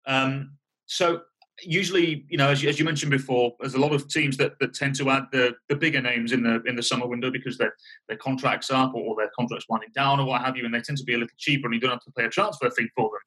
Um, 0.05 0.51
so 0.85 1.21
usually, 1.63 2.25
you 2.29 2.37
know, 2.37 2.49
as 2.49 2.61
you, 2.61 2.69
as 2.69 2.77
you, 2.77 2.85
mentioned 2.85 3.11
before, 3.11 3.53
there's 3.59 3.73
a 3.73 3.79
lot 3.79 3.93
of 3.93 4.07
teams 4.07 4.37
that, 4.37 4.53
that 4.59 4.73
tend 4.73 4.95
to 4.95 5.09
add 5.09 5.23
the, 5.31 5.55
the 5.69 5.75
bigger 5.75 6.01
names 6.01 6.31
in 6.31 6.43
the 6.43 6.61
in 6.65 6.75
the 6.75 6.83
summer 6.83 7.07
window 7.07 7.31
because 7.31 7.57
their 7.57 7.73
their 8.07 8.17
contracts 8.17 8.69
up 8.71 8.93
or 8.93 9.15
their 9.15 9.31
contracts 9.37 9.65
winding 9.69 9.89
down 9.95 10.19
or 10.19 10.25
what 10.25 10.41
have 10.41 10.57
you, 10.57 10.65
and 10.65 10.73
they 10.73 10.81
tend 10.81 10.97
to 10.97 11.03
be 11.03 11.13
a 11.13 11.17
little 11.17 11.35
cheaper, 11.37 11.67
and 11.67 11.73
you 11.73 11.79
don't 11.79 11.91
have 11.91 12.03
to 12.03 12.11
pay 12.11 12.25
a 12.25 12.29
transfer 12.29 12.69
fee 12.71 12.89
for 12.95 13.09
them. 13.09 13.19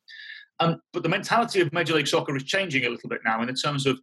Um, 0.60 0.80
but 0.92 1.02
the 1.02 1.08
mentality 1.08 1.60
of 1.60 1.72
Major 1.72 1.94
League 1.94 2.08
Soccer 2.08 2.36
is 2.36 2.44
changing 2.44 2.84
a 2.84 2.90
little 2.90 3.08
bit 3.08 3.20
now, 3.24 3.40
in 3.42 3.54
terms 3.54 3.86
of 3.86 3.98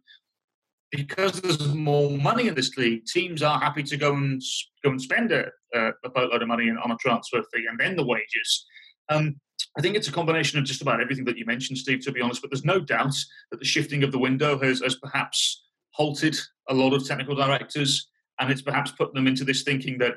because 0.90 1.40
there's 1.40 1.74
more 1.74 2.10
money 2.10 2.48
in 2.48 2.54
this 2.54 2.76
league, 2.76 3.04
teams 3.06 3.42
are 3.42 3.58
happy 3.58 3.82
to 3.82 3.96
go 3.96 4.14
and 4.14 4.40
go 4.84 4.90
and 4.90 5.02
spend 5.02 5.32
a, 5.32 5.50
a 5.74 6.10
boatload 6.14 6.42
of 6.42 6.48
money 6.48 6.70
on 6.70 6.90
a 6.90 6.96
transfer 6.96 7.42
fee 7.52 7.66
and 7.68 7.78
then 7.78 7.96
the 7.96 8.04
wages. 8.04 8.66
Um, 9.08 9.40
I 9.78 9.82
think 9.82 9.96
it's 9.96 10.08
a 10.08 10.12
combination 10.12 10.58
of 10.58 10.64
just 10.64 10.82
about 10.82 11.00
everything 11.00 11.24
that 11.26 11.36
you 11.36 11.44
mentioned, 11.44 11.78
Steve. 11.78 12.00
To 12.00 12.12
be 12.12 12.20
honest, 12.20 12.40
but 12.40 12.50
there's 12.50 12.64
no 12.64 12.80
doubt 12.80 13.14
that 13.50 13.58
the 13.58 13.66
shifting 13.66 14.02
of 14.04 14.12
the 14.12 14.18
window 14.18 14.58
has, 14.58 14.80
has 14.80 14.96
perhaps 14.96 15.64
halted 15.90 16.36
a 16.68 16.74
lot 16.74 16.92
of 16.92 17.06
technical 17.06 17.34
directors, 17.34 18.08
and 18.38 18.50
it's 18.50 18.62
perhaps 18.62 18.90
put 18.92 19.14
them 19.14 19.26
into 19.26 19.44
this 19.44 19.62
thinking 19.62 19.98
that, 19.98 20.14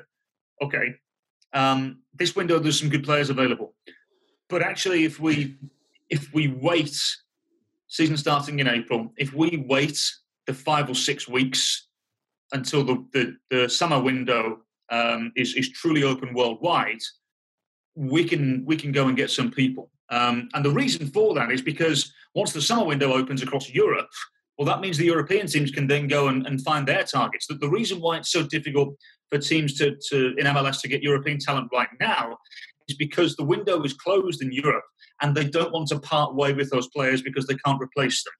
okay, 0.62 0.94
um, 1.52 2.02
this 2.14 2.36
window 2.36 2.58
there's 2.58 2.78
some 2.78 2.88
good 2.88 3.04
players 3.04 3.30
available, 3.30 3.74
but 4.48 4.62
actually, 4.62 5.04
if 5.04 5.18
we 5.20 5.56
if 6.10 6.32
we 6.34 6.48
wait, 6.48 7.00
season 7.86 8.16
starting 8.16 8.58
in 8.58 8.68
April, 8.68 9.12
if 9.16 9.32
we 9.32 9.64
wait 9.68 9.98
the 10.50 10.54
five 10.54 10.90
or 10.90 10.94
six 10.94 11.28
weeks 11.28 11.86
until 12.52 12.82
the, 12.82 13.06
the, 13.12 13.36
the 13.50 13.68
summer 13.68 14.00
window 14.00 14.58
um, 14.90 15.32
is, 15.36 15.54
is 15.54 15.70
truly 15.70 16.02
open 16.02 16.34
worldwide, 16.34 17.02
we 17.94 18.24
can 18.24 18.64
we 18.66 18.76
can 18.76 18.90
go 18.90 19.06
and 19.06 19.16
get 19.16 19.30
some 19.30 19.50
people. 19.50 19.90
Um, 20.10 20.48
and 20.54 20.64
the 20.64 20.70
reason 20.70 21.06
for 21.06 21.34
that 21.34 21.52
is 21.52 21.62
because 21.62 22.12
once 22.34 22.52
the 22.52 22.62
summer 22.62 22.84
window 22.84 23.12
opens 23.12 23.42
across 23.42 23.70
Europe, 23.70 24.10
well, 24.58 24.66
that 24.66 24.80
means 24.80 24.98
the 24.98 25.04
European 25.04 25.46
teams 25.46 25.70
can 25.70 25.86
then 25.86 26.08
go 26.08 26.28
and, 26.28 26.44
and 26.46 26.60
find 26.62 26.86
their 26.86 27.04
targets. 27.04 27.46
The, 27.46 27.54
the 27.54 27.68
reason 27.68 28.00
why 28.00 28.16
it's 28.18 28.32
so 28.32 28.42
difficult 28.42 28.96
for 29.30 29.38
teams 29.38 29.74
to, 29.78 29.96
to 30.08 30.34
in 30.36 30.46
MLS 30.46 30.80
to 30.80 30.88
get 30.88 31.02
European 31.02 31.38
talent 31.38 31.68
right 31.72 31.88
now 32.00 32.36
is 32.88 32.96
because 32.96 33.36
the 33.36 33.44
window 33.44 33.82
is 33.84 33.94
closed 33.94 34.42
in 34.42 34.50
Europe 34.50 34.84
and 35.22 35.36
they 35.36 35.44
don't 35.44 35.72
want 35.72 35.88
to 35.88 36.00
part 36.00 36.34
way 36.34 36.52
with 36.52 36.70
those 36.70 36.88
players 36.88 37.22
because 37.22 37.46
they 37.46 37.56
can't 37.64 37.80
replace 37.80 38.24
them. 38.24 38.34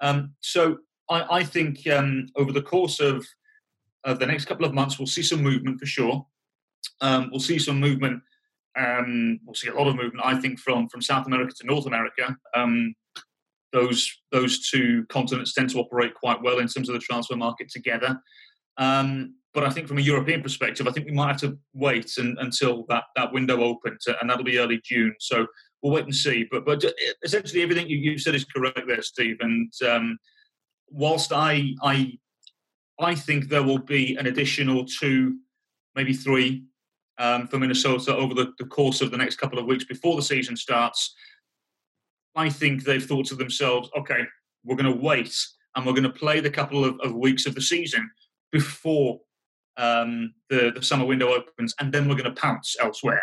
Um, 0.00 0.34
so 0.40 0.76
I, 1.10 1.38
I 1.38 1.44
think 1.44 1.86
um, 1.88 2.28
over 2.36 2.52
the 2.52 2.62
course 2.62 3.00
of, 3.00 3.26
of 4.04 4.18
the 4.18 4.26
next 4.26 4.46
couple 4.46 4.66
of 4.66 4.74
months, 4.74 4.98
we'll 4.98 5.06
see 5.06 5.22
some 5.22 5.42
movement 5.42 5.80
for 5.80 5.86
sure. 5.86 6.26
Um, 7.00 7.28
we'll 7.30 7.40
see 7.40 7.58
some 7.58 7.80
movement. 7.80 8.22
Um, 8.76 9.40
we'll 9.44 9.54
see 9.54 9.68
a 9.68 9.74
lot 9.74 9.86
of 9.86 9.96
movement, 9.96 10.24
I 10.24 10.40
think, 10.40 10.58
from 10.58 10.88
from 10.88 11.00
South 11.00 11.26
America 11.26 11.52
to 11.60 11.66
North 11.66 11.86
America. 11.86 12.36
Um, 12.56 12.94
those 13.72 14.10
those 14.32 14.68
two 14.68 15.04
continents 15.08 15.54
tend 15.54 15.70
to 15.70 15.78
operate 15.78 16.14
quite 16.14 16.42
well 16.42 16.58
in 16.58 16.68
terms 16.68 16.88
of 16.88 16.94
the 16.94 17.00
transfer 17.00 17.36
market 17.36 17.68
together. 17.68 18.20
Um, 18.76 19.36
but 19.52 19.62
I 19.62 19.70
think 19.70 19.86
from 19.86 19.98
a 19.98 20.02
European 20.02 20.42
perspective, 20.42 20.88
I 20.88 20.90
think 20.90 21.06
we 21.06 21.12
might 21.12 21.28
have 21.28 21.40
to 21.42 21.56
wait 21.74 22.18
and, 22.18 22.36
until 22.40 22.84
that, 22.88 23.04
that 23.14 23.32
window 23.32 23.62
opens, 23.62 24.04
and 24.06 24.28
that'll 24.28 24.44
be 24.44 24.58
early 24.58 24.80
June. 24.84 25.14
So 25.20 25.46
we'll 25.80 25.92
wait 25.92 26.04
and 26.04 26.14
see. 26.14 26.46
But 26.50 26.66
but 26.66 26.84
essentially, 27.22 27.62
everything 27.62 27.88
you, 27.88 27.98
you 27.98 28.18
said 28.18 28.34
is 28.34 28.44
correct 28.44 28.82
there, 28.88 29.02
Steve. 29.02 29.36
And 29.40 29.72
um, 29.88 30.18
whilst 30.94 31.32
I 31.32 31.74
I 31.82 32.18
I 32.98 33.14
think 33.14 33.48
there 33.48 33.62
will 33.62 33.78
be 33.78 34.16
an 34.16 34.26
additional 34.26 34.84
two, 34.84 35.38
maybe 35.96 36.12
three, 36.12 36.64
um, 37.18 37.48
for 37.48 37.58
Minnesota 37.58 38.14
over 38.14 38.34
the, 38.34 38.52
the 38.58 38.66
course 38.66 39.00
of 39.00 39.10
the 39.10 39.16
next 39.16 39.36
couple 39.36 39.58
of 39.58 39.66
weeks 39.66 39.84
before 39.84 40.16
the 40.16 40.22
season 40.22 40.56
starts. 40.56 41.14
I 42.36 42.48
think 42.48 42.84
they've 42.84 43.04
thought 43.04 43.26
to 43.26 43.34
themselves, 43.34 43.88
okay, 43.96 44.20
we're 44.64 44.76
going 44.76 44.92
to 44.92 45.00
wait 45.00 45.36
and 45.74 45.84
we're 45.84 45.92
going 45.92 46.04
to 46.04 46.10
play 46.10 46.40
the 46.40 46.50
couple 46.50 46.84
of, 46.84 46.98
of 47.00 47.14
weeks 47.14 47.46
of 47.46 47.54
the 47.54 47.60
season 47.60 48.08
before 48.52 49.20
um, 49.76 50.34
the, 50.50 50.72
the 50.74 50.82
summer 50.82 51.04
window 51.04 51.34
opens, 51.34 51.74
and 51.80 51.92
then 51.92 52.08
we're 52.08 52.14
going 52.14 52.32
to 52.32 52.40
pounce 52.40 52.76
elsewhere. 52.80 53.22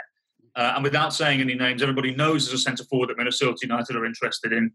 Uh, 0.55 0.73
and 0.75 0.84
without 0.84 1.13
saying 1.13 1.39
any 1.39 1.55
names, 1.55 1.81
everybody 1.81 2.13
knows 2.13 2.45
there's 2.45 2.60
a 2.60 2.63
centre 2.63 2.84
forward 2.84 3.07
that 3.07 3.17
Minnesota 3.17 3.57
United 3.62 3.95
are 3.95 4.05
interested 4.05 4.51
in 4.51 4.71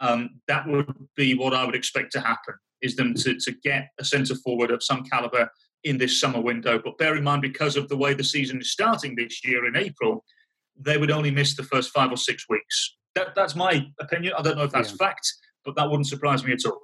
um, 0.00 0.40
that 0.48 0.66
would 0.66 0.92
be 1.16 1.34
what 1.34 1.54
I 1.54 1.64
would 1.64 1.74
expect 1.74 2.12
to 2.12 2.20
happen 2.20 2.54
is 2.82 2.96
them 2.96 3.14
to, 3.14 3.38
to 3.38 3.52
get 3.62 3.88
a 3.98 4.04
centre 4.04 4.34
forward 4.36 4.70
of 4.70 4.82
some 4.82 5.02
calibre 5.04 5.50
in 5.84 5.98
this 5.98 6.20
summer 6.20 6.40
window. 6.40 6.80
But 6.82 6.98
bear 6.98 7.16
in 7.16 7.24
mind, 7.24 7.42
because 7.42 7.76
of 7.76 7.88
the 7.88 7.96
way 7.96 8.14
the 8.14 8.24
season 8.24 8.60
is 8.60 8.72
starting 8.72 9.14
this 9.14 9.44
year 9.44 9.66
in 9.66 9.76
April, 9.76 10.24
they 10.78 10.98
would 10.98 11.10
only 11.10 11.30
miss 11.30 11.56
the 11.56 11.62
first 11.62 11.90
five 11.90 12.10
or 12.10 12.16
six 12.16 12.46
weeks. 12.48 12.96
That, 13.14 13.34
that's 13.34 13.54
my 13.54 13.86
opinion. 14.00 14.34
I 14.36 14.42
don't 14.42 14.56
know 14.56 14.64
if 14.64 14.72
that's 14.72 14.90
yeah. 14.90 15.06
fact, 15.06 15.32
but 15.64 15.76
that 15.76 15.88
wouldn't 15.88 16.08
surprise 16.08 16.44
me 16.44 16.52
at 16.52 16.64
all. 16.66 16.80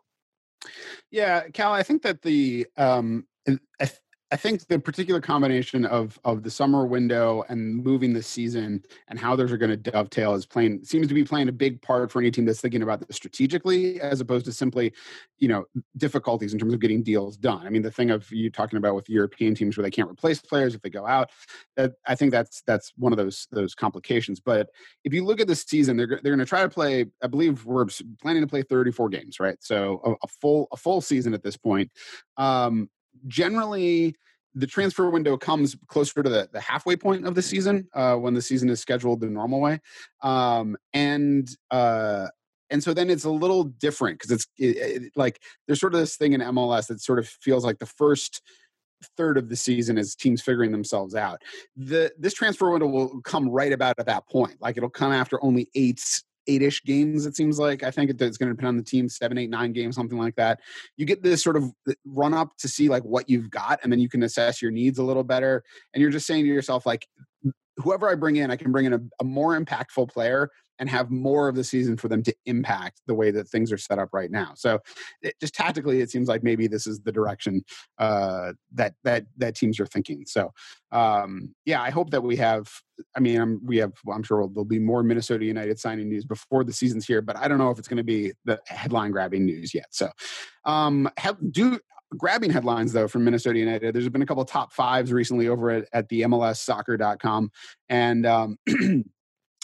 Yeah, 1.10 1.48
Cal, 1.48 1.72
I 1.72 1.82
think 1.82 2.02
that 2.02 2.22
the 2.22 2.66
um, 2.76 3.26
I, 3.48 3.90
I 4.32 4.36
think 4.36 4.66
the 4.68 4.78
particular 4.78 5.20
combination 5.20 5.84
of 5.84 6.18
of 6.24 6.44
the 6.44 6.50
summer 6.50 6.86
window 6.86 7.44
and 7.48 7.82
moving 7.82 8.12
the 8.12 8.22
season 8.22 8.82
and 9.08 9.18
how 9.18 9.34
those 9.34 9.50
are 9.50 9.56
going 9.56 9.70
to 9.70 9.76
dovetail 9.76 10.34
is 10.34 10.46
playing 10.46 10.84
seems 10.84 11.08
to 11.08 11.14
be 11.14 11.24
playing 11.24 11.48
a 11.48 11.52
big 11.52 11.82
part 11.82 12.12
for 12.12 12.20
any 12.20 12.30
team 12.30 12.44
that's 12.44 12.60
thinking 12.60 12.82
about 12.82 13.04
this 13.04 13.16
strategically 13.16 14.00
as 14.00 14.20
opposed 14.20 14.44
to 14.44 14.52
simply, 14.52 14.92
you 15.38 15.48
know, 15.48 15.64
difficulties 15.96 16.52
in 16.52 16.60
terms 16.60 16.72
of 16.72 16.78
getting 16.78 17.02
deals 17.02 17.36
done. 17.36 17.66
I 17.66 17.70
mean, 17.70 17.82
the 17.82 17.90
thing 17.90 18.10
of 18.10 18.30
you 18.30 18.50
talking 18.50 18.76
about 18.76 18.94
with 18.94 19.08
European 19.08 19.54
teams 19.54 19.76
where 19.76 19.82
they 19.82 19.90
can't 19.90 20.10
replace 20.10 20.40
players 20.40 20.76
if 20.76 20.82
they 20.82 20.90
go 20.90 21.06
out, 21.06 21.30
that 21.76 21.94
I 22.06 22.14
think 22.14 22.30
that's 22.30 22.62
that's 22.66 22.92
one 22.96 23.12
of 23.12 23.16
those 23.16 23.48
those 23.50 23.74
complications. 23.74 24.38
But 24.38 24.68
if 25.02 25.12
you 25.12 25.24
look 25.24 25.40
at 25.40 25.48
this 25.48 25.62
season, 25.62 25.96
they're 25.96 26.06
they're 26.06 26.36
going 26.36 26.38
to 26.38 26.46
try 26.46 26.62
to 26.62 26.68
play. 26.68 27.06
I 27.20 27.26
believe 27.26 27.64
we're 27.64 27.86
planning 28.22 28.42
to 28.42 28.48
play 28.48 28.62
34 28.62 29.08
games, 29.08 29.40
right? 29.40 29.56
So 29.60 30.00
a, 30.04 30.10
a 30.24 30.28
full 30.40 30.68
a 30.70 30.76
full 30.76 31.00
season 31.00 31.34
at 31.34 31.42
this 31.42 31.56
point. 31.56 31.90
Um, 32.36 32.88
generally 33.28 34.14
the 34.54 34.66
transfer 34.66 35.08
window 35.10 35.36
comes 35.36 35.76
closer 35.86 36.22
to 36.22 36.28
the, 36.28 36.48
the 36.52 36.60
halfway 36.60 36.96
point 36.96 37.26
of 37.26 37.34
the 37.34 37.42
season 37.42 37.88
uh, 37.94 38.16
when 38.16 38.34
the 38.34 38.42
season 38.42 38.68
is 38.68 38.80
scheduled 38.80 39.20
the 39.20 39.26
normal 39.26 39.60
way. 39.60 39.78
Um, 40.22 40.76
and 40.92 41.48
uh, 41.70 42.28
and 42.70 42.82
so 42.82 42.94
then 42.94 43.10
it's 43.10 43.24
a 43.24 43.30
little 43.30 43.64
different 43.64 44.18
because 44.18 44.30
it's 44.30 44.46
it, 44.58 44.76
it, 44.76 45.12
like 45.16 45.40
there's 45.66 45.80
sort 45.80 45.94
of 45.94 46.00
this 46.00 46.16
thing 46.16 46.32
in 46.32 46.40
mls 46.40 46.86
that 46.86 47.00
sort 47.00 47.18
of 47.18 47.28
feels 47.28 47.64
like 47.64 47.78
the 47.78 47.86
first 47.86 48.42
third 49.16 49.38
of 49.38 49.48
the 49.48 49.56
season 49.56 49.98
is 49.98 50.14
teams 50.14 50.42
figuring 50.42 50.72
themselves 50.72 51.14
out. 51.14 51.42
The 51.76 52.12
this 52.18 52.34
transfer 52.34 52.70
window 52.70 52.86
will 52.86 53.20
come 53.22 53.48
right 53.48 53.72
about 53.72 53.98
at 53.98 54.06
that 54.06 54.28
point 54.28 54.56
like 54.60 54.76
it'll 54.76 54.90
come 54.90 55.12
after 55.12 55.42
only 55.42 55.68
eight 55.74 56.22
eight-ish 56.46 56.84
games 56.84 57.26
it 57.26 57.36
seems 57.36 57.58
like. 57.58 57.82
I 57.82 57.90
think 57.90 58.10
it's 58.10 58.36
going 58.36 58.48
to 58.48 58.54
depend 58.54 58.68
on 58.68 58.76
the 58.76 58.82
team 58.82 59.08
seven 59.08 59.38
eight 59.38 59.50
nine 59.50 59.72
games 59.72 59.96
something 59.96 60.18
like 60.18 60.36
that. 60.36 60.60
You 60.96 61.06
get 61.06 61.22
this 61.22 61.42
sort 61.42 61.56
of 61.56 61.72
run 62.04 62.34
up 62.34 62.56
to 62.58 62.68
see 62.68 62.88
like 62.88 63.04
what 63.04 63.28
you've 63.28 63.50
got 63.50 63.80
and 63.82 63.92
then 63.92 64.00
you 64.00 64.08
can 64.08 64.22
assess 64.22 64.62
your 64.62 64.70
needs 64.70 64.98
a 64.98 65.02
little 65.02 65.24
better. 65.24 65.62
And 65.94 66.02
you're 66.02 66.10
just 66.10 66.26
saying 66.26 66.44
to 66.44 66.48
yourself 66.48 66.86
like 66.86 67.06
whoever 67.76 68.08
i 68.08 68.14
bring 68.14 68.36
in 68.36 68.50
i 68.50 68.56
can 68.56 68.72
bring 68.72 68.86
in 68.86 68.92
a, 68.92 69.00
a 69.20 69.24
more 69.24 69.58
impactful 69.58 70.08
player 70.10 70.50
and 70.80 70.88
have 70.88 71.10
more 71.10 71.46
of 71.46 71.54
the 71.54 71.62
season 71.62 71.96
for 71.96 72.08
them 72.08 72.22
to 72.22 72.34
impact 72.46 73.02
the 73.06 73.14
way 73.14 73.30
that 73.30 73.46
things 73.48 73.70
are 73.70 73.78
set 73.78 73.98
up 73.98 74.08
right 74.12 74.30
now. 74.30 74.52
So, 74.56 74.80
it, 75.20 75.34
just 75.38 75.54
tactically, 75.54 76.00
it 76.00 76.10
seems 76.10 76.26
like 76.26 76.42
maybe 76.42 76.66
this 76.66 76.86
is 76.86 77.00
the 77.00 77.12
direction 77.12 77.62
uh, 77.98 78.54
that 78.72 78.94
that 79.04 79.26
that 79.36 79.54
teams 79.54 79.78
are 79.78 79.86
thinking. 79.86 80.24
So, 80.26 80.52
um, 80.90 81.54
yeah, 81.66 81.82
I 81.82 81.90
hope 81.90 82.10
that 82.10 82.22
we 82.22 82.36
have. 82.36 82.68
I 83.14 83.20
mean, 83.20 83.40
I'm, 83.40 83.60
we 83.64 83.76
have. 83.76 83.92
I'm 84.10 84.22
sure 84.22 84.48
there'll 84.48 84.64
be 84.64 84.78
more 84.78 85.02
Minnesota 85.02 85.44
United 85.44 85.78
signing 85.78 86.08
news 86.08 86.24
before 86.24 86.64
the 86.64 86.72
season's 86.72 87.06
here, 87.06 87.20
but 87.20 87.36
I 87.36 87.46
don't 87.46 87.58
know 87.58 87.70
if 87.70 87.78
it's 87.78 87.88
going 87.88 87.98
to 87.98 88.02
be 88.02 88.32
the 88.46 88.58
headline 88.66 89.10
grabbing 89.10 89.44
news 89.44 89.74
yet. 89.74 89.86
So, 89.90 90.08
um, 90.64 91.10
have, 91.18 91.36
do 91.52 91.78
grabbing 92.16 92.50
headlines 92.50 92.92
though 92.92 93.08
from 93.08 93.24
Minnesota 93.24 93.58
United. 93.58 93.94
There's 93.94 94.08
been 94.08 94.22
a 94.22 94.26
couple 94.26 94.44
top 94.44 94.72
fives 94.72 95.12
recently 95.12 95.48
over 95.48 95.70
at, 95.70 95.88
at 95.92 96.08
the 96.08 96.22
MLSsoccer.com, 96.22 97.50
and 97.88 98.26
um, 98.26 98.58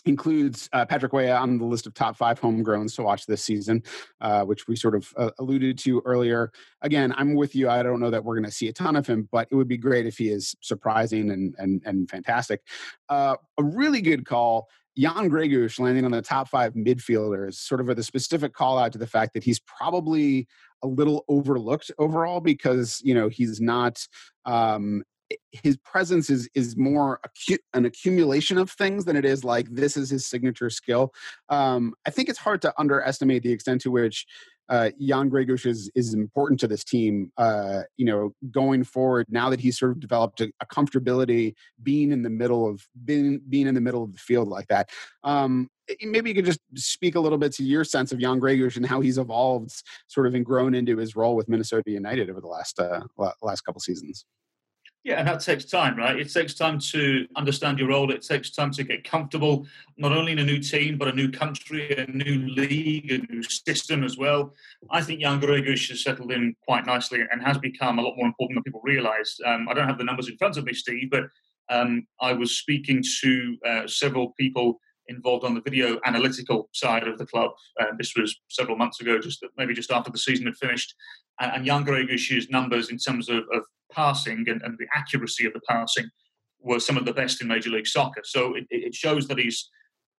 includes 0.07 0.69
uh, 0.73 0.87
Patrick 0.87 1.13
Weah 1.13 1.37
on 1.37 1.59
the 1.59 1.65
list 1.65 1.87
of 1.87 1.95
top 1.95 2.17
five 2.17 2.41
homegrowns 2.41 2.95
to 2.97 3.03
watch 3.03 3.27
this 3.27 3.43
season, 3.43 3.83
uh, 4.21 4.45
which 4.45 4.69
we 4.69 4.77
sort 4.77 4.95
of 4.95 5.13
uh, 5.17 5.31
alluded 5.39 5.79
to 5.79 6.01
earlier. 6.05 6.53
Again, 6.83 7.13
I'm 7.17 7.35
with 7.35 7.55
you. 7.55 7.69
I 7.69 7.83
don't 7.83 8.01
know 8.01 8.11
that 8.11 8.25
we're 8.25 8.37
going 8.37 8.45
to 8.45 8.51
see 8.51 8.69
a 8.69 8.73
ton 8.73 8.97
of 8.97 9.07
him, 9.07 9.29
but 9.33 9.49
it 9.51 9.57
would 9.57 9.69
be 9.69 9.77
great 9.77 10.07
if 10.07 10.17
he 10.17 10.31
is 10.31 10.55
surprising 10.63 11.31
and 11.31 11.55
and 11.59 11.83
and 11.85 12.09
fantastic. 12.09 12.63
Uh, 13.09 13.37
a 13.59 13.65
really 13.65 14.01
good 14.01 14.25
call. 14.25 14.69
Jan 14.99 15.29
Gregus 15.29 15.79
landing 15.79 16.07
on 16.07 16.11
the 16.11 16.23
top 16.23 16.49
five 16.49 16.73
midfielders, 16.73 17.55
sort 17.55 17.83
of 17.83 17.89
with 17.89 17.99
a 17.99 18.03
specific 18.03 18.55
call 18.55 18.79
out 18.79 18.93
to 18.93 18.99
the 18.99 19.07
fact 19.07 19.35
that 19.35 19.45
he's 19.45 19.61
probably 19.61 20.49
a 20.87 20.89
little 20.89 21.25
overlooked 21.29 21.91
overall 21.99 22.41
because 22.41 23.01
you 23.05 23.15
know 23.15 23.29
he's 23.29 23.61
not 23.61 24.07
um, 24.45 25.03
his 25.51 25.77
presence 25.79 26.31
is 26.31 26.49
is 26.55 26.77
more 26.77 27.21
acu- 27.27 27.59
an 27.75 27.85
accumulation 27.85 28.59
of 28.59 28.71
things 28.71 29.05
than 29.05 29.17
it 29.17 29.25
is 29.25 29.45
like 29.45 29.67
this 29.71 29.97
is 29.97 30.09
his 30.09 30.25
signature 30.27 30.71
skill. 30.71 31.13
Um, 31.49 31.95
I 32.07 32.11
think 32.11 32.29
it's 32.29 32.39
hard 32.39 32.63
to 32.63 32.73
underestimate 32.79 33.43
the 33.43 33.53
extent 33.53 33.81
to 33.83 33.91
which 33.91 34.27
uh, 34.69 34.91
Jan 35.01 35.31
Gregus 35.31 35.67
is 35.67 35.91
is 35.95 36.15
important 36.15 36.59
to 36.61 36.69
this 36.69 36.85
team. 36.85 37.31
Uh, 37.37 37.83
you 37.97 38.05
know, 38.05 38.35
going 38.51 38.85
forward 38.85 39.27
now 39.29 39.51
that 39.51 39.61
he's 39.61 39.79
sort 39.79 39.93
of 39.93 40.01
developed 40.01 40.41
a, 40.41 40.51
a, 40.61 40.67
comfortability 40.67 41.55
being 41.83 42.13
in 42.13 42.23
the 42.23 42.31
middle 42.31 42.69
of 42.69 42.87
being 43.05 43.41
being 43.49 43.67
in 43.67 43.75
the 43.75 43.81
middle 43.81 44.03
of 44.03 44.13
the 44.13 44.19
field 44.19 44.49
like 44.49 44.67
that. 44.69 44.91
Um, 45.25 45.69
maybe 46.03 46.31
you 46.31 46.35
could 46.35 46.45
just 46.45 46.61
speak 46.75 47.15
a 47.15 47.21
little 47.21 47.39
bit 47.39 47.53
to 47.53 47.65
your 47.65 47.85
sense 47.85 48.13
of 48.13 48.19
Jan 48.19 48.41
Gregus 48.41 48.77
and 48.77 48.85
how 48.85 49.01
he's 49.01 49.19
evolved, 49.19 49.71
sort 50.09 50.27
of, 50.27 50.35
and 50.35 50.45
grown 50.45 50.75
into 50.75 50.97
his 50.97 51.15
role 51.15 51.37
with 51.37 51.49
Minnesota 51.49 51.91
United 51.91 52.29
over 52.29 52.41
the 52.41 52.49
last 52.49 52.81
uh, 52.81 53.01
last 53.43 53.63
couple 53.63 53.81
seasons. 53.81 54.25
Yeah, 55.07 55.21
and 55.21 55.29
that 55.29 55.39
takes 55.39 55.65
time, 55.65 55.97
right? 55.97 56.19
It 56.19 56.33
takes 56.33 56.53
time 56.53 56.81
to 56.81 57.29
understand 57.37 57.79
your 57.79 57.91
role. 57.91 58.11
It 58.11 58.23
takes 58.23 58.51
time 58.51 58.73
to 58.73 58.83
get 58.83 59.09
comfortable, 59.09 59.65
not 59.97 60.11
only 60.11 60.33
in 60.33 60.41
a 60.41 60.45
new 60.45 60.59
team, 60.59 60.99
but 60.99 61.07
a 61.07 61.13
new 61.13 61.31
country, 61.31 61.97
a 61.97 62.11
new 62.11 62.49
league, 62.49 63.13
a 63.13 63.19
new 63.33 63.45
system 63.45 64.03
as 64.03 64.19
well. 64.19 64.53
I 64.91 65.03
think 65.03 65.21
Jan 65.21 65.41
Gregus 65.41 65.91
has 65.91 66.03
settled 66.03 66.33
in 66.33 66.57
quite 66.67 66.87
nicely 66.87 67.21
and 67.31 67.41
has 67.41 67.57
become 67.57 68.01
a 68.01 68.03
lot 68.03 68.17
more 68.17 68.27
important 68.27 68.57
than 68.57 68.65
people 68.65 68.81
realise. 68.83 69.39
Um, 69.47 69.69
I 69.69 69.75
don't 69.75 69.87
have 69.87 69.99
the 69.99 70.03
numbers 70.03 70.29
in 70.29 70.37
front 70.39 70.57
of 70.57 70.65
me, 70.65 70.73
Steve, 70.73 71.09
but 71.13 71.27
um, 71.71 72.05
I 72.21 72.33
was 72.33 72.59
speaking 72.59 73.01
to 73.21 73.57
uh, 73.65 73.87
several 73.87 74.35
people 74.37 74.81
involved 75.09 75.45
on 75.45 75.55
the 75.55 75.61
video 75.61 75.99
analytical 76.05 76.69
side 76.73 77.07
of 77.07 77.19
the 77.19 77.27
club. 77.27 77.51
Uh, 77.81 77.87
this 77.99 78.15
was 78.17 78.39
several 78.49 78.77
months 78.77 79.01
ago, 79.01 79.19
just 79.19 79.45
maybe 79.57 79.75
just 79.75 79.91
after 79.91 80.11
the 80.11 80.19
season 80.19 80.47
had 80.47 80.57
finished. 80.57 80.95
And, 81.41 81.53
and 81.53 81.67
Jan 81.67 81.85
Gregus's 81.85 82.51
numbers 82.51 82.91
in 82.91 82.99
terms 82.99 83.29
of, 83.29 83.45
of 83.53 83.63
passing 83.93 84.45
and, 84.49 84.63
and, 84.63 84.77
the 84.79 84.87
accuracy 84.95 85.47
of 85.47 85.53
the 85.53 85.61
passing 85.69 86.09
were 86.61 86.81
some 86.81 86.97
of 86.97 87.05
the 87.05 87.13
best 87.13 87.41
in 87.41 87.49
Major 87.49 87.71
League 87.71 87.87
Soccer. 87.87 88.23
So 88.25 88.55
it, 88.55 88.67
it 88.71 88.95
shows 88.95 89.29
that 89.29 89.39
he's 89.39 89.71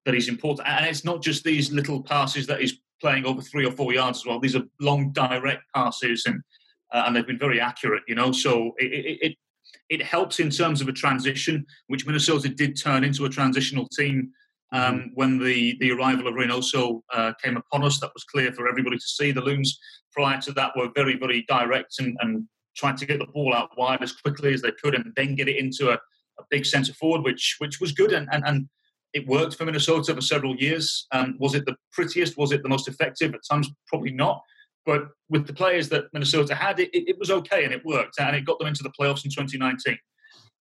that 0.06 0.14
he's 0.14 0.30
important. 0.30 0.68
And 0.68 0.86
it's 0.86 1.04
not 1.04 1.22
just 1.22 1.44
these 1.44 1.72
little 1.72 2.02
passes 2.02 2.48
that 2.48 2.62
he's 2.62 2.80
playing 3.02 3.26
over 3.26 3.42
three 3.42 3.66
or 3.66 3.72
four 3.72 3.94
yards 3.94 4.20
as 4.20 4.26
well. 4.26 4.40
These 4.40 4.56
are 4.56 4.64
long, 4.80 5.12
direct 5.12 5.64
passes, 5.76 6.26
and 6.26 6.42
uh, 6.94 7.04
and 7.06 7.16
they've 7.16 7.28
been 7.28 7.38
very 7.38 7.60
accurate. 7.60 8.04
You 8.08 8.16
know, 8.16 8.32
so 8.32 8.74
it, 8.78 9.18
it 9.22 9.38
it 9.90 10.02
helps 10.02 10.40
in 10.40 10.50
terms 10.50 10.82
of 10.82 10.88
a 10.88 10.94
transition, 10.94 11.66
which 11.88 12.06
Minnesota 12.06 12.50
did 12.50 12.80
turn 12.80 13.04
into 13.04 13.26
a 13.26 13.30
transitional 13.30 13.88
team 13.90 14.32
um, 14.72 14.82
mm-hmm. 14.82 15.08
when 15.14 15.40
the, 15.40 15.78
the 15.80 15.92
arrival 15.92 16.28
of 16.28 16.36
Reynoso 16.36 17.02
uh, 17.14 17.34
came 17.44 17.58
upon 17.58 17.84
us. 17.84 18.00
That 18.00 18.12
was 18.14 18.24
clear 18.24 18.52
for 18.52 18.68
everybody 18.68 18.98
to 18.98 19.08
see. 19.08 19.32
The 19.32 19.42
Loons 19.42 19.80
prior 20.12 20.42
to 20.42 20.52
that 20.54 20.72
were 20.76 20.90
very, 20.96 21.18
very 21.18 21.46
direct 21.48 21.96
and, 22.00 22.18
and 22.22 22.48
tried 22.76 22.98
to 22.98 23.06
get 23.06 23.20
the 23.20 23.28
ball 23.28 23.54
out 23.54 23.70
wide 23.78 24.02
as 24.02 24.14
quickly 24.14 24.54
as 24.54 24.62
they 24.62 24.72
could 24.82 24.96
and 24.96 25.12
then 25.16 25.36
get 25.36 25.48
it 25.48 25.58
into 25.58 25.90
a, 25.90 25.94
a 25.94 26.44
big 26.50 26.66
centre 26.66 26.94
forward, 26.94 27.24
which 27.24 27.56
which 27.60 27.80
was 27.80 27.92
good 27.92 28.12
and, 28.12 28.28
and, 28.32 28.44
and 28.46 28.70
it 29.14 29.28
worked 29.28 29.56
for 29.56 29.66
Minnesota 29.66 30.14
for 30.14 30.22
several 30.22 30.56
years. 30.56 31.08
Um, 31.12 31.38
was 31.40 31.56
it 31.56 31.66
the 31.66 31.76
prettiest? 31.92 32.38
Was 32.38 32.52
it 32.52 32.62
the 32.62 32.70
most 32.70 32.88
effective? 32.88 33.34
At 33.34 33.42
times, 33.50 33.70
probably 33.88 34.12
not. 34.12 34.42
But 34.86 35.10
with 35.30 35.48
the 35.48 35.54
players 35.54 35.90
that 35.90 36.06
Minnesota 36.14 36.56
had, 36.56 36.80
it, 36.80 36.90
it, 36.94 37.10
it 37.10 37.20
was 37.20 37.32
okay 37.32 37.66
and 37.66 37.74
it 37.74 37.84
worked 37.86 38.20
and 38.20 38.36
it 38.36 38.46
got 38.46 38.60
them 38.60 38.68
into 38.68 38.84
the 38.84 38.92
playoffs 38.98 39.26
in 39.26 39.32
2019. 39.32 39.98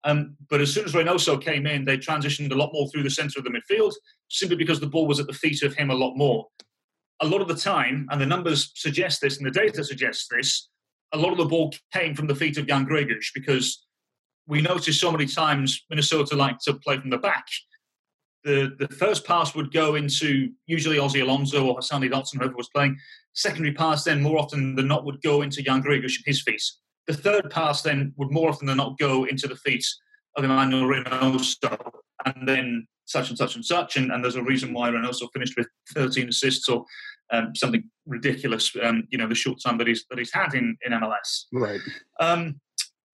Um, 0.05 0.37
but 0.51 0.61
as 0.61 0.73
soon 0.73 0.85
as 0.85 0.93
Reynoso 0.93 1.43
came 1.43 1.67
in, 1.67 1.85
they 1.85 1.97
transitioned 1.97 2.53
a 2.53 2.57
lot 2.57 2.71
more 2.73 2.89
through 2.89 3.05
the 3.05 3.11
centre 3.11 3.39
of 3.39 3.45
the 3.45 3.51
midfield, 3.51 3.93
simply 4.29 4.57
because 4.57 4.79
the 4.79 4.87
ball 4.87 5.07
was 5.07 5.19
at 5.19 5.27
the 5.27 5.33
feet 5.33 5.63
of 5.63 5.75
him 5.75 5.91
a 5.91 5.95
lot 5.95 6.15
more. 6.15 6.47
A 7.21 7.27
lot 7.27 7.41
of 7.41 7.49
the 7.49 7.55
time, 7.55 8.07
and 8.11 8.21
the 8.21 8.27
numbers 8.27 8.71
suggest 8.75 9.21
this, 9.21 9.39
and 9.39 9.47
the 9.47 9.51
data 9.51 9.83
suggests 9.83 10.29
this, 10.31 10.69
a 11.13 11.19
lot 11.19 11.33
of 11.33 11.39
the 11.39 11.45
ball 11.47 11.73
came 11.93 12.15
from 12.15 12.27
the 12.27 12.35
feet 12.35 12.59
of 12.59 12.67
Jan 12.67 12.87
Gregus 12.87 13.31
because 13.35 13.87
we 14.47 14.61
noticed 14.61 15.01
so 15.01 15.11
many 15.11 15.27
times 15.27 15.85
Minnesota 15.89 16.37
like 16.37 16.59
to 16.65 16.75
play 16.75 16.99
from 16.99 17.11
the 17.11 17.19
back. 17.19 17.47
The, 18.43 18.77
the 18.79 18.89
first 18.89 19.25
pass 19.25 19.55
would 19.55 19.73
go 19.73 19.95
into 19.95 20.51
usually 20.67 20.99
Ozzy 20.99 21.23
Alonso 21.23 21.65
or 21.65 21.77
Hassani 21.77 22.11
Dotson, 22.11 22.39
whoever 22.39 22.57
was 22.57 22.69
playing. 22.69 22.99
Secondary 23.33 23.73
pass 23.73 24.05
then 24.05 24.21
more 24.21 24.39
often 24.39 24.75
than 24.75 24.87
not 24.87 25.07
would 25.07 25.23
go 25.23 25.41
into 25.41 25.63
Jan 25.63 25.83
and 25.87 26.11
his 26.27 26.43
feet. 26.43 26.63
The 27.07 27.15
third 27.15 27.51
pass 27.51 27.83
then 27.83 28.13
would 28.17 28.31
more 28.31 28.49
often 28.49 28.67
than 28.67 28.79
not 28.79 28.99
go 28.99 29.25
into 29.25 29.47
the 29.47 29.57
feet 29.57 29.87
of 30.37 30.45
Emmanuel 30.45 30.85
Reynoso, 30.85 31.79
and 32.25 32.49
then 32.49 32.87
such 33.05 33.29
and 33.29 33.39
such 33.39 33.55
and 33.55 33.65
such. 33.65 33.97
And, 33.97 34.11
and 34.11 34.23
there's 34.25 34.37
a 34.37 34.43
reason 34.43 34.73
why 34.73 34.91
Reynoso 34.91 35.29
finished 35.33 35.57
with 35.57 35.69
13 35.95 36.29
assists 36.29 36.69
or 36.69 36.85
um, 37.33 37.55
something 37.55 37.85
ridiculous. 38.07 38.75
Um, 38.83 39.07
you 39.11 39.19
know, 39.19 39.29
the 39.29 39.35
short 39.35 39.59
time 39.65 39.79
that 39.79 39.87
he's 39.87 40.05
that 40.11 40.19
he's 40.19 40.33
had 40.33 40.55
in 40.55 40.77
in 40.85 40.93
MLS. 40.93 41.45
Right. 41.53 41.81
Um, 42.21 42.61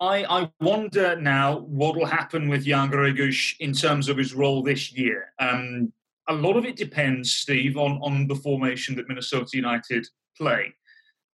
I, 0.01 0.25
I 0.25 0.51
wonder 0.61 1.21
now 1.21 1.59
what 1.59 1.95
will 1.95 2.07
happen 2.07 2.49
with 2.49 2.65
Jan 2.65 2.91
Gregus 2.91 3.55
in 3.61 3.75
terms 3.75 4.09
of 4.09 4.17
his 4.17 4.33
role 4.33 4.63
this 4.63 4.93
year. 4.93 5.27
Um, 5.39 5.93
a 6.27 6.33
lot 6.33 6.57
of 6.57 6.65
it 6.65 6.77
depends, 6.77 7.35
Steve, 7.35 7.77
on 7.77 7.99
on 8.03 8.27
the 8.27 8.37
formation 8.37 8.97
that 8.97 9.09
Minnesota 9.09 9.51
United 9.53 10.07
play. 10.37 10.75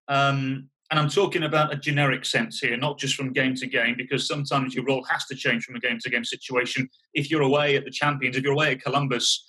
Um, 0.08 0.68
and 0.90 1.00
I'm 1.00 1.08
talking 1.08 1.42
about 1.42 1.72
a 1.72 1.76
generic 1.76 2.24
sense 2.24 2.60
here, 2.60 2.76
not 2.76 2.98
just 2.98 3.16
from 3.16 3.32
game 3.32 3.54
to 3.56 3.66
game, 3.66 3.94
because 3.96 4.28
sometimes 4.28 4.74
your 4.74 4.84
role 4.84 5.04
has 5.04 5.24
to 5.26 5.34
change 5.34 5.64
from 5.64 5.74
a 5.74 5.80
game 5.80 5.98
to 6.00 6.10
game 6.10 6.24
situation. 6.24 6.88
If 7.12 7.30
you're 7.30 7.42
away 7.42 7.76
at 7.76 7.84
the 7.84 7.90
Champions, 7.90 8.36
if 8.36 8.44
you're 8.44 8.52
away 8.52 8.72
at 8.72 8.82
Columbus, 8.82 9.44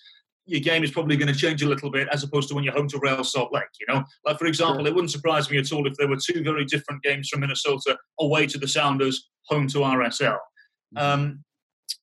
your 0.47 0.61
game 0.61 0.83
is 0.83 0.91
probably 0.91 1.15
going 1.15 1.31
to 1.31 1.37
change 1.37 1.61
a 1.61 1.67
little 1.67 1.91
bit 1.91 2.07
as 2.11 2.23
opposed 2.23 2.47
to 2.49 2.55
when 2.55 2.63
you're 2.63 2.73
home 2.73 2.87
to 2.87 2.99
Real 2.99 3.23
Salt 3.23 3.53
Lake. 3.53 3.65
You 3.79 3.93
know, 3.93 4.03
like 4.25 4.39
for 4.39 4.45
example, 4.45 4.79
sure. 4.79 4.87
it 4.87 4.95
wouldn't 4.95 5.11
surprise 5.11 5.51
me 5.51 5.59
at 5.59 5.71
all 5.71 5.85
if 5.85 5.95
there 5.97 6.07
were 6.07 6.17
two 6.17 6.41
very 6.41 6.65
different 6.65 7.03
games 7.03 7.29
from 7.29 7.41
Minnesota 7.41 7.97
away 8.19 8.47
to 8.47 8.57
the 8.57 8.67
Sounders, 8.67 9.29
home 9.45 9.67
to 9.67 9.79
RSL. 9.79 10.37
Mm-hmm. 10.95 10.97
Um, 10.97 11.43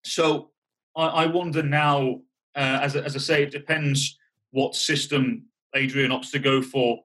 so 0.04 0.50
I, 0.96 1.06
I, 1.06 1.26
wonder 1.26 1.62
now, 1.62 2.20
uh, 2.54 2.78
as, 2.82 2.94
as 2.96 3.16
I 3.16 3.18
say, 3.18 3.42
it 3.42 3.50
depends 3.50 4.18
what 4.50 4.74
system 4.74 5.46
Adrian 5.74 6.10
opts 6.10 6.30
to 6.32 6.38
go 6.38 6.62
for 6.62 7.00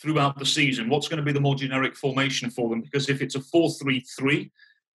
throughout 0.00 0.38
the 0.38 0.46
season? 0.46 0.88
What's 0.88 1.08
going 1.08 1.18
to 1.18 1.24
be 1.24 1.32
the 1.32 1.40
more 1.40 1.54
generic 1.54 1.96
formation 1.96 2.50
for 2.50 2.68
them? 2.68 2.80
Because 2.80 3.08
if 3.08 3.20
it's 3.22 3.34
a 3.34 3.40
4 3.40 3.70
3 3.70 4.00
3, 4.00 4.50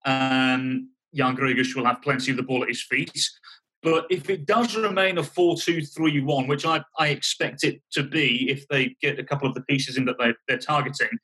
um, 0.06 0.89
Jan 1.14 1.36
Gregus 1.36 1.76
will 1.76 1.86
have 1.86 2.02
plenty 2.02 2.32
of 2.32 2.38
the 2.38 2.43
ball 2.43 2.64
at 2.64 2.70
his 2.70 2.84
feet. 2.84 3.30
But 3.82 4.06
if 4.10 4.30
it 4.30 4.45
does 4.45 4.76
remain 4.76 5.18
a 5.18 5.24
4 5.24 5.56
2 5.58 5.82
3 5.82 6.22
1, 6.22 6.47
which 6.47 6.66
I, 6.66 6.84
I 6.97 7.08
expect 7.08 7.64
it 7.64 7.82
to 7.91 8.04
be 8.04 8.50
if 8.50 8.68
they 8.68 8.95
get 9.02 9.20
a 9.20 9.24
couple 9.24 9.47
of 9.47 9.56
the 9.56 9.62
pieces 9.62 9.97
in 9.97 10.06
that 10.06 10.18
they, 10.20 10.34
they're 10.47 10.58
targeting, 10.58 11.18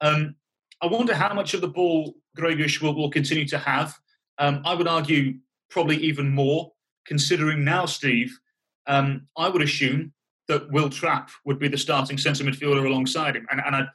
um, 0.00 0.34
I 0.80 0.86
wonder 0.86 1.14
how 1.14 1.34
much 1.34 1.54
of 1.54 1.60
the 1.60 1.68
ball 1.68 2.14
Gregus 2.36 2.80
will, 2.80 2.94
will 2.94 3.10
continue 3.10 3.46
to 3.48 3.58
have. 3.58 3.94
Um, 4.38 4.62
I 4.64 4.74
would 4.74 4.88
argue 4.88 5.34
probably 5.70 5.96
even 5.96 6.30
more, 6.30 6.72
considering 7.04 7.64
now, 7.64 7.84
Steve, 7.84 8.38
um, 8.86 9.26
I 9.36 9.48
would 9.48 9.62
assume 9.62 10.12
that 10.48 10.70
Wil 10.72 10.90
Trapp 10.90 11.30
would 11.44 11.58
be 11.58 11.68
the 11.68 11.78
starting 11.78 12.18
centre 12.18 12.44
midfielder 12.44 12.86
alongside 12.86 13.36
him. 13.36 13.46
And, 13.50 13.60
and 13.64 13.76
I 13.76 13.86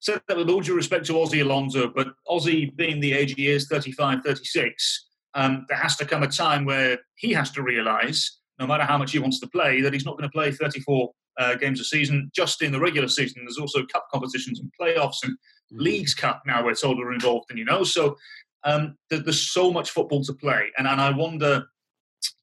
said 0.00 0.22
that 0.28 0.36
with 0.36 0.48
all 0.48 0.60
due 0.60 0.74
respect 0.74 1.06
to 1.06 1.14
Ozzy 1.14 1.42
Alonso, 1.42 1.88
but 1.88 2.08
Ozzy 2.28 2.74
being 2.76 3.00
the 3.00 3.12
age 3.12 3.34
he 3.34 3.48
is, 3.48 3.66
35, 3.68 4.22
36, 4.24 5.08
um, 5.34 5.66
there 5.68 5.78
has 5.78 5.96
to 5.96 6.06
come 6.06 6.22
a 6.22 6.28
time 6.28 6.64
where 6.64 6.98
he 7.16 7.32
has 7.32 7.50
to 7.52 7.62
realise, 7.62 8.40
no 8.58 8.66
matter 8.66 8.84
how 8.84 8.96
much 8.96 9.12
he 9.12 9.18
wants 9.18 9.40
to 9.40 9.48
play, 9.48 9.80
that 9.80 9.92
he's 9.92 10.06
not 10.06 10.16
going 10.16 10.28
to 10.28 10.32
play 10.32 10.50
34 10.50 11.10
uh, 11.38 11.54
games 11.56 11.80
a 11.80 11.84
season 11.84 12.30
just 12.34 12.62
in 12.62 12.72
the 12.72 12.80
regular 12.80 13.08
season. 13.08 13.42
There's 13.44 13.58
also 13.58 13.84
cup 13.86 14.06
competitions 14.12 14.60
and 14.60 14.72
playoffs 14.80 15.22
and 15.22 15.32
mm-hmm. 15.32 15.80
leagues 15.80 16.14
cup 16.14 16.42
now 16.46 16.64
we're 16.64 16.74
told 16.74 16.98
are 17.00 17.12
involved 17.12 17.50
in, 17.50 17.56
you 17.56 17.64
know. 17.64 17.84
So 17.84 18.16
um, 18.64 18.96
there's 19.10 19.50
so 19.50 19.70
much 19.70 19.90
football 19.90 20.22
to 20.24 20.32
play. 20.32 20.70
And, 20.78 20.86
and 20.86 21.00
I 21.00 21.10
wonder, 21.10 21.66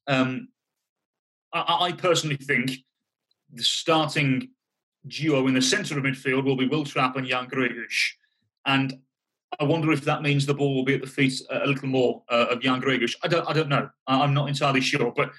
um, 0.06 0.48
I, 1.52 1.86
I 1.86 1.92
personally 1.92 2.36
think 2.36 2.70
the 3.54 3.62
starting 3.62 4.50
duo 5.06 5.46
in 5.46 5.54
the 5.54 5.62
centre 5.62 5.98
of 5.98 6.04
midfield 6.04 6.44
will 6.44 6.56
be 6.56 6.66
Wil 6.66 6.84
Trapp 6.84 7.16
and 7.16 7.26
Jan 7.26 7.48
Gregus. 7.48 8.12
And 8.66 8.94
I 9.60 9.64
wonder 9.64 9.92
if 9.92 10.02
that 10.02 10.22
means 10.22 10.46
the 10.46 10.54
ball 10.54 10.74
will 10.74 10.84
be 10.84 10.94
at 10.94 11.00
the 11.00 11.06
feet 11.06 11.40
a 11.50 11.66
little 11.66 11.88
more 11.88 12.22
uh, 12.30 12.46
of 12.50 12.60
Jan 12.60 12.80
Gregus. 12.80 13.14
I 13.22 13.28
don't, 13.28 13.48
I 13.48 13.52
don't 13.52 13.68
know. 13.68 13.88
I'm 14.06 14.34
not 14.34 14.48
entirely 14.48 14.80
sure. 14.80 15.12
But 15.14 15.30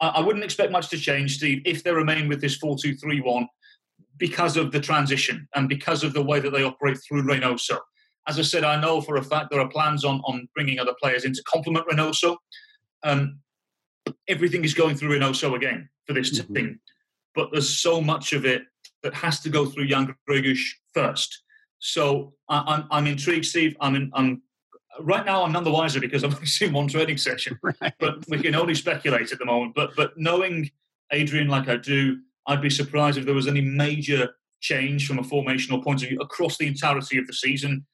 I, 0.00 0.08
I 0.08 0.20
wouldn't 0.20 0.44
expect 0.44 0.72
much 0.72 0.88
to 0.90 0.98
change, 0.98 1.36
Steve, 1.36 1.62
if 1.64 1.82
they 1.84 1.92
remain 1.92 2.28
with 2.28 2.40
this 2.40 2.56
4 2.56 2.76
2 2.80 2.96
3 2.96 3.20
1 3.20 3.48
because 4.18 4.56
of 4.56 4.72
the 4.72 4.80
transition 4.80 5.48
and 5.54 5.68
because 5.68 6.04
of 6.04 6.12
the 6.12 6.22
way 6.22 6.40
that 6.40 6.50
they 6.50 6.62
operate 6.62 6.98
through 7.06 7.22
Reynoso. 7.22 7.78
As 8.28 8.38
I 8.38 8.42
said, 8.42 8.62
I 8.62 8.80
know 8.80 9.00
for 9.00 9.16
a 9.16 9.22
fact 9.22 9.50
there 9.50 9.60
are 9.60 9.68
plans 9.68 10.04
on, 10.04 10.20
on 10.24 10.48
bringing 10.54 10.78
other 10.78 10.94
players 11.00 11.24
in 11.24 11.32
to 11.32 11.42
complement 11.44 11.86
Reynoso. 11.88 12.36
Um, 13.02 13.40
everything 14.28 14.64
is 14.64 14.74
going 14.74 14.96
through 14.96 15.18
Reynoso 15.18 15.56
again 15.56 15.88
for 16.06 16.12
this 16.12 16.38
mm-hmm. 16.38 16.54
team. 16.54 16.80
But 17.34 17.50
there's 17.52 17.78
so 17.78 18.00
much 18.00 18.32
of 18.32 18.44
it 18.44 18.62
that 19.02 19.14
has 19.14 19.40
to 19.40 19.50
go 19.50 19.66
through 19.66 19.86
Jan 19.86 20.14
Gregus 20.28 20.60
first. 20.94 21.42
So 21.78 22.34
I, 22.48 22.58
am 22.58 22.64
I'm, 22.66 22.86
I'm 22.90 23.06
intrigued, 23.06 23.46
Steve. 23.46 23.76
I'm, 23.80 23.94
in, 23.94 24.10
I'm 24.14 24.42
right 25.00 25.24
now 25.24 25.42
I'm 25.42 25.52
none 25.52 25.64
the 25.64 25.70
wiser 25.70 26.00
because 26.00 26.24
I've 26.24 26.34
only 26.34 26.46
seen 26.46 26.72
one 26.72 26.88
training 26.88 27.18
session. 27.18 27.58
Right. 27.80 27.92
But 27.98 28.28
we 28.28 28.40
can 28.40 28.54
only 28.54 28.74
speculate 28.74 29.32
at 29.32 29.38
the 29.38 29.44
moment. 29.44 29.74
But 29.74 29.96
but 29.96 30.12
knowing 30.16 30.70
Adrian 31.12 31.48
like 31.48 31.68
I 31.68 31.76
do, 31.76 32.18
I'd 32.46 32.62
be 32.62 32.70
surprised 32.70 33.18
if 33.18 33.24
there 33.24 33.34
was 33.34 33.48
any 33.48 33.60
major 33.60 34.34
change 34.60 35.06
from 35.06 35.18
a 35.18 35.22
formational 35.22 35.82
point 35.82 36.02
of 36.02 36.08
view 36.08 36.20
across 36.20 36.56
the 36.56 36.66
entirety 36.66 37.18
of 37.18 37.26
the 37.26 37.32
season. 37.32 37.86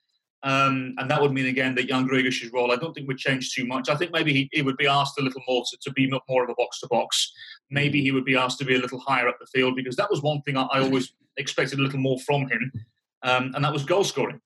Um, 0.45 0.95
and 0.99 1.11
that 1.11 1.21
would 1.21 1.33
mean 1.33 1.47
again 1.47 1.75
that 1.75 1.89
Jan 1.89 2.09
Gregus's 2.09 2.53
role, 2.53 2.71
I 2.71 2.77
don't 2.77 2.95
think 2.95 3.09
would 3.09 3.19
change 3.19 3.53
too 3.53 3.67
much. 3.67 3.89
I 3.89 3.97
think 3.97 4.13
maybe 4.13 4.33
he, 4.33 4.49
he 4.53 4.63
would 4.63 4.77
be 4.77 4.87
asked 4.87 5.19
a 5.19 5.23
little 5.23 5.43
more 5.49 5.65
to, 5.69 5.79
to 5.83 5.93
be 5.93 6.09
more 6.29 6.45
of 6.45 6.51
a 6.51 6.55
box 6.55 6.81
to 6.81 6.89
box. 6.89 7.33
Maybe 7.71 8.03
he 8.03 8.13
would 8.13 8.25
be 8.25 8.37
asked 8.37 8.59
to 8.59 8.65
be 8.65 8.77
a 8.77 8.79
little 8.79 9.01
higher 9.01 9.29
up 9.29 9.39
the 9.41 9.47
field 9.47 9.77
because 9.77 9.97
that 9.97 10.11
was 10.11 10.23
one 10.23 10.41
thing 10.43 10.57
I, 10.57 10.63
I 10.65 10.81
always 10.81 11.13
expected 11.37 11.79
a 11.79 11.83
little 11.83 12.01
more 12.01 12.19
from 12.21 12.49
him, 12.49 12.73
um, 13.23 13.53
and 13.55 13.65
that 13.65 13.73
was 13.73 13.85
goal 13.85 14.05
scoring. 14.05 14.41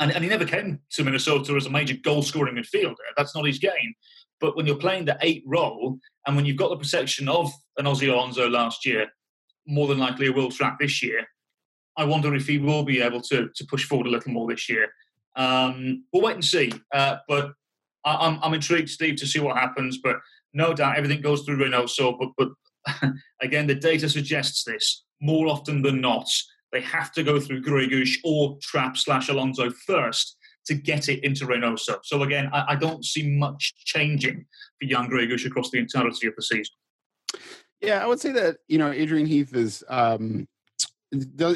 And, 0.00 0.10
and 0.12 0.24
he 0.24 0.30
never 0.30 0.44
came 0.44 0.80
to 0.90 1.04
Minnesota 1.04 1.54
as 1.54 1.66
a 1.66 1.70
major 1.70 1.94
goal 2.02 2.22
scoring 2.22 2.56
midfielder. 2.56 2.96
That's 3.16 3.34
not 3.34 3.46
his 3.46 3.58
game. 3.58 3.94
But 4.40 4.56
when 4.56 4.66
you're 4.66 4.76
playing 4.76 5.04
the 5.04 5.16
eight 5.22 5.44
role, 5.46 5.98
and 6.26 6.36
when 6.36 6.44
you've 6.44 6.56
got 6.56 6.70
the 6.70 6.76
protection 6.76 7.28
of 7.28 7.52
an 7.78 7.86
Ozzy 7.86 8.12
Alonso 8.12 8.48
last 8.48 8.84
year, 8.84 9.06
more 9.66 9.86
than 9.86 9.98
likely 9.98 10.26
a 10.26 10.32
Wil 10.32 10.50
Trapp 10.50 10.78
this 10.78 11.02
year, 11.02 11.26
I 11.96 12.04
wonder 12.04 12.34
if 12.34 12.46
he 12.46 12.58
will 12.58 12.82
be 12.82 13.00
able 13.00 13.20
to 13.22 13.48
to 13.54 13.66
push 13.66 13.84
forward 13.84 14.08
a 14.08 14.10
little 14.10 14.32
more 14.32 14.48
this 14.48 14.68
year. 14.68 14.88
Um, 15.36 16.04
we'll 16.12 16.22
wait 16.22 16.34
and 16.34 16.44
see. 16.44 16.72
Uh, 16.92 17.16
but 17.28 17.52
I, 18.04 18.16
I'm, 18.26 18.38
I'm 18.42 18.54
intrigued, 18.54 18.90
Steve, 18.90 19.16
to 19.16 19.26
see 19.26 19.40
what 19.40 19.56
happens. 19.56 19.98
But 20.02 20.16
no 20.54 20.72
doubt 20.72 20.96
everything 20.96 21.20
goes 21.20 21.42
through 21.42 21.58
Reynoso. 21.58 22.16
But 22.18 22.30
but 22.38 23.12
again, 23.42 23.66
the 23.66 23.74
data 23.74 24.08
suggests 24.08 24.64
this 24.64 25.04
more 25.20 25.48
often 25.48 25.82
than 25.82 26.00
not. 26.00 26.28
They 26.72 26.80
have 26.80 27.12
to 27.12 27.22
go 27.22 27.38
through 27.38 27.62
Gregus 27.62 28.16
or 28.24 28.56
Trapp 28.60 28.96
slash 28.96 29.28
Alonso 29.28 29.70
first 29.70 30.36
to 30.66 30.74
get 30.74 31.08
it 31.08 31.22
into 31.22 31.46
Reynoso. 31.46 31.98
So 32.02 32.22
again, 32.22 32.48
I, 32.52 32.64
I 32.70 32.76
don't 32.76 33.04
see 33.04 33.28
much 33.28 33.74
changing 33.84 34.46
for 34.80 34.88
Jan 34.88 35.08
Gregus 35.08 35.46
across 35.46 35.70
the 35.70 35.78
entirety 35.78 36.26
of 36.26 36.34
the 36.36 36.42
season. 36.42 36.74
Yeah, 37.80 38.02
I 38.02 38.06
would 38.06 38.20
say 38.20 38.32
that 38.32 38.56
you 38.68 38.78
know 38.78 38.90
Adrian 38.90 39.26
Heath 39.26 39.54
is 39.54 39.84
um, 39.88 40.48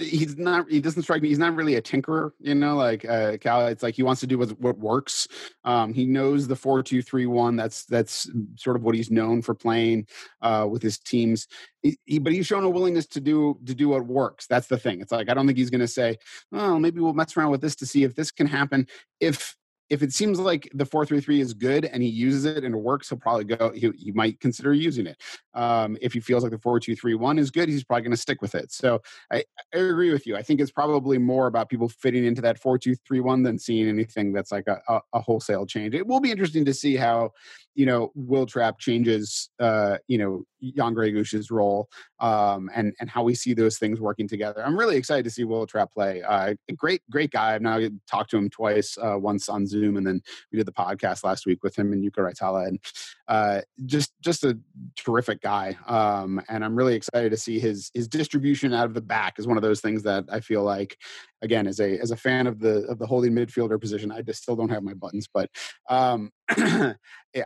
he's 0.00 0.36
not 0.36 0.70
he 0.70 0.80
doesn't 0.80 1.02
strike 1.02 1.22
me 1.22 1.28
he's 1.28 1.38
not 1.38 1.54
really 1.54 1.76
a 1.76 1.82
tinkerer 1.82 2.30
you 2.40 2.54
know 2.54 2.76
like 2.76 3.04
uh 3.04 3.36
cal 3.38 3.66
it's 3.66 3.82
like 3.82 3.94
he 3.94 4.02
wants 4.02 4.20
to 4.20 4.26
do 4.26 4.38
what, 4.38 4.58
what 4.60 4.78
works. 4.78 5.28
Um 5.64 5.92
he 5.92 6.06
knows 6.06 6.46
the 6.46 6.56
four 6.56 6.82
two 6.82 7.02
three 7.02 7.26
one 7.26 7.56
that's 7.56 7.84
that's 7.84 8.30
sort 8.56 8.76
of 8.76 8.82
what 8.82 8.94
he's 8.94 9.10
known 9.10 9.42
for 9.42 9.54
playing 9.54 10.06
uh 10.42 10.66
with 10.70 10.82
his 10.82 10.98
teams. 10.98 11.46
He, 11.82 11.98
he, 12.04 12.18
but 12.18 12.32
he's 12.32 12.46
shown 12.46 12.64
a 12.64 12.70
willingness 12.70 13.06
to 13.08 13.20
do 13.20 13.58
to 13.64 13.74
do 13.74 13.88
what 13.88 14.06
works 14.06 14.46
that's 14.46 14.66
the 14.66 14.78
thing. 14.78 15.00
It's 15.00 15.12
like 15.12 15.28
i 15.30 15.34
don't 15.34 15.46
think 15.46 15.58
he's 15.58 15.70
going 15.70 15.80
to 15.80 15.88
say 15.88 16.16
oh 16.52 16.78
maybe 16.78 17.00
we'll 17.00 17.12
mess 17.14 17.36
around 17.36 17.50
with 17.50 17.60
this 17.60 17.76
to 17.76 17.86
see 17.86 18.04
if 18.04 18.14
this 18.14 18.30
can 18.30 18.46
happen. 18.46 18.86
If 19.20 19.56
if 19.90 20.02
it 20.02 20.12
seems 20.12 20.38
like 20.38 20.70
the 20.74 20.84
433 20.84 21.40
is 21.40 21.54
good 21.54 21.84
and 21.86 22.02
he 22.02 22.08
uses 22.08 22.44
it 22.44 22.64
and 22.64 22.74
it 22.74 22.78
works, 22.78 23.08
he'll 23.08 23.18
probably 23.18 23.44
go, 23.44 23.70
he, 23.70 23.90
he 23.96 24.12
might 24.12 24.38
consider 24.40 24.72
using 24.72 25.06
it. 25.06 25.20
Um, 25.54 25.96
if 26.00 26.12
he 26.12 26.20
feels 26.20 26.42
like 26.42 26.52
the 26.52 26.58
4231 26.58 27.38
is 27.38 27.50
good, 27.50 27.68
he's 27.68 27.84
probably 27.84 28.02
going 28.02 28.12
to 28.12 28.16
stick 28.16 28.42
with 28.42 28.54
it. 28.54 28.70
So 28.70 29.00
I, 29.32 29.44
I, 29.74 29.78
agree 29.78 30.12
with 30.12 30.26
you. 30.26 30.36
I 30.36 30.42
think 30.42 30.60
it's 30.60 30.70
probably 30.70 31.18
more 31.18 31.46
about 31.46 31.68
people 31.68 31.88
fitting 31.88 32.24
into 32.24 32.42
that 32.42 32.58
4231 32.58 33.42
than 33.42 33.58
seeing 33.58 33.88
anything 33.88 34.32
that's 34.32 34.52
like 34.52 34.68
a, 34.68 34.80
a, 34.88 35.00
a 35.14 35.20
wholesale 35.20 35.66
change. 35.66 35.94
It 35.94 36.06
will 36.06 36.20
be 36.20 36.30
interesting 36.30 36.64
to 36.66 36.74
see 36.74 36.96
how, 36.96 37.32
you 37.78 37.86
know, 37.86 38.10
Wil 38.16 38.44
Trapp 38.44 38.80
changes, 38.80 39.50
uh, 39.60 39.98
you 40.08 40.18
know, 40.18 40.42
Jan 40.76 40.94
Gregus's 40.94 41.48
role 41.48 41.88
um, 42.18 42.68
and, 42.74 42.92
and 42.98 43.08
how 43.08 43.22
we 43.22 43.36
see 43.36 43.54
those 43.54 43.78
things 43.78 44.00
working 44.00 44.26
together. 44.26 44.66
I'm 44.66 44.76
really 44.76 44.96
excited 44.96 45.22
to 45.26 45.30
see 45.30 45.44
Wil 45.44 45.64
Trapp 45.64 45.92
play. 45.92 46.20
Uh, 46.22 46.54
great, 46.76 47.02
great 47.08 47.30
guy. 47.30 47.54
I've 47.54 47.62
now 47.62 47.78
talked 48.10 48.30
to 48.30 48.36
him 48.36 48.50
twice, 48.50 48.98
uh, 49.00 49.16
once 49.16 49.48
on 49.48 49.64
Zoom, 49.64 49.96
and 49.96 50.04
then 50.04 50.20
we 50.50 50.58
did 50.58 50.66
the 50.66 50.72
podcast 50.72 51.22
last 51.22 51.46
week 51.46 51.62
with 51.62 51.78
him 51.78 51.92
and 51.92 52.02
Jukka 52.02 52.28
Raitala. 52.28 52.66
And 52.66 52.80
uh, 53.28 53.60
just, 53.86 54.12
just 54.20 54.44
a 54.44 54.58
terrific 54.96 55.40
guy. 55.40 55.76
Um, 55.86 56.40
and 56.48 56.64
I'm 56.64 56.74
really 56.74 56.94
excited 56.94 57.30
to 57.30 57.36
see 57.36 57.58
his, 57.58 57.90
his 57.94 58.08
distribution 58.08 58.72
out 58.72 58.86
of 58.86 58.94
the 58.94 59.00
back 59.00 59.38
is 59.38 59.46
one 59.46 59.56
of 59.56 59.62
those 59.62 59.80
things 59.80 60.02
that 60.04 60.24
I 60.30 60.40
feel 60.40 60.62
like, 60.62 60.96
again, 61.42 61.66
as 61.66 61.78
a, 61.78 61.98
as 61.98 62.10
a 62.10 62.16
fan 62.16 62.46
of 62.46 62.58
the, 62.58 62.86
of 62.86 62.98
the 62.98 63.06
holding 63.06 63.32
midfielder 63.32 63.80
position, 63.80 64.10
I 64.10 64.22
just 64.22 64.42
still 64.42 64.56
don't 64.56 64.70
have 64.70 64.82
my 64.82 64.94
buttons, 64.94 65.28
but 65.32 65.50
um, 65.88 66.32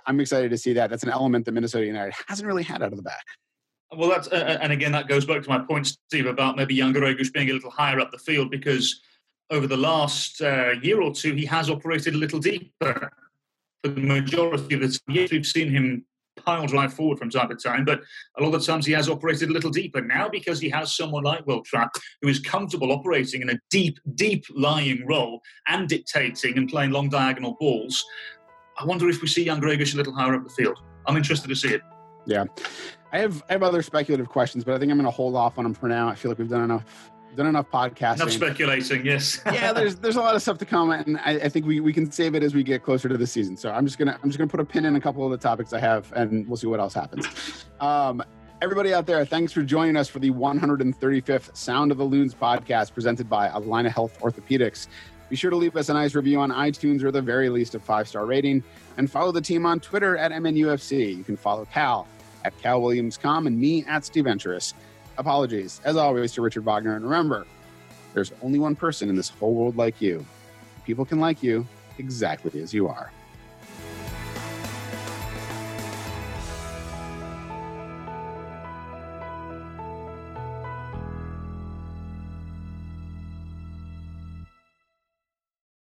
I'm 0.07 0.21
excited 0.21 0.51
to 0.51 0.59
see 0.59 0.73
that. 0.75 0.89
That's 0.89 1.03
an 1.03 1.11
element 1.11 1.45
that 1.47 1.53
Minnesota 1.53 1.85
United 1.85 2.15
hasn't 2.29 2.47
really 2.47 2.63
had 2.63 2.83
out 2.83 2.93
of 2.93 2.97
the 2.97 3.03
back. 3.03 3.25
Well, 3.95 4.09
that's 4.09 4.29
uh, 4.29 4.59
and 4.63 4.73
again 4.73 4.93
that 4.93 5.07
goes 5.07 5.27
back 5.27 5.43
to 5.43 5.49
my 5.51 5.59
point, 5.59 5.87
Steve, 6.09 6.25
about 6.25 6.57
maybe 6.57 6.77
Jan 6.77 6.95
Gregus 6.95 7.31
being 7.31 7.51
a 7.51 7.53
little 7.53 7.71
higher 7.71 8.01
up 8.01 8.11
the 8.11 8.19
field 8.19 8.51
because 8.51 9.03
over 9.51 9.67
the 9.67 9.77
last 9.77 10.41
uh, 10.41 10.71
year 10.83 11.03
or 11.03 11.13
two 11.13 11.35
he 11.35 11.45
has 11.45 11.69
operated 11.69 12.15
a 12.15 12.19
little 12.19 12.39
deeper 12.39 13.13
for 13.83 13.91
the 13.91 14.01
majority 14.01 14.75
of 14.75 14.81
the 14.81 14.89
time. 14.89 15.01
Yes, 15.09 15.31
we've 15.31 15.47
seen 15.47 15.71
him 15.71 16.05
pile 16.37 16.67
drive 16.67 16.95
forward 16.95 17.19
from 17.19 17.31
time 17.31 17.49
to 17.49 17.55
time, 17.55 17.85
but 17.85 18.01
a 18.39 18.43
lot 18.43 18.55
of 18.55 18.65
times 18.65 18.87
he 18.87 18.93
has 18.93 19.09
operated 19.09 19.51
a 19.51 19.53
little 19.53 19.71
deeper 19.71 20.01
now 20.01 20.29
because 20.29 20.61
he 20.61 20.69
has 20.71 20.97
someone 20.97 21.25
like 21.25 21.47
Wil 21.47 21.63
Trapp 21.63 21.91
who 22.21 22.29
is 22.29 22.39
comfortable 22.41 22.91
operating 22.93 23.43
in 23.43 23.51
a 23.51 23.59
deep, 23.71 23.99
deep 24.15 24.45
lying 24.55 25.07
role 25.07 25.41
and 25.69 25.89
dictating 25.89 26.57
and 26.57 26.69
playing 26.69 26.91
long 26.91 27.09
diagonal 27.09 27.57
balls. 27.61 28.05
I 28.79 28.85
wonder 28.85 29.09
if 29.09 29.21
we 29.21 29.29
see 29.29 29.45
Jan 29.45 29.61
Gregus 29.61 29.95
a 29.95 29.97
little 29.97 30.15
higher 30.15 30.35
up 30.35 30.45
the 30.45 30.51
field. 30.51 30.79
I'm 31.07 31.17
interested 31.17 31.49
to 31.49 31.57
see 31.57 31.75
it. 31.75 31.83
Yeah, 32.25 32.45
I 33.13 33.19
have 33.19 33.43
I 33.49 33.53
have 33.53 33.63
other 33.63 33.83
speculative 33.83 34.29
questions, 34.29 34.65
but 34.65 34.75
I 34.75 34.79
think 34.79 34.91
I'm 34.91 34.97
going 34.97 35.05
to 35.07 35.11
hold 35.11 35.35
off 35.35 35.59
on 35.59 35.65
them 35.65 35.75
for 35.75 35.89
now. 35.89 36.09
I 36.09 36.15
feel 36.15 36.31
like 36.31 36.39
we've 36.39 36.49
done 36.49 36.63
enough 36.63 37.12
done 37.37 37.47
enough 37.47 37.71
podcasting. 37.71 38.17
Enough 38.17 38.33
speculating, 38.33 39.05
yes. 39.05 39.41
yeah, 39.47 39.73
there's 39.73 39.97
there's 39.97 40.17
a 40.17 40.21
lot 40.21 40.35
of 40.35 40.43
stuff 40.43 40.59
to 40.59 40.65
come, 40.65 40.91
and 40.91 41.19
I, 41.19 41.33
I, 41.33 41.49
think 41.49 41.67
we, 41.67 41.81
we 41.81 41.93
can 41.93 42.11
save 42.11 42.35
it 42.35 42.43
as 42.43 42.55
we 42.55 42.63
get 42.63 42.83
closer 42.83 43.09
to 43.09 43.17
the 43.17 43.27
season. 43.27 43.57
So 43.57 43.71
I'm 43.71 43.87
just 43.87 43.99
gonna 43.99 44.19
I'm 44.23 44.31
just 44.31 44.39
gonna 44.39 44.49
put 44.49 44.61
a 44.61 44.65
pin 44.65 44.85
in 44.85 44.97
a 44.97 45.01
couple 45.01 45.25
of 45.25 45.31
the 45.31 45.39
topics 45.39 45.73
I 45.73 45.81
have, 45.81 46.13
and 46.13 46.47
we'll 46.47 46.57
see 46.57 46.67
what 46.67 46.81
else 46.81 46.95
happens. 46.95 47.27
Um, 47.81 48.23
everybody 48.61 48.95
out 48.95 49.07
there, 49.07 49.25
thanks 49.25 49.53
for 49.53 49.63
joining 49.63 49.97
us 49.97 50.09
for 50.09 50.19
the 50.21 50.31
135th 50.31 51.57
Sound 51.57 51.91
of 51.91 51.99
the 51.99 52.05
Loons 52.05 52.35
podcast 52.35 52.95
presented 52.95 53.29
by 53.29 53.49
Allina 53.49 53.91
Health 53.91 54.19
Orthopedics. 54.21 54.87
Be 55.29 55.37
sure 55.37 55.51
to 55.51 55.57
leave 55.57 55.77
us 55.77 55.89
a 55.89 55.95
nice 55.95 56.15
review 56.15 56.39
on 56.41 56.51
iTunes 56.51 57.03
or 57.03 57.11
the 57.11 57.23
very 57.23 57.49
least 57.49 57.75
a 57.75 57.81
five 57.81 58.07
star 58.07 58.27
rating, 58.27 58.63
and 58.99 59.11
follow 59.11 59.33
the 59.33 59.41
team 59.41 59.65
on 59.65 59.81
Twitter 59.81 60.17
at 60.17 60.31
MNUFC. 60.31 61.17
You 61.17 61.25
can 61.25 61.37
follow 61.37 61.65
Cal 61.73 62.07
at 62.45 62.57
CalWilliamsCom 62.61 63.47
and 63.47 63.59
me 63.59 63.85
at 63.87 64.05
Steve 64.05 64.25
Venturous. 64.25 64.75
Apologies, 65.23 65.81
as 65.85 65.95
always, 65.95 66.33
to 66.33 66.43
Richard 66.43 66.65
Wagner. 66.65 66.97
And 66.97 67.05
remember, 67.05 67.47
there's 68.13 68.33
only 68.43 68.59
one 68.59 68.75
person 68.75 69.09
in 69.09 69.15
this 69.15 69.29
whole 69.29 69.55
world 69.55 69.77
like 69.77 70.01
you. 70.01 70.27
People 70.85 71.05
can 71.05 71.21
like 71.21 71.45
you 71.45 71.65
exactly 71.99 72.61
as 72.61 72.75
you 72.75 72.89
are. 72.89 73.13